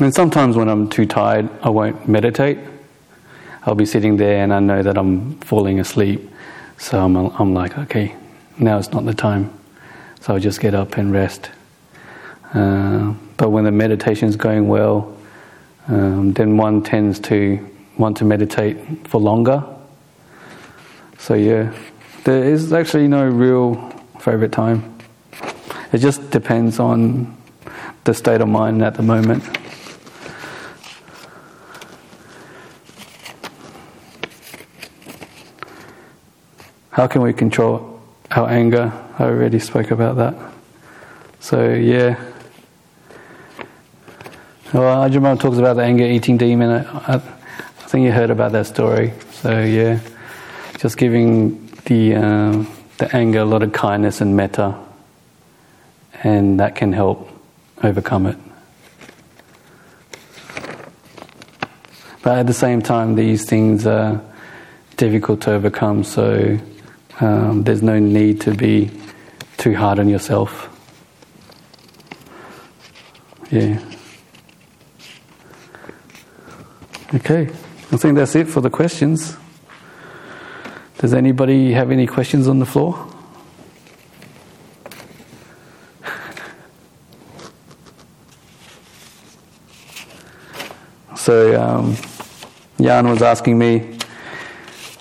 And 0.00 0.12
sometimes 0.12 0.56
when 0.56 0.68
I'm 0.68 0.88
too 0.88 1.06
tired, 1.06 1.48
I 1.62 1.68
won't 1.68 2.08
meditate. 2.08 2.58
I'll 3.62 3.74
be 3.74 3.86
sitting 3.86 4.16
there 4.16 4.42
and 4.42 4.52
I 4.52 4.60
know 4.60 4.82
that 4.82 4.98
I'm 4.98 5.38
falling 5.40 5.80
asleep. 5.80 6.30
So 6.78 6.98
I'm, 7.02 7.16
I'm 7.16 7.54
like, 7.54 7.78
okay, 7.78 8.14
now 8.58 8.78
it's 8.78 8.90
not 8.90 9.04
the 9.04 9.14
time. 9.14 9.52
So 10.20 10.34
I'll 10.34 10.40
just 10.40 10.60
get 10.60 10.74
up 10.74 10.96
and 10.96 11.12
rest. 11.12 11.50
Uh, 12.52 13.14
but 13.36 13.50
when 13.50 13.64
the 13.64 13.72
meditation 13.72 14.28
is 14.28 14.36
going 14.36 14.68
well, 14.68 15.16
um, 15.88 16.32
then 16.32 16.56
one 16.56 16.82
tends 16.82 17.20
to 17.20 17.70
want 17.98 18.16
to 18.16 18.24
meditate 18.24 18.78
for 19.06 19.20
longer. 19.20 19.62
So 21.18 21.34
yeah, 21.34 21.72
there 22.24 22.44
is 22.44 22.72
actually 22.72 23.06
no 23.06 23.28
real 23.28 23.74
favorite 24.18 24.52
time. 24.52 24.98
It 25.92 25.98
just 25.98 26.30
depends 26.30 26.80
on 26.80 27.36
the 28.04 28.14
state 28.14 28.40
of 28.40 28.48
mind 28.48 28.82
at 28.82 28.94
the 28.94 29.02
moment. 29.02 29.44
How 36.90 37.06
can 37.06 37.22
we 37.22 37.32
control 37.32 38.00
our 38.30 38.48
anger? 38.48 38.92
I 39.18 39.24
already 39.24 39.58
spoke 39.58 39.90
about 39.90 40.16
that. 40.16 40.34
So, 41.40 41.74
yeah. 41.74 42.18
Well, 44.72 45.08
Ajahn 45.08 45.38
talks 45.38 45.58
about 45.58 45.74
the 45.74 45.82
anger 45.82 46.04
eating 46.04 46.38
demon. 46.38 46.70
I, 46.70 47.14
I, 47.14 47.14
I 47.16 47.86
think 47.88 48.04
you 48.04 48.12
heard 48.12 48.30
about 48.30 48.52
that 48.52 48.66
story. 48.66 49.12
So, 49.32 49.60
yeah. 49.62 50.00
Just 50.78 50.96
giving 50.96 51.63
the, 51.86 52.14
uh, 52.14 52.64
the 52.98 53.14
anger, 53.14 53.40
a 53.40 53.44
lot 53.44 53.62
of 53.62 53.72
kindness 53.72 54.20
and 54.20 54.36
metta, 54.36 54.74
and 56.22 56.58
that 56.60 56.74
can 56.74 56.92
help 56.92 57.28
overcome 57.82 58.26
it. 58.26 58.38
But 62.22 62.38
at 62.38 62.46
the 62.46 62.54
same 62.54 62.80
time, 62.80 63.16
these 63.16 63.46
things 63.46 63.86
are 63.86 64.22
difficult 64.96 65.42
to 65.42 65.52
overcome, 65.52 66.04
so 66.04 66.58
um, 67.20 67.64
there's 67.64 67.82
no 67.82 67.98
need 67.98 68.40
to 68.42 68.54
be 68.54 68.90
too 69.58 69.74
hard 69.74 69.98
on 69.98 70.08
yourself. 70.08 70.70
Yeah. 73.50 73.78
Okay, 77.14 77.42
I 77.92 77.96
think 77.96 78.16
that's 78.16 78.34
it 78.34 78.48
for 78.48 78.60
the 78.60 78.70
questions. 78.70 79.36
Does 81.04 81.12
anybody 81.12 81.72
have 81.72 81.90
any 81.90 82.06
questions 82.06 82.48
on 82.48 82.58
the 82.60 82.64
floor? 82.64 83.06
So, 91.14 91.62
um, 91.62 91.94
Jan 92.80 93.06
was 93.06 93.20
asking 93.20 93.58
me 93.58 93.98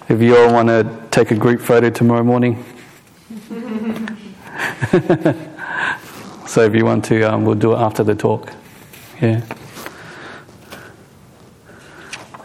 if 0.10 0.22
you 0.22 0.36
all 0.36 0.52
want 0.52 0.68
to 0.68 0.84
take 1.10 1.32
a 1.32 1.36
group 1.36 1.62
photo 1.62 1.90
tomorrow 1.90 2.24
morning. 2.24 2.62
so, 6.46 6.64
if 6.64 6.76
you 6.76 6.84
want 6.84 7.06
to, 7.06 7.24
um, 7.24 7.46
we'll 7.46 7.56
do 7.56 7.72
it 7.72 7.78
after 7.78 8.04
the 8.04 8.16
talk. 8.16 8.52
Yeah. 9.22 9.42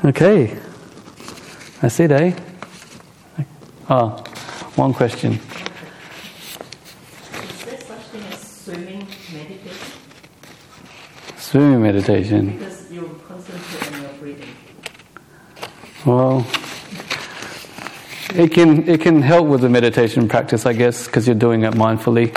Okay. 0.04 0.56
That's 1.80 1.98
it, 1.98 2.12
eh? 2.12 2.47
Ah, 3.90 4.10
one 4.76 4.92
question. 4.92 5.32
Is 5.32 5.40
there 7.64 7.80
such 7.80 8.02
thing 8.12 8.22
as 8.30 8.38
swimming 8.38 9.06
meditation? 9.32 9.92
Swimming 11.38 11.82
meditation. 11.82 12.58
Because 12.58 12.92
you 12.92 13.20
concentrate 13.26 13.94
on 13.94 14.02
your 14.02 14.12
breathing. 14.20 14.54
Well, 16.04 16.46
it 18.34 18.52
can 18.52 18.86
it 18.86 19.00
can 19.00 19.22
help 19.22 19.46
with 19.46 19.62
the 19.62 19.70
meditation 19.70 20.28
practice, 20.28 20.66
I 20.66 20.74
guess, 20.74 21.06
because 21.06 21.26
you're 21.26 21.34
doing 21.34 21.62
it 21.62 21.72
mindfully. 21.72 22.36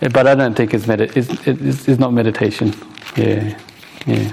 But 0.00 0.26
I 0.26 0.34
don't 0.34 0.54
think 0.54 0.74
it's 0.74 0.86
med- 0.86 1.00
it's, 1.00 1.16
it's, 1.46 1.88
it's 1.88 1.98
not 1.98 2.12
meditation. 2.12 2.74
Yeah, 3.16 3.58
yeah. 4.06 4.30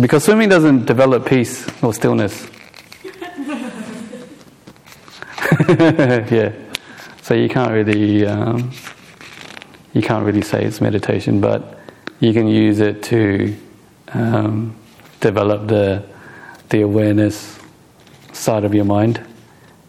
Because 0.00 0.24
swimming 0.24 0.48
doesn't 0.48 0.86
develop 0.86 1.26
peace 1.26 1.66
or 1.82 1.92
stillness. 1.92 2.53
yeah. 6.30 6.52
So 7.22 7.32
you 7.32 7.48
can't 7.48 7.72
really 7.72 8.26
um, 8.26 8.70
you 9.94 10.02
can't 10.02 10.26
really 10.26 10.42
say 10.42 10.64
it's 10.64 10.80
meditation, 10.80 11.40
but 11.40 11.78
you 12.20 12.34
can 12.34 12.46
use 12.46 12.80
it 12.80 13.02
to 13.04 13.56
um, 14.12 14.76
develop 15.20 15.68
the 15.68 16.04
the 16.68 16.82
awareness 16.82 17.58
side 18.32 18.64
of 18.64 18.74
your 18.74 18.84
mind, 18.84 19.24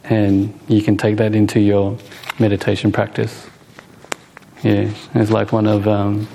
and 0.05 0.57
you 0.69 0.81
can 0.81 0.95
take 0.95 1.17
that 1.17 1.35
into 1.35 1.59
your 1.59 1.97
meditation 2.39 2.91
practice. 2.91 3.47
Yeah, 4.63 4.89
it's 5.13 5.31
like 5.31 5.51
one 5.51 5.67
of 5.67 5.87
um, 5.89 6.25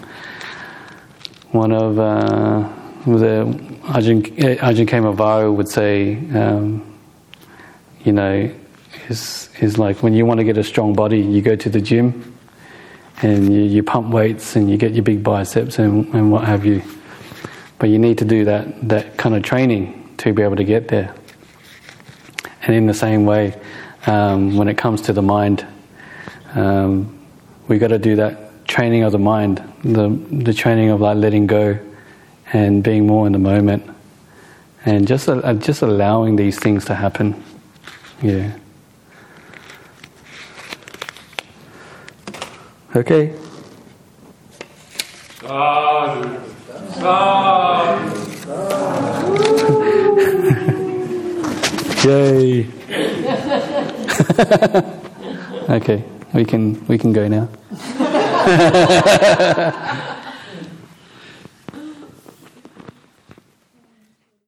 one 1.52 1.72
of 1.72 1.98
uh, 1.98 2.68
the 3.06 3.70
Ajahn, 3.84 4.22
Ajahn 4.58 4.86
Khemavara 4.86 5.54
would 5.54 5.68
say, 5.68 6.16
um, 6.34 6.84
you 8.04 8.12
know, 8.12 8.52
is 9.10 9.50
is 9.60 9.76
like 9.78 10.02
when 10.02 10.14
you 10.14 10.24
want 10.24 10.38
to 10.38 10.44
get 10.44 10.56
a 10.56 10.64
strong 10.64 10.94
body, 10.94 11.20
you 11.20 11.42
go 11.42 11.56
to 11.56 11.68
the 11.68 11.80
gym 11.80 12.36
and 13.22 13.52
you, 13.52 13.60
you 13.60 13.82
pump 13.82 14.08
weights 14.08 14.56
and 14.56 14.70
you 14.70 14.76
get 14.76 14.92
your 14.92 15.02
big 15.02 15.22
biceps 15.22 15.78
and, 15.78 16.06
and 16.14 16.32
what 16.32 16.44
have 16.44 16.64
you. 16.64 16.82
But 17.78 17.90
you 17.90 17.98
need 17.98 18.18
to 18.18 18.24
do 18.24 18.44
that 18.44 18.88
that 18.88 19.16
kind 19.18 19.34
of 19.34 19.42
training 19.42 20.14
to 20.18 20.32
be 20.32 20.42
able 20.42 20.56
to 20.56 20.64
get 20.64 20.88
there. 20.88 21.14
And 22.62 22.74
in 22.74 22.86
the 22.86 22.94
same 22.94 23.24
way, 23.24 23.58
um, 24.06 24.56
when 24.56 24.68
it 24.68 24.78
comes 24.78 25.02
to 25.02 25.12
the 25.12 25.22
mind, 25.22 25.66
um, 26.54 27.18
we 27.68 27.78
got 27.78 27.88
to 27.88 27.98
do 27.98 28.16
that 28.16 28.66
training 28.66 29.02
of 29.02 29.12
the 29.12 29.18
mind, 29.18 29.62
the 29.82 30.08
the 30.30 30.54
training 30.54 30.90
of 30.90 31.00
like 31.00 31.16
letting 31.16 31.46
go 31.46 31.78
and 32.52 32.82
being 32.82 33.06
more 33.06 33.26
in 33.26 33.32
the 33.32 33.38
moment, 33.38 33.82
and 34.84 35.06
just 35.06 35.28
uh, 35.28 35.54
just 35.54 35.82
allowing 35.82 36.36
these 36.36 36.58
things 36.58 36.84
to 36.84 36.94
happen. 36.94 37.42
Yeah. 38.22 38.52
Okay. 42.96 43.32
Sadhu. 45.40 46.40
Sadhu. 46.98 48.20
Yay. 52.02 52.66
okay, 55.70 56.02
we 56.34 56.44
can 56.44 56.84
we 56.88 56.98
can 56.98 57.12
go 57.12 57.28
now. 57.28 57.46